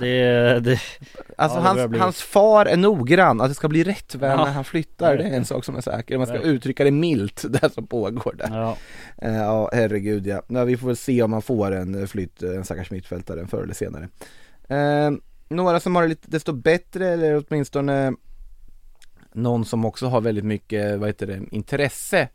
Det, 0.00 0.60
det 0.60 0.80
Alltså 1.36 1.58
Ja, 1.58 1.62
det 1.62 1.68
hans, 1.80 1.90
bli- 1.90 1.98
hans 1.98 2.22
far 2.22 2.66
är 2.66 2.76
noggrann, 2.76 3.40
att 3.40 3.48
det 3.48 3.54
ska 3.54 3.68
bli 3.68 3.84
rätt 3.84 4.14
väl 4.14 4.30
Ja. 4.38 4.44
när 4.44 4.52
han 4.52 4.64
flyttar, 4.64 5.16
det 5.16 5.24
är 5.24 5.36
en 5.36 5.44
sak 5.44 5.64
som 5.64 5.76
är 5.76 5.80
säker. 5.80 6.18
Man 6.18 6.26
ska 6.26 6.32
Verkligen. 6.34 6.56
uttrycka 6.56 6.84
det 6.84 6.90
milt, 6.90 7.44
det 7.48 7.72
som 7.74 7.86
pågår 7.86 8.34
där. 8.38 8.48
Ja, 8.58 8.76
Eh, 9.22 9.34
Ja, 9.36 9.70
herregud 9.72 10.26
ja. 10.26 10.42
ja. 10.48 10.64
Vi 10.64 10.76
får 10.76 10.86
väl 10.86 10.96
se 10.96 11.22
om 11.22 11.30
man 11.30 11.42
får 11.42 11.72
en 11.72 12.00
eh, 12.00 12.06
flytt, 12.06 12.42
eh, 12.42 12.50
en 12.50 12.64
stackars 12.64 12.90
mittfältare 12.90 13.46
förr 13.46 13.62
eller 13.62 13.74
senare. 13.74 14.08
Eh, 14.68 15.10
några 15.48 15.80
som 15.80 15.94
har 15.96 16.02
det 16.02 16.08
lite 16.08 16.30
desto 16.30 16.52
bättre, 16.52 17.08
eller 17.08 17.44
åtminstone 17.48 18.12
någon 19.32 19.64
som 19.64 19.84
också 19.84 20.06
har 20.06 20.20
väldigt 20.20 20.44
mycket, 20.44 20.98
vad 20.98 21.08
heter 21.08 21.26
det, 21.26 21.40
intresse 21.50 22.28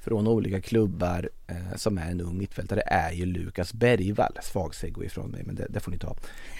från 0.00 0.26
olika 0.26 0.60
klubbar 0.60 1.28
eh, 1.46 1.76
som 1.76 1.98
är 1.98 2.10
en 2.10 2.20
ung 2.20 2.38
mittfältare 2.38 2.82
är 2.86 3.12
ju 3.12 3.26
Lukas 3.26 3.74
Bergvall. 3.74 4.38
Svag 4.42 4.74
segway 4.74 5.06
ifrån 5.06 5.30
mig 5.30 5.42
men 5.46 5.54
det, 5.54 5.66
det 5.70 5.80
får 5.80 5.90
ni 5.90 5.98
ta. 5.98 6.16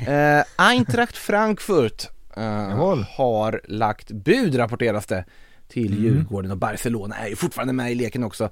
Eh, 0.06 0.44
Eintracht 0.56 1.16
Frankfurt 1.16 2.08
eh, 2.36 3.04
har 3.16 3.60
lagt 3.64 4.10
bud 4.10 4.58
rapporteras 4.58 5.06
det 5.06 5.24
till 5.68 5.92
Mm. 5.92 6.04
Djurgården 6.04 6.50
och 6.50 6.56
Barcelona 6.56 7.16
är 7.16 7.28
ju 7.28 7.36
fortfarande 7.36 7.72
med 7.72 7.92
i 7.92 7.94
leken 7.94 8.24
också. 8.24 8.50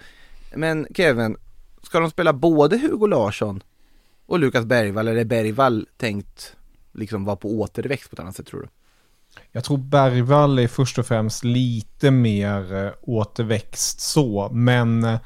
Men 0.54 0.86
Kevin, 0.94 1.36
ska 1.82 2.00
de 2.00 2.10
spela 2.10 2.32
både 2.32 2.78
Hugo 2.78 3.06
Larsson 3.06 3.62
och 4.26 4.38
Lukas 4.38 4.64
Bergvall 4.64 5.08
eller 5.08 5.20
är 5.20 5.24
Bergvall 5.24 5.88
tänkt 5.96 6.56
liksom 6.92 7.24
vara 7.24 7.36
på 7.36 7.60
återväxt 7.60 8.10
på 8.10 8.14
ett 8.14 8.20
annat 8.20 8.36
sätt 8.36 8.46
tror 8.46 8.60
du? 8.60 8.68
Jag 9.52 9.64
tror 9.64 9.78
Bergvall 9.78 10.58
är 10.58 10.68
först 10.68 10.98
och 10.98 11.06
främst 11.06 11.44
lite 11.44 12.10
mer 12.10 12.86
eh, 12.86 12.92
återväxt 13.02 14.00
så, 14.00 14.48
men 14.52 15.04
eh, 15.04 15.18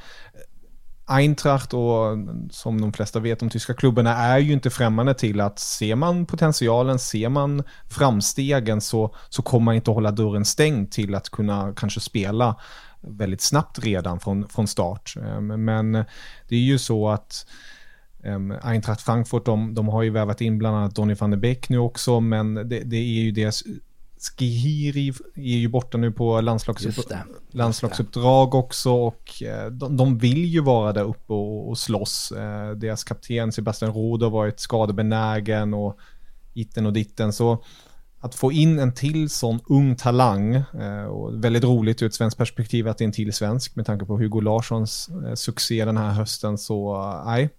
Eintracht 1.07 1.75
och 1.75 2.19
som 2.51 2.81
de 2.81 2.93
flesta 2.93 3.21
vet, 3.21 3.41
de 3.41 3.51
tyska 3.51 3.75
klubbarna 3.75 4.17
är 4.17 4.39
ju 4.39 4.53
inte 4.53 4.71
främmande 4.71 5.15
till 5.15 5.41
att 5.41 5.59
ser 5.59 5.95
man 5.95 6.27
potentialen, 6.27 6.99
ser 6.99 7.29
man 7.29 7.63
framstegen 7.89 8.81
så, 8.81 9.15
så 9.29 9.43
kommer 9.43 9.65
man 9.65 9.75
inte 9.75 9.91
hålla 9.91 10.11
dörren 10.11 10.45
stängd 10.45 10.91
till 10.91 11.15
att 11.15 11.29
kunna 11.29 11.73
kanske 11.77 12.01
spela 12.01 12.57
väldigt 13.01 13.41
snabbt 13.41 13.79
redan 13.79 14.21
från, 14.21 14.49
från 14.49 14.67
start. 14.67 15.15
Ehm, 15.17 15.65
men 15.65 15.95
eh, 15.95 16.05
det 16.49 16.57
är 16.57 16.61
ju 16.61 16.79
så 16.79 17.09
att 17.09 17.47
ehm, 18.25 18.55
Eintracht 18.63 19.03
Frankfurt, 19.03 19.45
de, 19.45 19.75
de 19.75 19.89
har 19.89 20.03
ju 20.03 20.11
värvat 20.11 20.41
in 20.41 20.59
bland 20.59 20.77
annat 20.77 20.95
Donny 20.95 21.15
van 21.15 21.31
de 21.31 21.37
Beek 21.37 21.69
nu 21.69 21.79
också, 21.79 22.21
men 22.21 22.55
det, 22.55 22.81
det 22.85 22.97
är 22.97 23.23
ju 23.23 23.31
deras 23.31 23.63
Skihiri 24.23 25.13
är 25.35 25.57
ju 25.57 25.69
borta 25.69 25.99
nu 25.99 26.13
på 26.13 26.41
landslagsupp, 26.41 27.13
landslagsuppdrag 27.51 28.55
också 28.55 28.93
och 28.93 29.43
eh, 29.43 29.67
de, 29.71 29.97
de 29.97 30.19
vill 30.19 30.45
ju 30.45 30.61
vara 30.61 30.93
där 30.93 31.05
uppe 31.05 31.33
och, 31.33 31.69
och 31.69 31.79
slåss. 31.79 32.33
Eh, 32.33 32.71
Deras 32.71 33.05
kapten 33.05 33.53
Sebastian 33.53 33.93
Rode 33.93 34.25
har 34.25 34.31
varit 34.31 34.61
skadebenägen 34.61 35.75
och 35.75 35.99
itten 36.55 36.87
och 36.87 36.93
ditten. 36.93 37.33
Så 37.33 37.65
att 38.21 38.35
få 38.35 38.53
in 38.53 38.79
en 38.79 38.95
till 38.95 39.31
sån 39.31 39.61
ung 39.67 39.97
talang 39.97 40.55
eh, 40.55 41.05
och 41.05 41.45
väldigt 41.45 41.65
roligt 41.65 42.03
ur 42.03 42.07
ett 42.07 42.15
svenskt 42.15 42.39
perspektiv 42.39 42.89
att 42.89 42.99
det 42.99 43.05
är 43.05 43.07
en 43.07 43.13
till 43.13 43.33
svensk 43.33 43.77
med 43.77 43.87
tanke 43.87 44.05
på 44.05 44.17
Hugo 44.17 44.41
Larssons 44.41 45.11
succé 45.35 45.85
den 45.85 45.97
här 45.97 46.11
hösten 46.11 46.59
så 46.59 47.03
nej. 47.27 47.51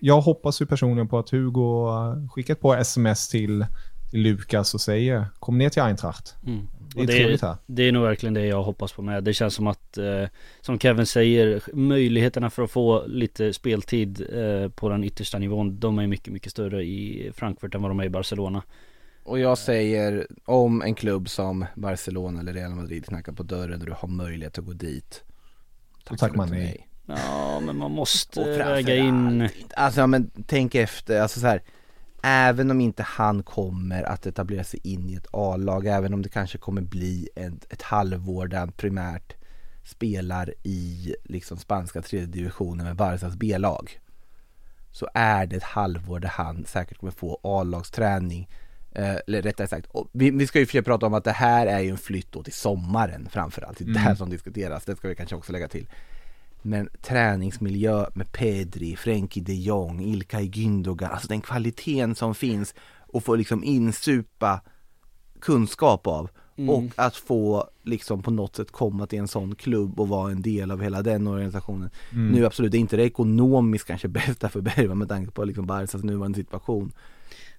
Jag 0.00 0.20
hoppas 0.20 0.62
ju 0.62 0.66
personligen 0.66 1.08
på 1.08 1.18
att 1.18 1.30
Hugo 1.30 1.88
skickar 2.30 2.54
ett 2.54 2.60
par 2.60 2.76
sms 2.76 3.28
till 3.28 3.66
Lukas 4.12 4.74
och 4.74 4.80
säger 4.80 5.26
kom 5.38 5.58
ner 5.58 5.68
till 5.68 5.82
Eintracht. 5.82 6.36
mm. 6.46 6.66
Det 6.94 7.00
är 7.00 7.04
Och 7.04 7.10
trevligt 7.10 7.42
här. 7.42 7.56
det 7.66 7.82
är 7.82 7.92
nog 7.92 8.02
verkligen 8.02 8.34
det 8.34 8.46
jag 8.46 8.62
hoppas 8.62 8.92
på 8.92 9.02
med 9.02 9.24
Det 9.24 9.34
känns 9.34 9.54
som 9.54 9.66
att, 9.66 9.98
eh, 9.98 10.24
som 10.60 10.78
Kevin 10.78 11.06
säger, 11.06 11.62
möjligheterna 11.72 12.50
för 12.50 12.62
att 12.62 12.70
få 12.70 13.06
lite 13.06 13.52
speltid 13.52 14.26
eh, 14.32 14.68
på 14.70 14.88
den 14.88 15.04
yttersta 15.04 15.38
nivån 15.38 15.80
De 15.80 15.98
är 15.98 16.06
mycket, 16.06 16.32
mycket 16.32 16.52
större 16.52 16.84
i 16.84 17.30
Frankfurt 17.34 17.74
än 17.74 17.82
vad 17.82 17.90
de 17.90 18.00
är 18.00 18.04
i 18.04 18.10
Barcelona 18.10 18.62
Och 19.24 19.38
jag 19.38 19.58
säger 19.58 20.26
om 20.44 20.82
en 20.82 20.94
klubb 20.94 21.28
som 21.28 21.64
Barcelona 21.74 22.40
eller 22.40 22.52
Real 22.52 22.74
Madrid 22.74 23.06
knackar 23.06 23.32
på 23.32 23.42
dörren 23.42 23.80
och 23.80 23.86
du 23.86 23.92
har 23.92 24.08
möjlighet 24.08 24.58
att 24.58 24.64
gå 24.64 24.72
dit. 24.72 25.24
Tackar 26.04 26.28
du 26.30 26.36
man 26.36 26.48
nej. 26.50 26.88
Ja 27.06 27.60
men 27.66 27.76
man 27.76 27.90
måste 27.90 28.44
väga 28.44 28.96
in 28.96 29.48
Alltså 29.76 30.00
ja, 30.00 30.06
men 30.06 30.30
tänk 30.46 30.74
efter, 30.74 31.20
alltså 31.20 31.40
så 31.40 31.46
här. 31.46 31.62
Även 32.28 32.70
om 32.70 32.80
inte 32.80 33.02
han 33.02 33.42
kommer 33.42 34.02
att 34.02 34.26
etablera 34.26 34.64
sig 34.64 34.80
in 34.82 35.10
i 35.10 35.14
ett 35.14 35.26
A-lag, 35.30 35.86
även 35.86 36.14
om 36.14 36.22
det 36.22 36.28
kanske 36.28 36.58
kommer 36.58 36.82
bli 36.82 37.28
ett, 37.36 37.72
ett 37.72 37.82
halvår 37.82 38.46
där 38.46 38.58
han 38.58 38.72
primärt 38.72 39.34
spelar 39.84 40.54
i 40.62 41.14
liksom 41.24 41.58
spanska 41.58 42.02
tredje 42.02 42.26
divisionen 42.26 42.86
med 42.86 42.96
Barcas 42.96 43.36
B-lag. 43.36 44.00
Så 44.92 45.08
är 45.14 45.46
det 45.46 45.56
ett 45.56 45.62
halvår 45.62 46.20
där 46.20 46.28
han 46.28 46.64
säkert 46.64 46.98
kommer 46.98 47.12
få 47.12 47.40
A-lagsträning. 47.42 48.48
Eh, 48.92 49.16
eller 49.26 49.42
rättare 49.42 49.68
sagt, 49.68 49.88
vi, 50.12 50.30
vi 50.30 50.46
ska 50.46 50.58
ju 50.58 50.66
försöka 50.66 50.84
prata 50.84 51.06
om 51.06 51.14
att 51.14 51.24
det 51.24 51.32
här 51.32 51.66
är 51.66 51.80
ju 51.80 51.90
en 51.90 51.98
flytt 51.98 52.32
då 52.32 52.42
till 52.42 52.52
sommaren 52.52 53.28
framförallt. 53.30 53.78
Det 53.78 53.84
är 53.84 53.88
det 53.88 53.98
här 53.98 54.06
Mm. 54.06 54.16
som 54.16 54.30
diskuteras, 54.30 54.84
det 54.84 54.96
ska 54.96 55.08
vi 55.08 55.14
kanske 55.14 55.36
också 55.36 55.52
lägga 55.52 55.68
till. 55.68 55.88
Men 56.62 56.88
träningsmiljö 57.02 58.06
med 58.14 58.32
Pedri, 58.32 58.96
Frenkie 58.96 59.42
de 59.42 59.54
Jong, 59.54 60.00
Ilkay 60.00 60.48
Gündogan, 60.48 61.10
alltså 61.10 61.28
den 61.28 61.40
kvaliteten 61.40 62.14
som 62.14 62.34
finns 62.34 62.74
och 62.98 63.24
få 63.24 63.34
liksom 63.34 63.64
insupa 63.64 64.60
kunskap 65.40 66.06
av 66.06 66.30
Mm. 66.58 66.70
och 66.70 66.84
att 66.96 67.16
få 67.16 67.68
liksom 67.82 68.22
på 68.22 68.30
något 68.30 68.56
sätt 68.56 68.70
komma 68.70 69.06
till 69.06 69.18
en 69.18 69.28
sån 69.28 69.54
klubb 69.54 70.00
och 70.00 70.08
vara 70.08 70.30
en 70.30 70.42
del 70.42 70.70
av 70.70 70.82
hela 70.82 71.02
den 71.02 71.26
organisationen. 71.26 71.90
Mm. 72.12 72.28
Nu 72.28 72.46
absolut, 72.46 72.72
det 72.72 72.78
är 72.78 72.80
inte 72.80 72.96
det 72.96 73.04
ekonomiskt 73.04 73.86
kanske 73.86 74.08
bästa 74.08 74.48
för 74.48 74.60
Bergman 74.60 74.98
med 74.98 75.08
tanke 75.08 75.30
på 75.30 75.44
liksom 75.44 75.66
Barcas 75.66 76.04
nuvarande 76.04 76.38
situation. 76.38 76.92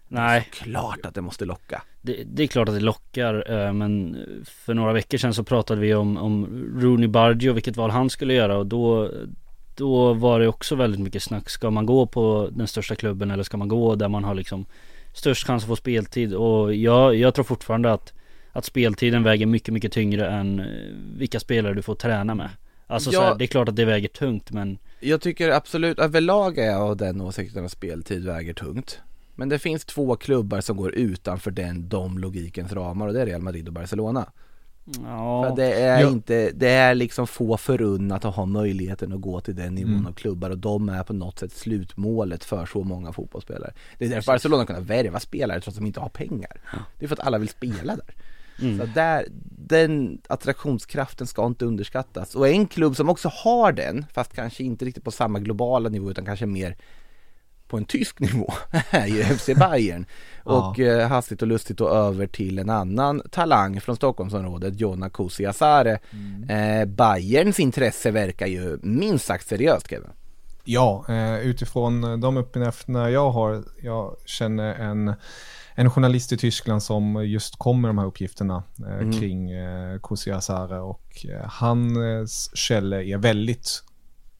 Nej. 0.08 0.47
Klart 0.51 1.05
att 1.05 1.16
det 1.16 1.22
måste 1.22 1.45
locka. 1.45 1.82
Det, 2.01 2.24
det 2.26 2.43
är 2.43 2.47
klart 2.47 2.70
att 2.70 2.76
det 2.76 2.82
lockar, 2.82 3.51
eh, 3.51 3.74
men 3.74 4.18
för 4.45 4.74
några 4.74 4.93
veckor 4.93 5.18
sedan 5.18 5.34
så 5.34 5.43
pratade 5.43 5.82
vi 5.82 5.93
om, 5.93 6.18
om 6.18 6.45
Rooney 6.82 7.08
Bargio, 7.08 7.53
vilket 7.53 7.78
val 7.78 7.89
han 7.91 8.10
skulle 8.10 8.34
göra 8.34 8.58
och 8.58 8.66
då 8.68 9.12
Då 9.76 10.14
var 10.14 10.39
det 10.39 10.47
också 10.47 10.76
väldigt 10.76 11.01
mycket 11.01 11.24
snack. 11.24 11.49
Ska 11.49 11.70
man 11.70 11.86
gå 11.86 12.05
på 12.05 12.49
den 12.51 12.68
största 12.68 12.95
klubben 12.95 13.32
eller 13.32 13.43
ska 13.43 13.58
man 13.58 13.68
gå 13.68 13.95
där 13.95 14.10
man 14.10 14.24
har 14.24 14.36
liksom 14.36 14.66
Störst 15.14 15.47
chans 15.47 15.64
att 15.64 15.68
få 15.68 15.76
speltid 15.76 16.34
och 16.34 16.76
jag, 16.76 17.16
jag 17.16 17.34
tror 17.34 17.45
fortfarande 17.45 17.93
att 17.93 18.14
Att 18.51 18.66
speltiden 18.66 19.24
väger 19.24 19.45
mycket, 19.45 19.74
mycket 19.74 19.91
tyngre 19.91 20.28
än 20.30 20.60
eh, 20.60 20.66
vilka 21.18 21.39
spelare 21.39 21.74
du 21.74 21.82
får 21.82 21.95
träna 21.95 22.36
med 22.36 22.49
Alltså 22.88 23.12
Ja. 23.12 23.20
så 23.20 23.26
här, 23.26 23.36
det 23.36 23.45
är 23.45 23.47
klart 23.47 23.70
att 23.70 23.76
det 23.76 23.86
väger 23.86 24.08
tungt 24.08 24.51
men 24.51 24.78
Jag 24.99 25.22
tycker 25.22 25.49
absolut, 25.49 25.99
överlag 25.99 26.58
är 26.58 26.66
jag 26.72 26.82
av 26.82 26.97
den 26.97 27.22
åsikten 27.22 27.66
att 27.66 27.72
speltid 27.72 28.26
väger 28.26 28.53
tungt. 28.53 28.99
Men 29.38 29.49
det 29.49 29.59
finns 29.59 29.85
två 29.85 30.15
klubbar 30.15 30.61
som 30.61 30.77
går 30.77 30.95
utanför 30.95 31.51
den, 31.51 31.89
de 31.89 32.17
logikens 32.17 32.71
ramar 32.73 33.07
och 33.07 33.13
det 33.13 33.21
är 33.21 33.25
Real 33.25 33.41
Madrid 33.41 33.67
och 33.67 33.73
Barcelona. 33.73 34.31
Ja, 35.03 35.43
För 35.49 35.55
det 35.55 35.73
är 35.73 36.01
Ja. 36.01 36.09
inte, 36.09 36.51
det 36.55 36.69
är 36.69 36.95
liksom 36.95 37.27
få 37.27 37.57
förunnat 37.57 38.25
att 38.25 38.35
ha 38.35 38.45
möjligheten 38.45 39.13
att 39.13 39.21
gå 39.21 39.41
till 39.41 39.55
den 39.55 39.75
nivån 39.75 39.93
Mm. 39.93 40.07
av 40.07 40.11
klubbar 40.13 40.49
och 40.49 40.57
de 40.57 40.89
är 40.89 41.03
på 41.03 41.13
något 41.13 41.39
sätt 41.39 41.51
slutmålet 41.51 42.43
för 42.43 42.65
så 42.65 42.83
många 42.83 43.13
fotbollsspelare. 43.13 43.73
Det 43.97 44.05
är 44.05 44.09
därför 44.09 44.31
Barcelona 44.31 44.65
kan 44.65 44.83
värva 44.83 45.19
spelare 45.19 45.61
trots 45.61 45.77
att 45.77 45.81
de 45.83 45.88
inte 45.88 45.99
har 45.99 46.09
pengar. 46.09 46.61
Det 46.99 47.05
är 47.05 47.07
för 47.07 47.15
att 47.15 47.27
alla 47.27 47.38
vill 47.38 47.49
spela 47.49 47.95
där. 47.95 48.15
Mm. 48.61 48.79
Så 48.79 48.85
där, 48.85 49.25
den 49.67 50.21
attraktionskraften 50.29 51.27
ska 51.27 51.45
inte 51.45 51.65
underskattas. 51.65 52.35
Och 52.35 52.47
en 52.47 52.67
klubb 52.67 52.95
som 52.95 53.09
också 53.09 53.29
har 53.43 53.71
den, 53.71 54.05
fast 54.13 54.33
kanske 54.33 54.63
inte 54.63 54.85
riktigt 54.85 55.03
på 55.03 55.11
samma 55.11 55.39
globala 55.39 55.89
nivå 55.89 56.11
utan 56.11 56.25
kanske 56.25 56.45
mer 56.45 56.77
på 57.68 57.78
en 57.78 57.86
tysk 57.86 58.20
nivå, 58.20 58.53
är 58.89 59.07
ju 59.07 59.24
FC 59.24 59.45
Bayern. 59.45 60.05
Ja. 60.45 60.51
Och 60.70 60.80
eh, 60.80 61.07
hastigt 61.09 61.41
och 61.41 61.47
lustigt 61.47 61.82
och 61.82 61.89
över 61.95 62.28
till 62.28 62.59
en 62.59 62.70
annan 62.70 63.22
talang 63.32 63.82
från 63.82 63.95
Stockholmsområdet, 63.95 64.80
Jonna 64.80 65.09
Kusi 65.09 65.45
Asare. 65.45 65.99
Eh, 66.49 66.86
Bayerns 66.86 67.59
intresse 67.59 68.11
verkar 68.11 68.47
ju 68.47 68.80
minst 68.84 69.26
sagt 69.26 69.47
seriöst 69.47 69.89
Kevin. 69.89 70.09
Ja, 70.63 71.05
eh, 71.09 71.39
utifrån 71.39 72.22
de 72.22 72.38
uppgifterna 72.38 73.09
jag 73.09 73.32
har, 73.32 73.63
jag 73.82 74.15
känner 74.26 74.76
en, 74.76 75.13
en 75.76 75.89
journalist 75.91 76.32
i 76.32 76.38
Tyskland 76.38 76.84
som 76.84 77.26
just 77.26 77.55
kom 77.57 77.82
med 77.82 77.89
de 77.89 77.97
här 77.97 78.05
uppgifterna 78.05 78.63
eh, 78.80 78.93
Mm. 78.97 79.20
kring 79.20 79.51
eh, 79.51 79.99
Kusi 80.03 80.32
Asare 80.32 80.80
och 80.80 81.26
eh, 81.30 81.45
hans 81.49 82.51
källor 82.55 82.99
är 82.99 83.18
väldigt 83.18 83.84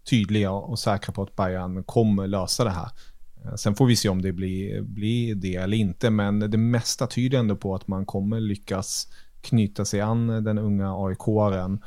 tydliga 0.10 0.52
och 0.52 0.80
säkra 0.80 1.14
på 1.14 1.24
att 1.24 1.36
Bayern 1.36 1.84
kommer 1.84 2.28
lösa 2.28 2.64
det 2.64 2.70
här. 2.70 2.90
Eh, 3.46 3.56
sen 3.56 3.76
får 3.76 3.86
vi 3.86 3.96
se 3.96 4.10
om 4.10 4.22
det 4.22 4.32
blir, 4.32 4.82
blir 4.82 5.36
det 5.36 5.56
eller 5.56 5.78
inte, 5.78 6.10
men 6.10 6.40
det 6.40 6.58
mesta 6.58 7.08
tyder 7.08 7.38
ändå 7.38 7.56
på 7.56 7.76
att 7.76 7.88
man 7.88 8.06
kommer 8.06 8.40
lyckas 8.40 9.08
knyta 9.42 9.86
sig 9.86 10.02
an 10.02 10.28
den 10.28 10.58
unga 10.58 10.94
AIK-aren 11.06 11.80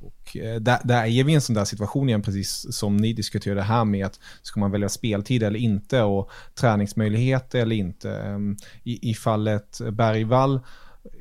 och 0.00 0.36
eh, 0.36 0.60
där, 0.60 0.78
där 0.84 1.04
är 1.04 1.24
vi 1.24 1.32
i 1.32 1.34
en 1.34 1.40
sån 1.40 1.54
där 1.54 1.64
situation 1.64 2.08
igen, 2.08 2.22
precis 2.22 2.66
som 2.70 2.96
ni 2.96 3.12
diskuterade 3.12 3.62
här 3.62 3.84
med 3.84 4.06
att 4.06 4.20
ska 4.42 4.60
man 4.60 4.70
välja 4.70 4.88
speltid 4.88 5.42
eller 5.42 5.58
inte 5.58 6.02
och 6.02 6.30
träningsmöjligheter 6.54 7.58
eller 7.58 7.76
inte. 7.76 8.10
Ehm, 8.10 8.56
I, 8.82 9.10
i 9.10 9.14
fallet 9.14 9.80
Bergvall, 9.92 10.60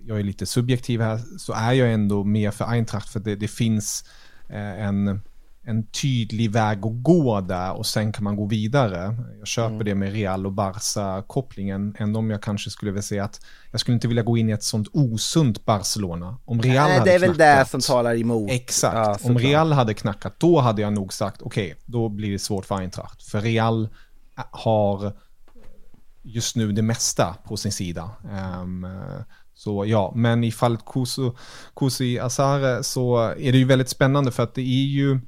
jag 0.06 0.20
är 0.20 0.24
lite 0.24 0.46
subjektiv 0.46 1.02
här, 1.02 1.20
så 1.38 1.54
är 1.54 1.74
jag 1.74 1.94
ändå 1.94 2.24
mer 2.24 2.52
för 2.52 2.66
Eintracht 2.66 3.10
för 3.10 3.20
det, 3.20 3.36
det 3.36 3.48
finns 3.48 4.04
eh, 4.50 4.84
en, 4.84 5.22
en 5.68 5.88
tydlig 5.88 6.52
väg 6.52 6.78
att 6.78 7.04
gå 7.04 7.42
där 7.42 7.74
och 7.74 7.86
sen 7.86 8.12
kan 8.12 8.24
man 8.24 8.36
gå 8.36 8.46
vidare. 8.46 9.16
Jag 9.40 9.48
köper 9.48 9.84
det 9.84 9.96
med 9.96 10.14
Real 10.14 10.46
och 10.46 10.52
Barca-kopplingen, 10.52 11.96
ändå 12.00 12.20
om 12.20 12.30
jag 12.30 12.42
kanske 12.42 12.70
skulle 12.70 12.92
vilja 12.92 13.02
säga 13.02 13.24
att 13.24 13.42
jag 13.72 13.80
skulle 13.80 13.96
inte 13.96 14.08
vilja 14.08 14.24
gå 14.24 14.38
in 14.38 14.50
i 14.50 14.52
ett 14.52 14.64
sånt 14.64 14.88
osunt 14.94 15.66
Barcelona. 15.66 16.38
Om 16.46 16.62
Real 16.62 16.88
Nej, 16.88 16.98
hade 16.98 17.12
det 17.12 17.16
är 17.16 17.20
väl 17.20 17.36
knackat, 17.36 17.66
det 17.66 17.72
som 17.72 17.82
talar 17.82 18.16
emot. 18.16 18.52
Exakt. 18.52 18.96
Ja, 19.24 19.30
Om. 19.30 19.38
Real 19.38 19.72
hade 19.72 19.94
knackat, 19.94 20.40
då 20.40 20.60
hade 20.60 20.82
jag 20.82 20.94
nog 20.94 21.14
sagt 21.14 21.42
okej, 21.42 21.76
då 21.86 22.10
blir 22.10 22.32
det 22.32 22.40
svårt 22.40 22.66
för 22.66 22.76
Eintracht. 22.76 23.24
För 23.24 23.42
Real 23.42 23.90
har 24.52 25.14
just 26.24 26.56
nu 26.56 26.72
det 26.72 26.82
mesta 26.82 27.36
på 27.48 27.58
sin 27.58 27.72
sida. 27.72 28.10
Ehm, 28.32 28.88
så 29.54 29.86
ja, 29.86 30.14
men 30.16 30.44
i 30.44 30.52
fallet 30.52 30.80
Kusi 31.76 32.20
Asare 32.20 32.84
så 32.84 33.18
är 33.18 33.52
det 33.52 33.58
ju 33.58 33.66
väldigt 33.66 33.90
spännande 33.90 34.32
för 34.32 34.44
att 34.44 34.56
det 34.56 34.62
är 34.62 34.86
ju 34.86 35.20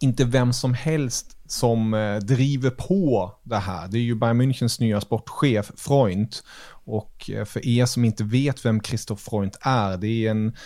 inte 0.00 0.24
vem 0.24 0.52
som 0.52 0.74
helst 0.74 1.36
som 1.46 1.94
eh, 1.94 2.16
driver 2.16 2.70
på 2.70 3.32
det 3.42 3.58
här. 3.58 3.88
Det 3.88 3.98
är 3.98 4.02
ju 4.02 4.14
Bayern 4.14 4.42
Münchens 4.42 4.80
nya 4.80 5.00
sportchef 5.00 5.72
Freund. 5.76 6.36
Och 6.84 7.30
eh, 7.30 7.44
för 7.44 7.66
er 7.66 7.86
som 7.86 8.04
inte 8.04 8.24
vet 8.24 8.64
vem 8.64 8.80
Christoph 8.80 9.22
Freund 9.22 9.56
är, 9.60 9.96
det 9.96 10.26
är 10.26 10.30
en 10.30 10.56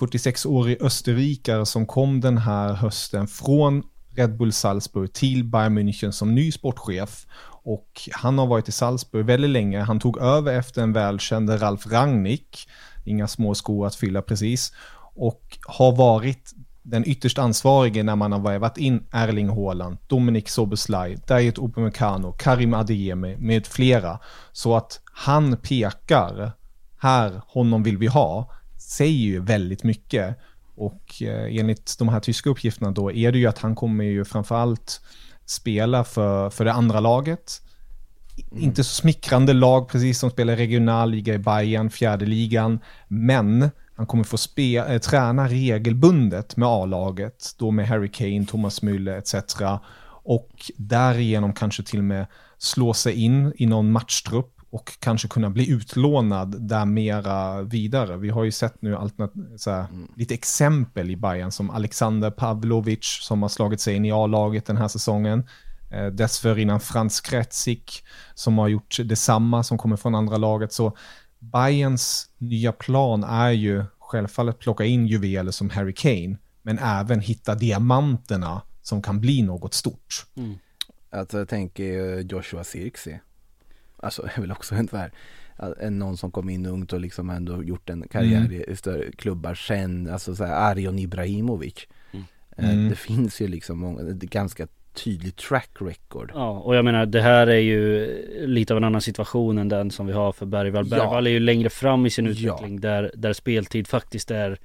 46-årig 0.00 0.82
österrikare 0.82 1.66
som 1.66 1.86
kom 1.86 2.20
den 2.20 2.38
här 2.38 2.72
hösten 2.72 3.28
från 3.28 3.82
Red 4.16 4.36
Bull 4.36 4.52
Salzburg 4.52 5.12
till 5.12 5.44
Bayern 5.44 5.78
München 5.78 6.10
som 6.10 6.34
ny 6.34 6.52
sportchef. 6.52 7.26
Och 7.62 8.08
han 8.12 8.38
har 8.38 8.46
varit 8.46 8.68
i 8.68 8.72
Salzburg 8.72 9.26
väldigt 9.26 9.50
länge. 9.50 9.80
Han 9.80 10.00
tog 10.00 10.18
över 10.18 10.58
efter 10.58 10.82
en 10.82 10.92
välkänd 10.92 11.62
Ralf 11.62 11.86
Rangnick. 11.86 12.68
Inga 13.04 13.28
små 13.28 13.54
skor 13.54 13.86
att 13.86 13.94
fylla 13.94 14.22
precis. 14.22 14.72
Och 15.14 15.58
har 15.66 15.96
varit 15.96 16.54
den 16.90 17.08
ytterst 17.08 17.38
ansvarige 17.38 18.02
när 18.02 18.16
man 18.16 18.32
har 18.32 18.40
värvat 18.40 18.78
in 18.78 19.06
Erling 19.12 19.48
Haaland, 19.48 19.98
Dominik 20.06 20.48
Soboslaj, 20.48 21.16
Dayet 21.26 21.58
Upamecano, 21.58 22.32
Karim 22.32 22.74
Adeyemi 22.74 23.36
med 23.36 23.66
flera. 23.66 24.18
Så 24.52 24.76
att 24.76 25.00
han 25.04 25.56
pekar, 25.56 26.52
här, 26.98 27.40
honom 27.46 27.82
vill 27.82 27.98
vi 27.98 28.06
ha, 28.06 28.50
säger 28.78 29.18
ju 29.18 29.40
väldigt 29.40 29.84
mycket. 29.84 30.38
Och 30.76 31.22
eh, 31.22 31.56
enligt 31.58 31.98
de 31.98 32.08
här 32.08 32.20
tyska 32.20 32.50
uppgifterna 32.50 32.90
då 32.90 33.12
är 33.12 33.32
det 33.32 33.38
ju 33.38 33.46
att 33.46 33.58
han 33.58 33.74
kommer 33.74 34.04
ju 34.04 34.24
framförallt 34.24 35.00
spela 35.44 36.04
för, 36.04 36.50
för 36.50 36.64
det 36.64 36.72
andra 36.72 37.00
laget. 37.00 37.62
Inte 38.50 38.84
så 38.84 38.94
smickrande 38.94 39.52
lag 39.52 39.88
precis 39.88 40.18
som 40.18 40.30
spelar 40.30 40.56
regionalliga 40.56 41.34
i 41.34 41.38
Bayern, 41.38 41.90
fjärde 41.90 42.26
ligan. 42.26 42.80
Men 43.08 43.70
han 43.98 44.06
kommer 44.06 44.24
få 44.24 44.36
spe, 44.36 44.76
äh, 44.76 44.98
träna 44.98 45.48
regelbundet 45.48 46.56
med 46.56 46.68
A-laget, 46.68 47.54
då 47.58 47.70
med 47.70 47.88
Harry 47.88 48.10
Kane, 48.10 48.46
Thomas 48.46 48.82
Müller 48.82 49.18
etc. 49.18 49.62
Och 50.24 50.70
därigenom 50.76 51.52
kanske 51.52 51.82
till 51.82 51.98
och 51.98 52.04
med 52.04 52.26
slå 52.58 52.94
sig 52.94 53.14
in 53.14 53.52
i 53.56 53.66
någon 53.66 53.92
matchtrupp 53.92 54.54
och 54.70 54.98
kanske 54.98 55.28
kunna 55.28 55.50
bli 55.50 55.70
utlånad 55.70 56.68
där 56.68 56.84
mera 56.84 57.62
vidare. 57.62 58.16
Vi 58.16 58.30
har 58.30 58.44
ju 58.44 58.50
sett 58.50 58.82
nu 58.82 58.96
här, 58.96 59.86
lite 60.16 60.34
exempel 60.34 61.10
i 61.10 61.16
Bayern 61.16 61.50
som 61.50 61.70
Alexander 61.70 62.30
Pavlovic 62.30 63.18
som 63.22 63.42
har 63.42 63.48
slagit 63.48 63.80
sig 63.80 63.94
in 63.94 64.04
i 64.04 64.12
A-laget 64.12 64.66
den 64.66 64.76
här 64.76 64.88
säsongen. 64.88 65.46
Eh, 65.90 66.06
dessförinnan 66.06 66.80
Frans 66.80 67.20
Kretzik 67.20 68.04
som 68.34 68.58
har 68.58 68.68
gjort 68.68 68.96
detsamma 69.04 69.62
som 69.62 69.78
kommer 69.78 69.96
från 69.96 70.14
andra 70.14 70.36
laget. 70.36 70.72
Så 70.72 70.96
Bayerns 71.38 72.27
nya 72.38 72.72
plan 72.72 73.24
är 73.24 73.50
ju 73.50 73.84
självfallet 73.98 74.58
plocka 74.58 74.84
in 74.84 75.06
juveler 75.06 75.50
som 75.50 75.70
Harry 75.70 75.92
Kane, 75.94 76.36
men 76.62 76.78
även 76.78 77.20
hitta 77.20 77.54
diamanterna 77.54 78.62
som 78.82 79.02
kan 79.02 79.20
bli 79.20 79.42
något 79.42 79.74
stort. 79.74 80.26
Alltså 81.10 81.38
jag 81.38 81.48
tänker 81.48 82.20
Joshua 82.32 82.64
Sirksi. 82.64 83.20
Alltså 83.96 84.22
är 84.36 84.40
väl 84.40 84.52
också 84.52 84.74
en 84.74 84.88
här, 84.92 85.12
en 85.80 85.98
någon 85.98 86.16
som 86.16 86.30
kom 86.30 86.48
in 86.48 86.66
ungt 86.66 86.92
och 86.92 87.00
liksom 87.00 87.30
ändå 87.30 87.62
gjort 87.62 87.90
en 87.90 88.08
karriär 88.08 88.38
Mm. 88.44 88.70
i, 88.72 88.76
större 88.76 89.12
klubbar 89.12 89.54
sen, 89.54 90.10
alltså 90.10 90.34
så 90.36 90.44
här 90.44 90.70
Arjon 90.72 90.98
Ibrahimovic. 90.98 91.74
Eh, 92.12 92.20
Mm. 92.70 92.88
Det 92.88 92.96
finns 92.96 93.40
ju 93.40 93.48
liksom 93.48 93.78
många, 93.78 94.02
ganska 94.12 94.66
tydligt 95.04 95.36
track 95.36 95.70
record. 95.80 96.30
Ja, 96.34 96.50
och 96.50 96.76
jag 96.76 96.84
menar 96.84 97.06
det 97.06 97.20
här 97.20 97.46
är 97.46 97.58
ju 97.58 98.06
lite 98.46 98.72
av 98.72 98.76
en 98.76 98.84
annan 98.84 99.00
situation 99.00 99.58
än 99.58 99.68
den 99.68 99.90
som 99.90 100.06
vi 100.06 100.12
har 100.12 100.32
för 100.32 100.46
Bergvall. 100.46 100.86
Ja. 100.90 100.96
Bergvall 100.96 101.26
är 101.26 101.30
ju 101.30 101.40
längre 101.40 101.70
fram 101.70 102.06
i 102.06 102.10
sin 102.10 102.24
Ja. 102.24 102.30
utveckling 102.30 102.80
där, 102.80 103.10
där 103.14 103.32
speltid 103.32 103.88
faktiskt 103.88 104.30
är 104.30 104.58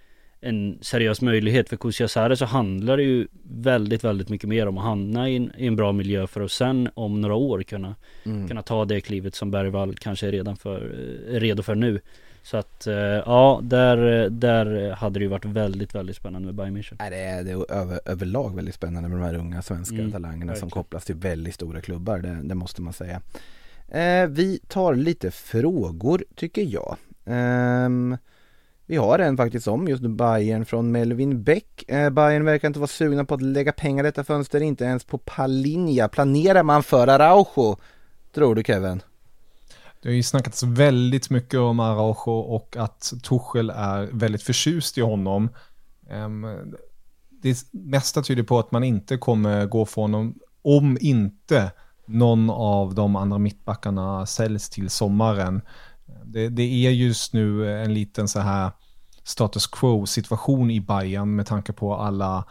en 0.43 0.77
seriös 0.81 1.21
möjlighet. 1.21 1.69
För 1.69 1.77
Kusiasare 1.77 2.37
så 2.37 2.45
handlar 2.45 2.97
det 2.97 3.03
ju 3.03 3.27
väldigt, 3.43 4.03
väldigt 4.03 4.29
mycket 4.29 4.49
mer 4.49 4.67
om 4.67 4.77
att 4.77 4.83
hamna 4.83 5.29
i 5.29 5.35
en, 5.35 5.51
i 5.57 5.67
en 5.67 5.75
bra 5.75 5.91
miljö 5.91 6.27
för 6.27 6.41
att 6.41 6.51
sen 6.51 6.89
om 6.93 7.21
några 7.21 7.35
år 7.35 7.63
kunna, 7.63 7.95
Mm. 8.25 8.47
kunna 8.47 8.61
ta 8.61 8.85
det 8.85 9.01
klivet 9.01 9.35
som 9.35 9.51
Bergvall 9.51 9.95
kanske 9.95 10.27
är 10.27 10.31
redan 10.31 10.55
för, 10.55 10.81
är 11.29 11.39
redo 11.39 11.63
för 11.63 11.75
nu. 11.75 11.99
Så 12.43 12.57
att 12.57 12.87
eh, 12.87 12.93
ja, 12.95 13.59
där, 13.63 14.29
där 14.29 14.91
hade 14.91 15.19
det 15.19 15.23
ju 15.23 15.29
varit 15.29 15.45
väldigt, 15.45 15.95
väldigt 15.95 16.15
spännande 16.15 16.45
med 16.45 16.55
Bayern 16.55 16.77
München. 16.77 17.09
Det 17.09 17.15
är, 17.15 17.43
det 17.43 17.51
är 17.51 17.71
över, 17.71 17.99
överlag 18.05 18.55
väldigt 18.55 18.75
spännande 18.75 19.09
med 19.09 19.17
de 19.17 19.23
här 19.23 19.35
unga 19.35 19.61
svenska 19.61 19.95
Mm, 19.95 20.11
talangerna 20.11 20.55
som 20.55 20.69
kopplas 20.69 21.05
till 21.05 21.15
väldigt 21.15 21.55
stora 21.55 21.81
klubbar, 21.81 22.17
det, 22.19 22.39
det 22.43 22.55
måste 22.55 22.81
man 22.81 22.93
säga. 22.93 23.21
Eh, 23.87 24.27
vi 24.29 24.59
tar 24.67 24.95
lite 24.95 25.31
frågor 25.31 26.23
tycker 26.35 26.61
jag. 26.61 26.97
Ehm, 27.25 28.17
vi 28.85 28.95
har 28.95 29.19
en 29.19 29.37
faktiskt 29.37 29.67
om 29.67 29.87
just 29.87 30.03
Bayern 30.03 30.65
från 30.65 30.91
Melvin 30.91 31.43
Beck. 31.43 31.83
Eh, 31.87 32.09
Bayern 32.09 32.45
verkar 32.45 32.67
inte 32.67 32.79
vara 32.79 32.87
sugna 32.87 33.25
på 33.25 33.33
att 33.33 33.41
lägga 33.41 33.71
pengar 33.71 34.03
i 34.03 34.07
detta 34.07 34.23
fönster, 34.23 34.61
inte 34.61 34.83
ens 34.83 35.03
på 35.03 35.17
Palinja. 35.17 36.07
Planerar 36.07 36.63
man 36.63 36.83
för 36.83 37.07
Araujo? 37.07 37.77
Tror 38.33 38.55
du 38.55 38.63
Kevin? 38.63 39.01
Det 40.01 40.09
har 40.09 40.13
ju 40.13 40.23
snackats 40.23 40.63
väldigt 40.63 41.29
mycket 41.29 41.59
om 41.59 41.79
Araujo 41.79 42.31
och 42.31 42.77
att 42.77 43.13
Tuchel 43.23 43.69
är 43.69 44.09
väldigt 44.11 44.43
förtjust 44.43 44.97
i 44.97 45.01
honom. 45.01 45.49
Ehm, 46.09 46.45
det 47.29 47.57
mesta 47.71 48.21
tyder 48.21 48.43
på 48.43 48.59
att 48.59 48.71
man 48.71 48.83
inte 48.83 49.17
kommer 49.17 49.65
gå 49.65 49.85
för 49.85 50.01
honom 50.01 50.39
om 50.61 50.97
inte 51.01 51.71
någon 52.05 52.49
av 52.49 52.95
de 52.95 53.15
andra 53.15 53.37
mittbackarna 53.37 54.25
säljs 54.25 54.69
till 54.69 54.89
sommaren. 54.89 55.61
Det, 56.25 56.49
det 56.49 56.85
är 56.85 56.91
just 56.91 57.33
nu 57.33 57.71
en 57.83 57.93
liten 57.93 58.27
så 58.27 58.39
här 58.39 58.71
status 59.23 59.67
quo 59.67 60.05
situation 60.05 60.71
i 60.71 60.81
Bayern 60.81 61.35
med 61.35 61.45
tanke 61.45 61.73
på 61.73 61.95
alla 61.95 62.45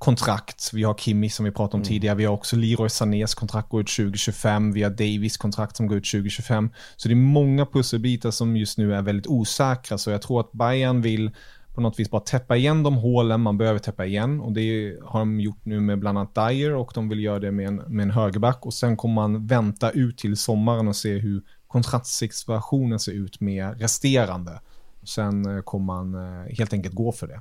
kontrakt. 0.00 0.70
Vi 0.72 0.82
har 0.82 0.94
Kimi 0.94 1.30
som 1.30 1.44
vi 1.44 1.50
pratade 1.50 1.74
om 1.74 1.80
mm. 1.80 1.88
tidigare. 1.88 2.16
Vi 2.16 2.24
har 2.24 2.34
också 2.34 2.56
Leroy 2.56 2.88
Sanés 2.88 3.34
kontrakt 3.34 3.68
går 3.68 3.80
ut 3.80 3.96
2025. 3.96 4.72
Vi 4.72 4.82
har 4.82 4.90
Davis 4.90 5.36
kontrakt 5.36 5.76
som 5.76 5.86
går 5.86 5.98
ut 5.98 6.10
2025. 6.10 6.70
Så 6.96 7.08
det 7.08 7.14
är 7.14 7.16
många 7.16 7.66
pusselbitar 7.66 8.30
som 8.30 8.56
just 8.56 8.78
nu 8.78 8.94
är 8.94 9.02
väldigt 9.02 9.26
osäkra. 9.26 9.98
Så 9.98 10.10
jag 10.10 10.22
tror 10.22 10.40
att 10.40 10.52
Bayern 10.52 11.02
vill 11.02 11.30
på 11.74 11.80
något 11.80 12.00
vis 12.00 12.10
bara 12.10 12.20
täppa 12.20 12.56
igen 12.56 12.82
de 12.82 12.94
hålen 12.94 13.40
man 13.40 13.58
behöver 13.58 13.78
täppa 13.78 14.06
igen. 14.06 14.40
Och 14.40 14.52
det 14.52 14.96
har 15.04 15.18
de 15.18 15.40
gjort 15.40 15.64
nu 15.64 15.80
med 15.80 15.98
bland 15.98 16.18
annat 16.18 16.34
Dyer 16.34 16.74
och 16.74 16.92
de 16.94 17.08
vill 17.08 17.20
göra 17.20 17.38
det 17.38 17.50
med 17.50 17.68
en, 17.68 17.76
med 17.76 18.02
en 18.02 18.10
högerback. 18.10 18.66
Och 18.66 18.74
sen 18.74 18.96
kommer 18.96 19.14
man 19.14 19.46
vänta 19.46 19.90
ut 19.90 20.18
till 20.18 20.36
sommaren 20.36 20.88
och 20.88 20.96
se 20.96 21.18
hur 21.18 21.42
kontraktssituationen 21.70 22.98
ser 22.98 23.12
ut 23.12 23.40
med 23.40 23.80
resterande. 23.80 24.60
Sen 25.02 25.56
eh, 25.56 25.62
kommer 25.62 25.86
man 25.86 26.14
eh, 26.14 26.54
helt 26.56 26.72
enkelt 26.72 26.94
gå 26.94 27.12
för 27.12 27.26
det. 27.26 27.40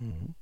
Mm. 0.00 0.34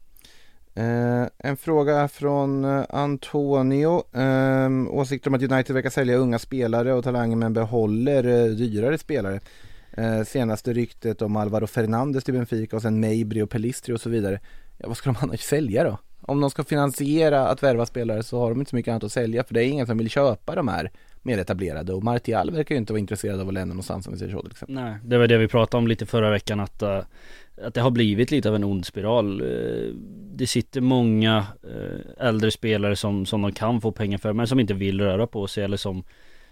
Eh, 0.75 1.29
en 1.39 1.57
fråga 1.57 2.09
från 2.09 2.65
eh, 2.65 2.85
Antonio. 2.89 4.19
Eh, 4.19 4.71
åsikter 4.89 5.31
om 5.31 5.35
att 5.35 5.43
United 5.43 5.75
verkar 5.75 5.91
sälja 5.91 6.17
unga 6.17 6.39
spelare 6.39 6.95
och 6.95 7.05
talanger 7.05 7.37
men 7.37 7.53
behåller 7.53 8.25
eh, 8.25 8.51
dyrare 8.51 8.99
spelare. 8.99 9.41
Eh, 9.93 10.23
senaste 10.23 10.73
ryktet 10.73 11.23
om 11.23 11.37
Alvaro 11.37 11.67
Fernandes 11.67 12.25
till 12.25 12.35
Benfica 12.35 12.77
och 12.77 12.83
sen 12.83 13.01
Mabry 13.01 13.43
och 13.43 13.51
Pelistri 13.51 13.95
och 13.95 14.01
så 14.01 14.11
vidare. 14.11 14.41
Ja, 14.79 14.89
vad 14.89 14.97
ska 14.97 15.13
de 15.13 15.19
annars 15.21 15.41
sälja 15.41 15.85
då? 15.85 15.99
Om 16.21 16.41
de 16.41 16.51
ska 16.51 16.65
finansiera 16.65 17.49
att 17.49 17.63
värva 17.63 17.87
spelare 17.87 18.23
så 18.23 18.39
har 18.39 18.51
de 18.51 18.61
inte 18.61 18.71
så 18.71 18.77
mycket 18.77 18.93
annat 18.93 19.05
att 19.05 19.13
sälja 19.13 19.45
för 19.45 19.55
det 19.55 19.65
är 19.65 19.69
ingen 19.69 19.87
som 19.87 19.99
vill 19.99 20.11
köpa 20.11 20.55
de 20.55 20.69
här 20.69 20.91
mer 21.25 21.39
etablerade 21.39 21.93
och 21.93 22.05
Martial 22.05 22.51
verkar 22.51 22.75
ju 22.75 22.79
inte 22.79 22.93
vara 22.93 23.01
intresserad 23.01 23.41
av 23.41 23.49
att 23.49 23.55
lämna 23.55 23.75
någonstans 23.75 24.07
om 24.07 24.13
vi 24.13 24.19
säger 24.19 24.33
så 24.33 24.43
till 24.43 24.51
exempel. 24.51 24.75
Nej, 24.75 24.95
det 25.05 25.19
var 25.19 25.27
det 25.27 25.39
vi 25.39 25.49
pratade 25.49 25.79
om 25.79 25.87
lite 25.87 26.07
förra 26.07 26.31
veckan 26.31 26.61
att, 26.61 26.83
uh, 26.83 27.01
att 27.63 27.75
det 27.75 27.81
har 27.81 27.91
blivit 27.91 28.31
lite 28.31 28.49
av 28.49 28.55
en 28.55 28.65
ond 28.65 28.87
spiral. 28.87 29.43
Uh, 29.43 29.95
det 30.35 30.47
sitter 30.47 30.81
många 30.81 31.47
uh, 31.65 32.27
äldre 32.27 32.51
spelare 32.51 32.97
som, 32.97 33.27
som 33.27 33.43
de 33.43 33.53
kan 33.53 33.81
få 33.81 33.93
pengar 33.93 34.19
för 34.19 34.33
men 34.33 34.47
som 34.47 34.61
inte 34.61 34.75
vill 34.75 35.01
röra 35.01 35.27
på 35.27 35.47
sig 35.47 35.65
eller 35.65 35.77
som 35.77 36.05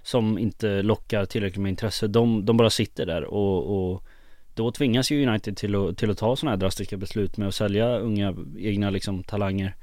som 0.02 0.38
inte 0.38 0.82
lockar 0.82 1.24
tillräckligt 1.24 1.62
med 1.62 1.70
intresse. 1.70 2.06
De, 2.06 2.44
de 2.44 2.56
bara 2.56 2.70
sitter 2.70 3.06
där 3.06 3.24
och, 3.24 3.92
och 3.92 4.02
då 4.54 4.70
tvingas 4.70 5.10
ju 5.10 5.26
United 5.26 5.56
till 5.56 5.74
att, 5.74 5.98
till 5.98 6.10
att 6.10 6.18
ta 6.18 6.36
sådana 6.36 6.50
här 6.50 6.60
drastiska 6.60 6.96
beslut 6.96 7.36
med 7.36 7.48
att 7.48 7.54
sälja 7.54 7.98
unga 7.98 8.34
egna 8.58 8.90
liksom 8.90 9.22
talanger. 9.24 9.74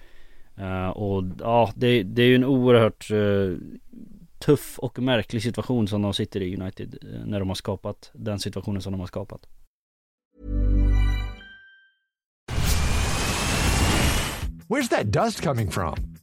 Uh, 0.60 0.90
och 0.90 1.24
ja, 1.40 1.72
det, 1.76 2.04
det 2.04 2.22
är 2.22 2.28
ju 2.28 2.36
en 2.36 2.46
oerhört 2.46 3.12
uh, 3.12 3.58
tuff 4.40 4.80
och 4.80 5.00
märklig 5.00 5.44
situation 5.44 5.88
som 5.88 6.02
de 6.02 6.14
sitter 6.14 6.42
i 6.42 6.56
United 6.56 6.98
eh, 7.02 7.26
när 7.26 7.40
de 7.40 7.48
har 7.48 7.56
skapat 7.56 8.12
den 8.14 8.40
situationen 8.40 8.82
som 8.82 8.92
de 8.92 9.00
har 9.00 9.08
skapat. 9.08 9.48
Where's 14.68 14.90
that 14.90 15.12
dust 15.12 15.44
coming 15.44 15.72
from? 15.72 16.19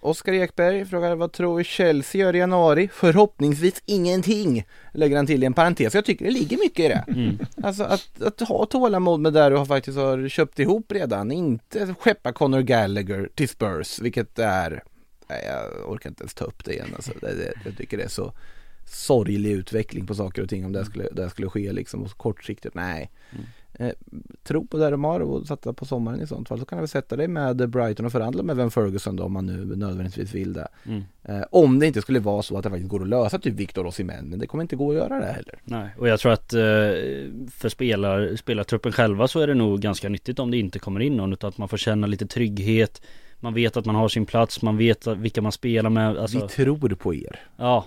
Oskar 0.00 0.32
Ekberg 0.32 0.84
frågar 0.84 1.14
vad 1.14 1.32
tror 1.32 1.62
Chelsea 1.62 2.20
gör 2.20 2.34
i 2.34 2.38
januari? 2.38 2.88
Förhoppningsvis 2.92 3.82
ingenting, 3.86 4.64
lägger 4.92 5.16
han 5.16 5.26
till 5.26 5.42
i 5.42 5.46
en 5.46 5.54
parentes. 5.54 5.94
Jag 5.94 6.04
tycker 6.04 6.24
det 6.24 6.30
ligger 6.30 6.58
mycket 6.58 6.84
i 6.84 6.88
det. 6.88 7.04
Mm. 7.08 7.38
Alltså 7.62 7.84
att, 7.84 8.22
att 8.22 8.40
ha 8.40 8.66
tålamod 8.66 9.20
med 9.20 9.32
det 9.32 9.48
du 9.48 9.56
har 9.56 9.66
faktiskt 9.66 9.98
har 9.98 10.28
köpt 10.28 10.58
ihop 10.58 10.92
redan, 10.92 11.32
inte 11.32 11.94
skeppa 11.94 12.32
Conor 12.32 12.60
Gallagher 12.60 13.28
till 13.34 13.48
Spurs, 13.48 13.98
vilket 14.00 14.38
är, 14.38 14.82
nej, 15.28 15.44
jag 15.46 15.92
orkar 15.92 16.10
inte 16.10 16.22
ens 16.22 16.34
ta 16.34 16.44
upp 16.44 16.64
det 16.64 16.72
igen 16.72 16.92
alltså. 16.94 17.12
Det, 17.20 17.34
det, 17.34 17.52
jag 17.64 17.76
tycker 17.76 17.96
det 17.96 18.04
är 18.04 18.08
så 18.08 18.32
sorglig 18.86 19.50
utveckling 19.50 20.06
på 20.06 20.14
saker 20.14 20.42
och 20.42 20.48
ting 20.48 20.64
om 20.64 20.72
det 20.72 20.84
skulle, 20.84 21.08
det 21.12 21.30
skulle 21.30 21.48
ske 21.48 21.72
liksom, 21.72 22.02
och 22.02 22.10
kortsiktigt, 22.10 22.74
nej. 22.74 23.10
Mm. 23.30 23.46
Eh, 23.72 23.92
tro 24.42 24.66
på 24.66 24.76
det 24.76 24.90
de 24.90 25.04
har 25.04 25.20
och 25.20 25.46
satsa 25.46 25.72
på 25.72 25.84
sommaren 25.84 26.20
i 26.20 26.26
sånt 26.26 26.48
fall 26.48 26.58
så 26.58 26.64
kan 26.64 26.78
väl 26.78 26.88
sätta 26.88 27.16
dig 27.16 27.28
med 27.28 27.70
Brighton 27.70 28.06
och 28.06 28.12
förhandla 28.12 28.42
med 28.42 28.56
Van 28.56 28.70
Ferguson 28.70 29.16
då 29.16 29.24
om 29.24 29.32
man 29.32 29.46
nu 29.46 29.76
nödvändigtvis 29.76 30.34
vill 30.34 30.52
det. 30.52 30.68
Mm. 30.86 31.02
Eh, 31.22 31.42
om 31.50 31.78
det 31.78 31.86
inte 31.86 32.02
skulle 32.02 32.20
vara 32.20 32.42
så 32.42 32.56
att 32.56 32.64
det 32.64 32.70
faktiskt 32.70 32.90
går 32.90 33.02
att 33.02 33.08
lösa 33.08 33.38
typ 33.38 33.54
Victor 33.54 33.86
Osimhen 33.86 34.28
men 34.28 34.38
det 34.38 34.46
kommer 34.46 34.62
inte 34.62 34.76
gå 34.76 34.90
att 34.90 34.96
göra 34.96 35.20
det 35.20 35.32
heller. 35.32 35.58
Nej 35.64 35.88
och 35.98 36.08
jag 36.08 36.20
tror 36.20 36.32
att 36.32 36.52
eh, 36.54 36.60
för 37.50 37.68
spelar, 37.68 38.36
spelartruppen 38.36 38.92
själva 38.92 39.28
så 39.28 39.40
är 39.40 39.46
det 39.46 39.54
nog 39.54 39.80
ganska 39.80 40.08
nyttigt 40.08 40.38
om 40.38 40.50
det 40.50 40.56
inte 40.56 40.78
kommer 40.78 41.00
in 41.00 41.16
någon 41.16 41.32
utan 41.32 41.48
att 41.48 41.58
man 41.58 41.68
får 41.68 41.76
känna 41.76 42.06
lite 42.06 42.26
trygghet 42.26 43.02
man 43.40 43.54
vet 43.54 43.76
att 43.76 43.84
man 43.84 43.94
har 43.94 44.08
sin 44.08 44.26
plats, 44.26 44.62
man 44.62 44.76
vet 44.76 45.06
vilka 45.06 45.42
man 45.42 45.52
spelar 45.52 45.90
med 45.90 46.18
alltså, 46.18 46.38
Vi 46.38 46.48
tror 46.48 46.88
på 46.88 47.14
er. 47.14 47.40
Ja. 47.56 47.84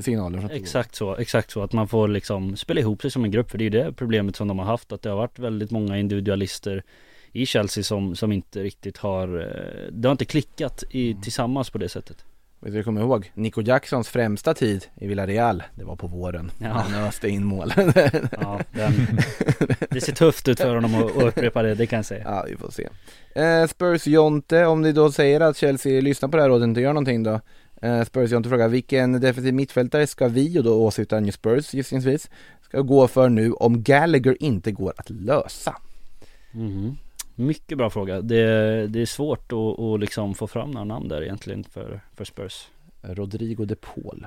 Signaler 0.00 0.38
från 0.40 0.50
Exakt 0.50 0.94
så, 0.94 1.16
exakt 1.16 1.50
så 1.50 1.62
att 1.62 1.72
man 1.72 1.88
får 1.88 2.08
liksom 2.08 2.56
spela 2.56 2.80
ihop 2.80 3.02
sig 3.02 3.10
som 3.10 3.24
en 3.24 3.30
grupp 3.30 3.50
för 3.50 3.58
det 3.58 3.62
är 3.62 3.70
ju 3.70 3.70
det 3.70 3.92
problemet 3.92 4.36
som 4.36 4.48
de 4.48 4.58
har 4.58 4.66
haft 4.66 4.92
att 4.92 5.02
det 5.02 5.08
har 5.08 5.16
varit 5.16 5.38
väldigt 5.38 5.70
många 5.70 5.98
individualister 5.98 6.82
i 7.32 7.46
Chelsea 7.46 7.84
som, 7.84 8.16
som 8.16 8.32
inte 8.32 8.62
riktigt 8.62 8.98
har 8.98 9.40
eh, 9.40 9.92
Det 9.92 10.08
har 10.08 10.12
inte 10.12 10.24
klickat 10.24 10.84
i, 10.90 11.10
mm. 11.10 11.22
tillsammans 11.22 11.70
på 11.70 11.78
det 11.78 11.88
sättet 11.88 12.24
Vet 12.64 12.72
du, 12.72 12.78
jag 12.78 12.84
kommer 12.84 13.00
ihåg 13.00 13.32
Nico 13.34 13.62
Jacksons 13.62 14.08
främsta 14.08 14.54
tid 14.54 14.86
i 14.94 15.06
Villarreal, 15.06 15.62
det 15.74 15.84
var 15.84 15.96
på 15.96 16.06
våren. 16.06 16.50
Ja. 16.58 16.68
Han 16.68 16.94
öste 16.94 17.28
in 17.28 17.44
mål. 17.44 17.72
ja, 18.40 18.60
den, 18.72 18.92
det 19.90 20.00
ser 20.00 20.12
tufft 20.12 20.48
ut 20.48 20.60
för 20.60 20.74
honom 20.74 20.94
att 20.94 21.22
upprepa 21.22 21.62
det, 21.62 21.74
det 21.74 21.86
kan 21.86 21.96
jag 21.96 22.06
säga. 22.06 22.22
Ja, 22.24 22.44
vi 22.48 22.56
får 22.56 22.70
se. 22.70 22.88
Eh, 23.40 23.66
Spurs 23.66 24.06
Jonte, 24.06 24.66
om 24.66 24.82
ni 24.82 24.92
då 24.92 25.12
säger 25.12 25.40
att 25.40 25.56
Chelsea 25.56 26.00
lyssnar 26.00 26.28
på 26.28 26.36
det 26.36 26.42
här 26.42 26.48
rådet 26.48 26.62
och 26.62 26.68
inte 26.68 26.80
gör 26.80 26.92
någonting 26.92 27.22
då. 27.22 27.40
Eh, 27.82 28.04
Spurs 28.04 28.30
Jonte 28.30 28.48
frågar, 28.48 28.68
vilken 28.68 29.20
defensiv 29.20 29.54
mittfältare 29.54 30.06
ska 30.06 30.28
vi, 30.28 30.58
och 30.58 30.64
då 30.64 30.74
åsyftar 30.74 31.16
han 31.16 31.26
ju 31.26 31.32
Spurs 31.32 31.74
gissningsvis, 31.74 32.30
ska 32.62 32.80
gå 32.80 33.08
för 33.08 33.28
nu 33.28 33.52
om 33.52 33.82
Gallagher 33.82 34.42
inte 34.42 34.72
går 34.72 34.92
att 34.96 35.10
lösa? 35.10 35.76
Mm. 36.54 36.96
Mycket 37.34 37.78
bra 37.78 37.90
fråga. 37.90 38.20
Det, 38.20 38.86
det 38.86 39.02
är 39.02 39.06
svårt 39.06 39.52
att, 39.52 39.80
att 39.80 40.00
liksom 40.00 40.34
få 40.34 40.46
fram 40.46 40.70
några 40.70 40.84
namn 40.84 41.08
där 41.08 41.22
egentligen 41.22 41.64
för, 41.64 42.00
för 42.14 42.24
Spurs. 42.24 42.68
Rodrigo 43.02 43.64
de 43.64 43.76
Paul. 43.76 44.26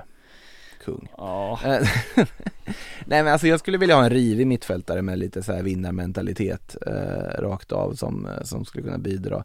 Kung. 0.84 1.08
Ja. 1.16 1.60
Eh, 1.64 1.88
nej 3.06 3.22
men 3.22 3.28
alltså 3.28 3.46
jag 3.46 3.60
skulle 3.60 3.78
vilja 3.78 3.96
ha 3.96 4.04
en 4.04 4.10
rivig 4.10 4.46
mittfältare 4.46 5.02
med 5.02 5.18
lite 5.18 5.42
så 5.42 5.52
här 5.52 5.62
vinnarmentalitet 5.62 6.76
eh, 6.86 7.42
rakt 7.42 7.72
av 7.72 7.94
som, 7.94 8.26
eh, 8.26 8.42
som 8.42 8.64
skulle 8.64 8.84
kunna 8.84 8.98
bidra. 8.98 9.44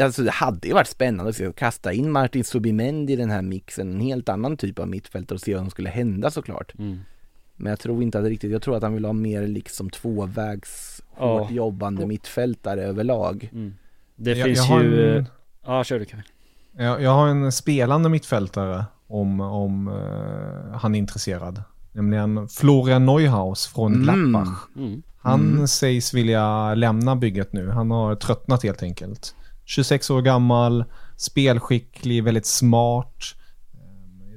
Alltså 0.00 0.22
det 0.22 0.30
hade 0.30 0.68
ju 0.68 0.74
varit 0.74 0.88
spännande 0.88 1.48
att 1.48 1.56
kasta 1.56 1.92
in 1.92 2.12
Martin 2.12 2.44
Subimendi 2.44 3.12
i 3.12 3.16
den 3.16 3.30
här 3.30 3.42
mixen, 3.42 3.94
en 3.94 4.00
helt 4.00 4.28
annan 4.28 4.56
typ 4.56 4.78
av 4.78 4.88
mittfältare 4.88 5.34
och 5.34 5.40
se 5.40 5.54
vad 5.54 5.62
som 5.62 5.70
skulle 5.70 5.88
hända 5.88 6.30
såklart. 6.30 6.78
Mm. 6.78 6.98
Men 7.56 7.70
jag 7.70 7.78
tror 7.78 8.02
inte 8.02 8.18
att 8.18 8.24
det 8.24 8.30
riktigt, 8.30 8.50
jag 8.50 8.62
tror 8.62 8.76
att 8.76 8.82
han 8.82 8.94
vill 8.94 9.04
ha 9.04 9.12
mer 9.12 9.46
liksom 9.46 9.90
tvåvägs 9.90 11.02
hårt 11.16 11.50
jobbande 11.50 12.06
mittfältare 12.06 12.82
överlag. 12.82 13.50
Mm. 13.52 13.74
Det 14.16 14.30
jag, 14.30 14.46
finns 14.46 14.68
jag 14.68 14.82
ju... 14.82 15.18
En... 15.18 15.28
Ja, 15.66 15.84
kör 15.84 15.98
du 15.98 16.06
Kevin. 16.06 16.24
Jag, 16.78 17.02
jag 17.02 17.10
har 17.10 17.28
en 17.28 17.52
spelande 17.52 18.08
mittfältare 18.08 18.84
om, 19.06 19.40
om 19.40 19.88
uh, 19.88 20.76
han 20.76 20.94
är 20.94 20.98
intresserad. 20.98 21.62
Nämligen 21.92 22.48
Florian 22.48 23.06
Neuhaus 23.06 23.66
från 23.66 23.94
mm. 23.94 24.02
Gladbach. 24.02 24.58
Mm. 24.76 25.02
Han 25.18 25.40
mm. 25.40 25.68
sägs 25.68 26.14
vilja 26.14 26.74
lämna 26.74 27.16
bygget 27.16 27.52
nu. 27.52 27.70
Han 27.70 27.90
har 27.90 28.14
tröttnat 28.14 28.62
helt 28.62 28.82
enkelt. 28.82 29.34
26 29.64 30.10
år 30.10 30.22
gammal, 30.22 30.84
spelskicklig, 31.16 32.24
väldigt 32.24 32.46
smart. 32.46 33.24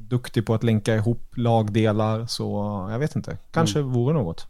Duktig 0.09 0.45
på 0.45 0.53
att 0.53 0.63
länka 0.63 0.95
ihop 0.95 1.33
lagdelar, 1.37 2.25
så 2.25 2.43
jag 2.91 2.99
vet 2.99 3.15
inte. 3.15 3.37
Kanske 3.51 3.81
vore 3.81 4.13
något. 4.13 4.47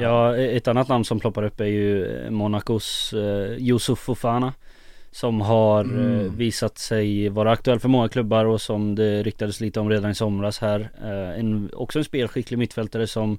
Ja, 0.00 0.36
ett 0.36 0.68
annat 0.68 0.88
namn 0.88 1.04
som 1.04 1.20
ploppar 1.20 1.42
upp 1.42 1.60
är 1.60 1.64
ju 1.64 2.06
Monacos 2.30 3.12
eh, 3.12 3.56
Yusuf 3.58 3.98
Fofana 3.98 4.52
Som 5.10 5.40
har 5.40 5.84
Mm. 5.84 6.20
eh, 6.26 6.32
visat 6.32 6.78
sig 6.78 7.28
vara 7.28 7.50
aktuell 7.52 7.80
för 7.80 7.88
många 7.88 8.08
klubbar 8.08 8.44
och 8.44 8.60
som 8.60 8.94
det 8.94 9.22
ryktades 9.22 9.60
lite 9.60 9.80
om 9.80 9.90
redan 9.90 10.10
i 10.10 10.14
somras 10.14 10.58
här 10.58 10.90
eh, 11.02 11.40
en, 11.40 11.70
Också 11.72 11.98
en 11.98 12.04
spelskicklig 12.04 12.58
mittfältare 12.58 13.06
som 13.06 13.38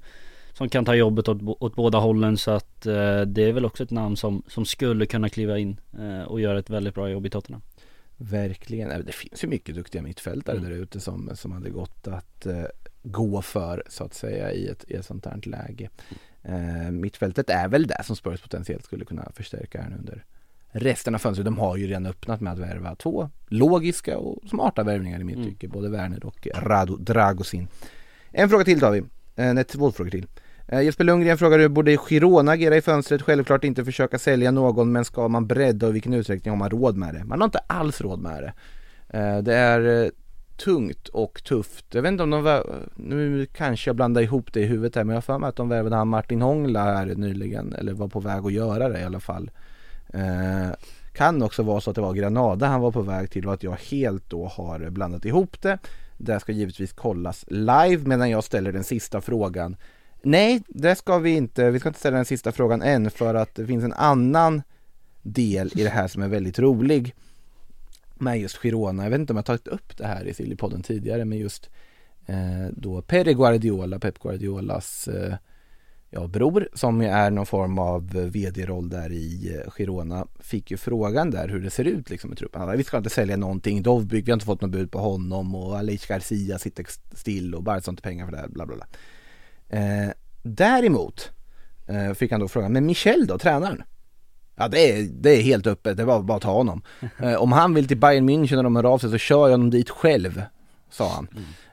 Som 0.53 0.69
kan 0.69 0.85
ta 0.85 0.95
jobbet 0.95 1.27
åt, 1.27 1.37
åt 1.59 1.75
båda 1.75 1.97
hållen 1.97 2.37
så 2.37 2.51
att 2.51 2.85
eh, 2.85 3.21
det 3.21 3.43
är 3.43 3.51
väl 3.53 3.65
också 3.65 3.83
ett 3.83 3.91
namn 3.91 4.17
som, 4.17 4.43
som 4.47 4.65
skulle 4.65 5.05
kunna 5.05 5.29
kliva 5.29 5.57
in 5.57 5.79
eh, 5.99 6.27
och 6.27 6.41
göra 6.41 6.59
ett 6.59 6.69
väldigt 6.69 6.95
bra 6.95 7.09
jobb 7.09 7.25
i 7.25 7.29
Tottenham 7.29 7.61
Verkligen, 8.17 8.89
Nej, 8.89 9.03
det 9.03 9.11
finns 9.11 9.43
ju 9.43 9.47
mycket 9.47 9.75
duktiga 9.75 10.01
mittfältare 10.01 10.57
Mm. 10.57 10.69
där 10.69 10.77
ute 10.77 10.99
som, 10.99 11.31
som 11.35 11.51
hade 11.51 11.69
gått 11.69 12.07
att 12.07 12.45
eh, 12.45 12.63
gå 13.03 13.41
för 13.41 13.83
så 13.89 14.03
att 14.03 14.13
säga 14.13 14.51
i 14.51 14.67
ett, 14.67 14.85
i 14.87 14.93
ett 14.93 15.05
sånt 15.05 15.25
här 15.25 15.39
läge. 15.43 15.89
Eh, 16.43 16.91
mittfältet 16.91 17.49
är 17.49 17.67
väl 17.67 17.87
det 17.87 18.03
som 18.03 18.15
Spurs 18.15 18.41
potentiellt 18.41 18.85
skulle 18.85 19.05
kunna 19.05 19.31
förstärka 19.35 19.81
här 19.81 19.89
nu 19.89 19.95
under 19.97 20.25
resten 20.69 21.15
av 21.15 21.19
fönstret. 21.19 21.45
De 21.45 21.57
har 21.57 21.77
ju 21.77 21.87
redan 21.87 22.05
öppnat 22.05 22.41
med 22.41 22.53
att 22.53 22.59
värva 22.59 22.95
två 22.95 23.29
logiska 23.47 24.17
och 24.17 24.49
smarta 24.49 24.83
värvningar 24.83 25.19
i 25.19 25.23
mitt 25.23 25.35
Mm. 25.35 25.49
tycke, 25.49 25.67
både 25.67 25.89
Werner 25.89 26.25
och 26.25 26.47
Rado 26.55 26.95
Dragosin. 26.95 27.67
En 28.31 28.49
fråga 28.49 28.63
till 28.63 28.79
tar 28.79 28.91
vi, 28.91 28.99
eh, 29.35 29.53
nej 29.53 29.63
två 29.63 29.91
frågor 29.91 30.11
till. 30.11 30.27
Eh, 30.67 30.81
Jesper 30.81 31.03
Lundgren 31.03 31.37
frågar 31.37 31.59
hur 31.59 31.67
borde 31.69 31.97
Girona 31.97 32.51
agera 32.51 32.77
i 32.77 32.81
fönstret? 32.81 33.21
Självklart 33.21 33.63
inte 33.63 33.85
försöka 33.85 34.19
sälja 34.19 34.51
någon 34.51 34.91
men 34.91 35.05
ska 35.05 35.27
man 35.27 35.47
bredda 35.47 35.85
och 35.85 35.89
i 35.89 35.93
vilken 35.93 36.13
utsträckning 36.13 36.49
har 36.51 36.57
man 36.57 36.69
råd 36.69 36.97
med 36.97 37.13
det? 37.13 37.23
Man 37.23 37.41
har 37.41 37.45
inte 37.45 37.59
alls 37.67 38.01
råd 38.01 38.19
med 38.19 38.43
det. 38.43 38.53
Eh, 39.19 39.37
Det 39.37 39.55
är 39.55 40.03
eh, 40.03 40.09
tungt 40.57 41.07
och 41.07 41.43
tufft. 41.43 41.85
Jag 41.93 42.01
vet 42.01 42.11
inte 42.11 42.23
om 42.23 42.29
de, 42.29 42.43
vär- 42.47 42.89
nu 42.95 43.45
kanske 43.45 43.89
jag 43.89 43.95
blandar 43.95 44.21
ihop 44.21 44.53
det 44.53 44.59
i 44.61 44.65
huvudet 44.65 44.95
här 44.95 45.03
men 45.03 45.13
jag 45.13 45.17
har 45.17 45.21
för 45.21 45.39
mig 45.39 45.49
att 45.49 45.55
de 45.55 45.69
värvade 45.69 45.95
han 45.95 46.07
Martin 46.07 46.41
Hångla 46.41 46.83
här 46.83 47.05
nyligen, 47.05 47.73
eller 47.73 47.93
var 47.93 48.07
på 48.07 48.19
väg 48.19 48.45
att 48.45 48.53
göra 48.53 48.89
det 48.89 48.99
i 48.99 49.03
alla 49.03 49.19
fall. 49.19 49.51
Eh, 50.13 50.69
kan 51.13 51.43
också 51.43 51.63
vara 51.63 51.81
så 51.81 51.89
att 51.89 51.95
det 51.95 52.01
var 52.01 52.13
Granada 52.13 52.67
han 52.67 52.81
var 52.81 52.91
på 52.91 53.01
väg 53.01 53.31
till 53.31 53.47
och 53.47 53.53
att 53.53 53.63
jag 53.63 53.75
helt 53.91 54.29
då 54.29 54.45
har 54.45 54.89
blandat 54.89 55.25
ihop 55.25 55.61
det. 55.61 55.77
Det 56.17 56.39
ska 56.39 56.51
givetvis 56.51 56.93
kollas 56.93 57.45
live 57.47 57.97
medan 58.07 58.29
jag 58.29 58.43
ställer 58.43 58.71
den 58.71 58.83
sista 58.83 59.21
frågan. 59.21 59.75
Nej, 60.21 60.61
det 60.67 60.95
ska 60.95 61.17
vi 61.17 61.35
inte. 61.35 61.71
Vi 61.71 61.79
ska 61.79 61.89
inte 61.89 61.99
ställa 61.99 62.15
den 62.15 62.25
sista 62.25 62.51
frågan 62.51 62.81
än 62.81 63.11
för 63.11 63.35
att 63.35 63.55
det 63.55 63.65
finns 63.65 63.83
en 63.83 63.93
annan 63.93 64.61
del 65.21 65.71
i 65.75 65.83
det 65.83 65.89
här 65.89 66.07
som 66.07 66.23
är 66.23 66.27
väldigt 66.27 66.59
rolig 66.59 67.15
med 68.15 68.39
just 68.39 68.57
Girona. 68.57 69.03
Jag 69.03 69.09
vet 69.09 69.19
inte 69.19 69.33
om 69.33 69.37
jag 69.37 69.45
tagit 69.45 69.67
upp 69.67 69.97
det 69.97 70.07
här 70.07 70.25
i 70.25 70.33
Sillypodden 70.33 70.83
tidigare 70.83 71.25
men 71.25 71.37
just 71.37 71.69
eh, 72.25 72.67
då 72.71 73.01
Pere 73.01 73.33
Guardiola, 73.33 73.99
Pep 73.99 74.19
Guardiolas 74.19 75.07
eh, 75.07 75.35
ja, 76.09 76.27
bror 76.27 76.69
som 76.73 77.01
ju 77.01 77.07
är 77.07 77.31
någon 77.31 77.45
form 77.45 77.79
av 77.79 78.09
vd-roll 78.09 78.89
där 78.89 79.11
i 79.11 79.55
eh, 79.55 79.71
Girona 79.71 80.27
fick 80.39 80.71
ju 80.71 80.77
frågan 80.77 81.31
där 81.31 81.47
hur 81.47 81.59
det 81.59 81.69
ser 81.69 81.85
ut 81.85 82.09
liksom 82.09 82.33
i 82.33 82.35
truppen. 82.35 82.61
Han 82.61 82.77
Vi 82.77 82.83
ska 82.83 82.97
inte 82.97 83.09
sälja 83.09 83.37
någonting, 83.37 83.83
Dovbyk, 83.83 84.27
vi 84.27 84.31
har 84.31 84.35
inte 84.35 84.45
fått 84.45 84.61
något 84.61 84.71
bud 84.71 84.91
på 84.91 84.99
honom 84.99 85.55
och 85.55 85.77
Aleix 85.77 86.05
Garcia 86.07 86.59
sitter 86.59 86.85
still 87.13 87.55
och 87.55 87.63
bara 87.63 87.77
inte 87.77 88.01
pengar 88.01 88.25
för 88.25 88.31
det 88.31 88.37
här, 88.37 88.47
bla 88.47 88.65
bla 88.65 88.75
bla. 88.75 88.85
Eh, 89.69 90.09
däremot 90.43 91.31
eh, 91.87 92.13
fick 92.13 92.31
han 92.31 92.39
då 92.39 92.47
frågan, 92.47 92.73
men 92.73 92.85
Michel 92.85 93.27
då, 93.27 93.37
tränaren? 93.37 93.83
Ja 94.55 94.67
det 94.67 94.91
är, 94.91 95.03
det 95.03 95.29
är 95.29 95.41
helt 95.41 95.67
öppet, 95.67 95.97
det 95.97 96.05
var 96.05 96.21
bara 96.21 96.37
att 96.37 96.43
ta 96.43 96.53
honom. 96.53 96.81
Eh, 97.19 97.35
om 97.35 97.51
han 97.51 97.73
vill 97.73 97.87
till 97.87 97.97
Bayern 97.97 98.29
München 98.29 98.55
när 98.55 98.63
de 98.63 98.75
hör 98.75 98.83
av 98.83 98.97
sig 98.97 99.11
så 99.11 99.17
kör 99.17 99.47
jag 99.47 99.51
honom 99.51 99.69
dit 99.69 99.89
själv, 99.89 100.41
sa 100.89 101.09
han. 101.09 101.27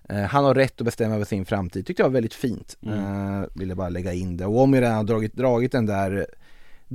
Eh, 0.08 0.22
han 0.24 0.44
har 0.44 0.54
rätt 0.54 0.80
att 0.80 0.84
bestämma 0.84 1.14
över 1.14 1.24
sin 1.24 1.44
framtid, 1.44 1.86
tyckte 1.86 2.02
jag 2.02 2.08
var 2.08 2.14
väldigt 2.14 2.34
fint. 2.34 2.76
Eh, 2.86 3.42
ville 3.54 3.74
bara 3.74 3.88
lägga 3.88 4.12
in 4.12 4.36
det. 4.36 4.46
Och 4.46 4.60
om 4.60 4.74
jag 4.74 4.82
redan 4.82 4.96
har 4.96 5.04
dragit, 5.04 5.34
dragit 5.34 5.72
den 5.72 5.86
där 5.86 6.26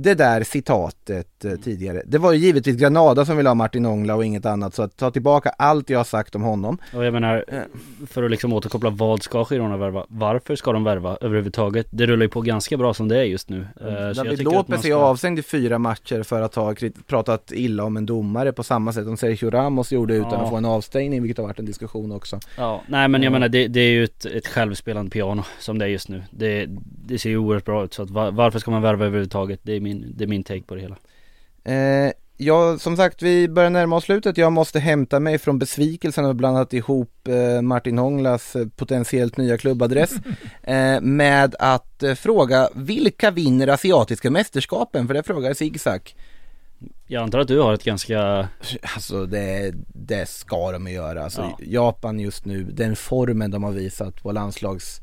det 0.02 0.14
där 0.14 0.42
citatet 0.42 1.44
eh, 1.44 1.52
tidigare. 1.52 2.02
Det 2.06 2.18
var 2.18 2.32
ju 2.32 2.38
givetvis 2.38 2.76
Granada 2.76 3.24
som 3.24 3.36
ville 3.36 3.48
ha 3.48 3.54
Martin 3.54 3.86
Ångla 3.86 4.14
och 4.14 4.24
inget 4.24 4.46
annat 4.46 4.74
så 4.74 4.82
att 4.82 4.96
ta 4.96 5.10
tillbaka 5.10 5.48
allt 5.58 5.90
jag 5.90 5.98
har 5.98 6.04
sagt 6.04 6.34
om 6.34 6.42
honom. 6.42 6.78
Och 6.94 7.04
jag 7.04 7.12
menar, 7.12 7.44
Eh. 7.48 7.58
för 8.06 8.22
att 8.22 8.30
liksom 8.30 8.52
återkoppla, 8.52 8.90
vad 8.90 9.22
ska 9.22 9.44
Girona 9.44 9.76
värva? 9.76 10.06
Varför 10.08 10.56
ska 10.56 10.72
de 10.72 10.84
värva 10.84 11.16
överhuvudtaget? 11.20 11.86
Det 11.90 12.06
rullar 12.06 12.22
ju 12.22 12.28
på 12.28 12.40
ganska 12.40 12.76
bra 12.76 12.94
som 12.94 13.08
det 13.08 13.18
är 13.18 13.24
just 13.24 13.48
nu. 13.48 13.66
Eh, 13.80 13.92
jag 13.92 14.16
David 14.16 14.42
Lopez 14.42 14.78
är 14.84 14.88
ska- 14.88 14.94
avstängd 14.94 15.38
i 15.38 15.42
fyra 15.42 15.78
matcher 15.78 16.22
för 16.22 16.42
att 16.42 16.54
ha 16.54 16.74
pratat 17.06 17.52
illa 17.52 17.84
om 17.84 17.96
en 17.96 18.06
domare 18.06 18.52
på 18.52 18.62
samma 18.62 18.92
sätt 18.92 19.04
som 19.04 19.16
Sergio 19.16 19.50
Ramos 19.50 19.92
gjorde 19.92 20.14
utan 20.14 20.32
Ja. 20.32 20.38
att 20.42 20.50
få 20.50 20.56
en 20.56 20.64
avstängning 20.64 21.22
vilket 21.22 21.38
har 21.38 21.44
varit 21.46 21.58
en 21.58 21.64
diskussion 21.66 22.12
också. 22.12 22.40
Ja, 22.56 22.82
nej 22.86 23.08
men 23.08 23.22
jag 23.22 23.30
Ja. 23.30 23.32
menar 23.32 23.48
det, 23.48 23.66
det 23.68 23.80
är 23.80 23.90
ju 23.90 24.04
ett, 24.04 24.24
ett 24.24 24.46
självspelande 24.46 25.10
piano 25.10 25.42
som 25.58 25.78
det 25.78 25.84
är 25.84 25.88
just 25.88 26.08
nu. 26.08 26.22
Det, 26.30 26.66
det 27.06 27.18
ser 27.18 27.30
ju 27.30 27.36
oerhört 27.36 27.64
bra 27.64 27.84
ut 27.84 27.94
så 27.94 28.02
att 28.02 28.10
va, 28.10 28.30
varför 28.30 28.58
ska 28.58 28.70
man 28.70 28.82
värva 28.82 29.04
överhuvudtaget? 29.06 29.60
Det 29.62 29.72
är 29.76 29.80
min, 29.80 29.89
det 30.16 30.24
är 30.24 30.28
min 30.28 30.44
take 30.44 30.62
på 30.62 30.74
det 30.74 30.80
hela. 30.80 30.96
Eh, 31.64 32.12
ja, 32.36 32.78
som 32.78 32.96
sagt, 32.96 33.22
vi 33.22 33.48
börjar 33.48 33.70
närma 33.70 33.96
oss 33.96 34.04
slutet. 34.04 34.36
Jag 34.38 34.52
måste 34.52 34.80
hämta 34.80 35.20
mig 35.20 35.38
från 35.38 35.58
besvikelsen 35.58 36.24
och 36.24 36.36
blandat 36.36 36.72
ihop 36.72 37.28
eh, 37.28 37.62
Martin 37.62 37.98
Hånglas 37.98 38.56
eh, 38.56 38.66
potentiellt 38.76 39.36
nya 39.36 39.58
klubbadress 39.58 40.12
eh, 40.62 41.00
med 41.00 41.54
att 41.58 42.02
eh, 42.02 42.14
fråga 42.14 42.68
vilka 42.74 43.30
vinner 43.30 43.68
asiatiska 43.68 44.30
mästerskapen? 44.30 45.06
För 45.06 45.14
det 45.14 45.22
frågar 45.22 45.54
Zigzag. 45.54 46.14
Jag 47.06 47.22
antar 47.22 47.38
att 47.38 47.48
du 47.48 47.60
har 47.60 47.74
ett 47.74 47.84
ganska 47.84 48.48
Alltså 48.94 49.26
det, 49.26 49.74
det 49.88 50.28
ska 50.28 50.72
de 50.72 50.88
göra. 50.88 51.24
Alltså, 51.24 51.40
Ja. 51.40 51.58
Japan 51.58 52.20
just 52.20 52.44
nu, 52.44 52.62
den 52.62 52.96
formen 52.96 53.50
de 53.50 53.62
har 53.62 53.72
visat 53.72 54.22
på 54.22 54.32
landslags 54.32 55.00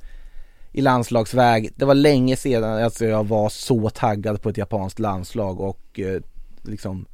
i 0.78 0.82
landslagsväg. 0.82 1.69
Det 1.75 1.86
var 1.86 1.95
länge 1.95 2.36
sedan 2.36 2.84
alltså 2.84 3.05
jag 3.05 3.28
var 3.28 3.49
så 3.49 3.89
taggad 3.89 4.41
på 4.41 4.49
ett 4.49 4.57
japanskt 4.57 4.99
landslag 4.99 5.59
och 5.59 5.99
eh, 5.99 6.21
liksom 6.63 7.05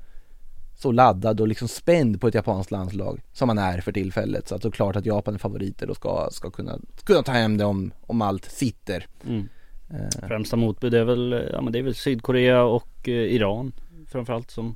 så 0.76 0.92
laddad 0.92 1.42
och 1.42 1.48
liksom 1.48 1.68
spänd 1.68 2.22
på 2.22 2.28
ett 2.28 2.34
japanskt 2.34 2.72
landslag 2.72 3.22
som 3.34 3.48
man 3.48 3.58
är 3.58 3.82
för 3.82 3.92
tillfället. 3.92 4.48
Så 4.48 4.56
att 4.56 4.62
det 4.62 4.68
är 4.68 4.72
klart 4.72 4.96
att 4.96 5.06
Japan 5.06 5.34
är 5.34 5.38
favoriter 5.38 5.90
och 5.90 5.96
ska, 5.96 6.30
ska 6.32 6.52
kunna, 6.52 6.80
kunna 7.04 7.24
ta 7.24 7.32
hem 7.32 7.58
det 7.58 7.66
om, 7.66 7.92
om 8.02 8.22
allt 8.22 8.46
sitter. 8.46 9.08
mm, 9.28 9.48
Eh, 9.90 10.28
främsta 10.28 10.56
motbud 10.56 10.94
är 10.94 11.04
väl, 11.04 11.50
ja 11.54 11.62
men 11.62 11.74
det 11.74 11.80
är 11.80 11.84
väl 11.84 11.96
Sydkorea 11.96 12.64
och 12.64 13.10
eh, 13.10 13.14
Iran 13.14 13.72
framförallt 14.08 14.52
som, 14.52 14.76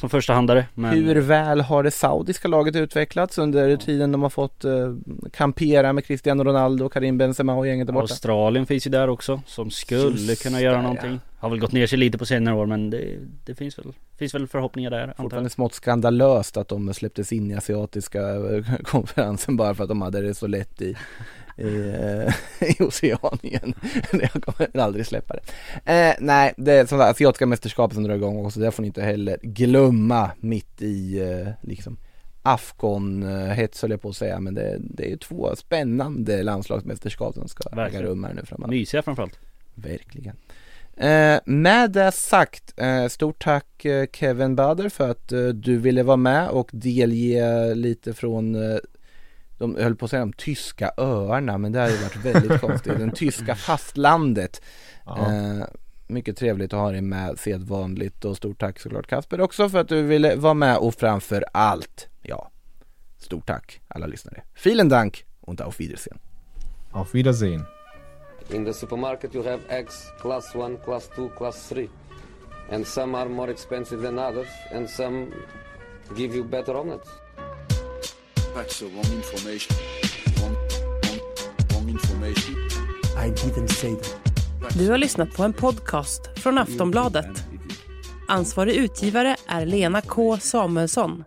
som 0.00 0.10
första 0.10 0.32
handare. 0.32 0.66
Men 0.74 0.92
Hur 0.92 1.20
väl 1.20 1.60
har 1.60 1.82
det 1.82 1.90
saudiska 1.90 2.48
laget 2.48 2.76
utvecklats 2.76 3.38
under 3.38 3.76
tiden 3.76 4.12
de 4.12 4.22
har 4.22 4.30
fått 4.30 4.64
eh, 4.64 4.94
kampera 5.32 5.92
med 5.92 6.04
Cristiano 6.04 6.44
Ronaldo, 6.44 6.88
Karim 6.88 7.18
Benzema 7.18 7.54
och 7.54 7.66
gänget 7.66 7.86
där 7.86 7.94
borta? 7.94 8.02
Australien 8.02 8.66
finns 8.66 8.86
ju 8.86 8.90
där 8.90 9.08
också 9.08 9.42
som 9.46 9.70
skulle 9.70 10.10
Just 10.10 10.42
kunna 10.42 10.60
göra 10.60 10.74
ja. 10.74 10.82
någonting. 10.82 11.20
Har 11.38 11.50
väl 11.50 11.58
gått 11.58 11.72
ner 11.72 11.86
sig 11.86 11.98
lite 11.98 12.18
på 12.18 12.26
senare 12.26 12.54
år 12.54 12.66
men 12.66 12.90
det, 12.90 13.18
det 13.44 13.54
finns 13.54 13.78
väl, 13.78 13.92
finns 14.18 14.34
väl 14.34 14.46
förhoppningar 14.46 14.90
där. 14.90 15.14
Fortfarande 15.16 15.50
smått 15.50 15.74
skandalöst 15.74 16.56
att 16.56 16.68
de 16.68 16.94
släpptes 16.94 17.32
in 17.32 17.50
i 17.50 17.54
asiatiska 17.54 18.20
eh, 18.20 18.64
konferensen 18.82 19.56
bara 19.56 19.74
för 19.74 19.82
att 19.82 19.88
de 19.88 20.02
hade 20.02 20.20
det 20.20 20.34
så 20.34 20.46
lätt 20.46 20.82
i, 20.82 20.96
i, 21.60 21.94
eh, 22.60 22.68
i 22.68 22.82
Oceanien. 22.82 23.74
Jag 24.12 24.42
kommer 24.42 24.80
aldrig 24.80 25.06
släppa 25.06 25.34
det. 25.34 25.42
Eh, 25.92 26.14
nej, 26.20 26.54
det 26.56 26.72
är 26.72 26.86
sådana 26.86 27.10
asiatiska 27.10 27.46
mästerskap 27.46 27.92
som 27.92 28.02
drar 28.02 28.14
igång 28.14 28.46
också, 28.46 28.60
det 28.60 28.70
får 28.70 28.82
ni 28.82 28.86
inte 28.86 29.02
heller 29.02 29.38
glömma 29.42 30.30
mitt 30.40 30.82
i 30.82 31.18
eh, 31.18 31.68
liksom 31.68 31.96
Afghan-hets 32.42 33.82
höll 33.82 33.90
jag 33.90 34.02
på 34.02 34.08
att 34.08 34.16
säga, 34.16 34.40
men 34.40 34.54
det, 34.54 34.76
det 34.80 35.06
är 35.06 35.10
ju 35.10 35.16
två 35.16 35.56
spännande 35.56 36.42
landslagsmästerskap 36.42 37.34
som 37.34 37.48
ska 37.48 37.82
äga 37.86 38.02
rum 38.02 38.24
här 38.24 38.34
nu 38.34 38.42
framöver. 38.44 38.70
Mysiga 38.70 39.02
framförallt. 39.02 39.38
Verkligen. 39.74 40.36
Eh, 40.96 41.40
med 41.44 41.90
det 41.90 42.12
sagt, 42.12 42.74
eh, 42.76 43.06
stort 43.06 43.44
tack 43.44 43.84
eh, 43.84 44.06
Kevin 44.12 44.56
Bader 44.56 44.88
för 44.88 45.10
att 45.10 45.32
eh, 45.32 45.48
du 45.48 45.78
ville 45.78 46.02
vara 46.02 46.16
med 46.16 46.48
och 46.48 46.70
delge 46.72 47.74
lite 47.74 48.14
från 48.14 48.54
eh, 48.54 48.78
de 49.60 49.76
höll 49.76 49.96
på 49.96 50.04
att 50.04 50.10
säga 50.10 50.20
de 50.20 50.32
tyska 50.32 50.92
öarna 50.96 51.58
men 51.58 51.72
det 51.72 51.80
har 51.80 51.88
ju 51.88 51.96
varit 51.96 52.16
väldigt 52.16 52.60
konstigt, 52.66 52.98
den 52.98 53.10
tyska 53.10 53.54
fastlandet. 53.54 54.62
Eh, 55.06 55.64
mycket 56.06 56.36
trevligt 56.36 56.72
att 56.72 56.80
ha 56.80 56.90
dig 56.90 57.00
med 57.00 57.38
sedvanligt 57.38 58.24
och 58.24 58.36
stort 58.36 58.60
tack 58.60 58.80
såklart 58.80 59.06
Kasper 59.06 59.40
också 59.40 59.68
för 59.68 59.78
att 59.78 59.88
du 59.88 60.02
ville 60.02 60.36
vara 60.36 60.54
med 60.54 60.76
och 60.76 60.94
framför 60.94 61.44
allt, 61.52 62.08
ja, 62.22 62.50
stort 63.18 63.46
tack 63.46 63.80
alla 63.88 64.06
lyssnare. 64.06 64.42
Vielen 64.64 64.88
Dank 64.88 65.24
und 65.40 65.60
auf 65.60 65.80
Wiedersehen. 65.80 66.18
Auf 66.92 67.14
Wiedersehen. 67.14 67.64
In 68.50 68.64
the 68.64 68.72
supermarket, 68.72 69.34
you 69.34 69.44
have 69.44 69.60
eggs 69.68 70.12
class 70.20 70.54
1, 70.54 70.84
class 70.84 71.10
2, 71.16 71.28
class 71.28 71.68
3. 71.68 71.88
And 72.72 72.86
some 72.86 73.18
are 73.18 73.28
more 73.28 73.52
expensive 73.52 74.02
than 74.02 74.18
others, 74.18 74.48
and 74.74 74.90
some 74.90 75.26
give 76.16 76.36
you 76.36 76.44
better 76.44 76.76
omelets. 76.76 77.08
That's 78.54 78.78
the 78.80 78.86
wrong 78.86 79.12
information. 79.16 79.76
Wrong, 80.40 80.56
wrong, 81.02 81.20
wrong 81.72 81.88
information. 81.88 82.54
I 83.16 83.30
didn't 83.30 83.68
say 83.68 83.94
that. 83.94 84.74
Du 84.78 84.90
har 84.90 84.98
lyssnat 84.98 85.34
på 85.34 85.42
en 85.42 85.52
podcast 85.52 86.38
från 86.38 86.58
Aftonbladet. 86.58 87.44
Ansvarig 88.28 88.74
utgivare 88.74 89.36
är 89.46 89.66
Lena 89.66 90.00
K 90.00 90.38
Samuelsson. 90.40 91.24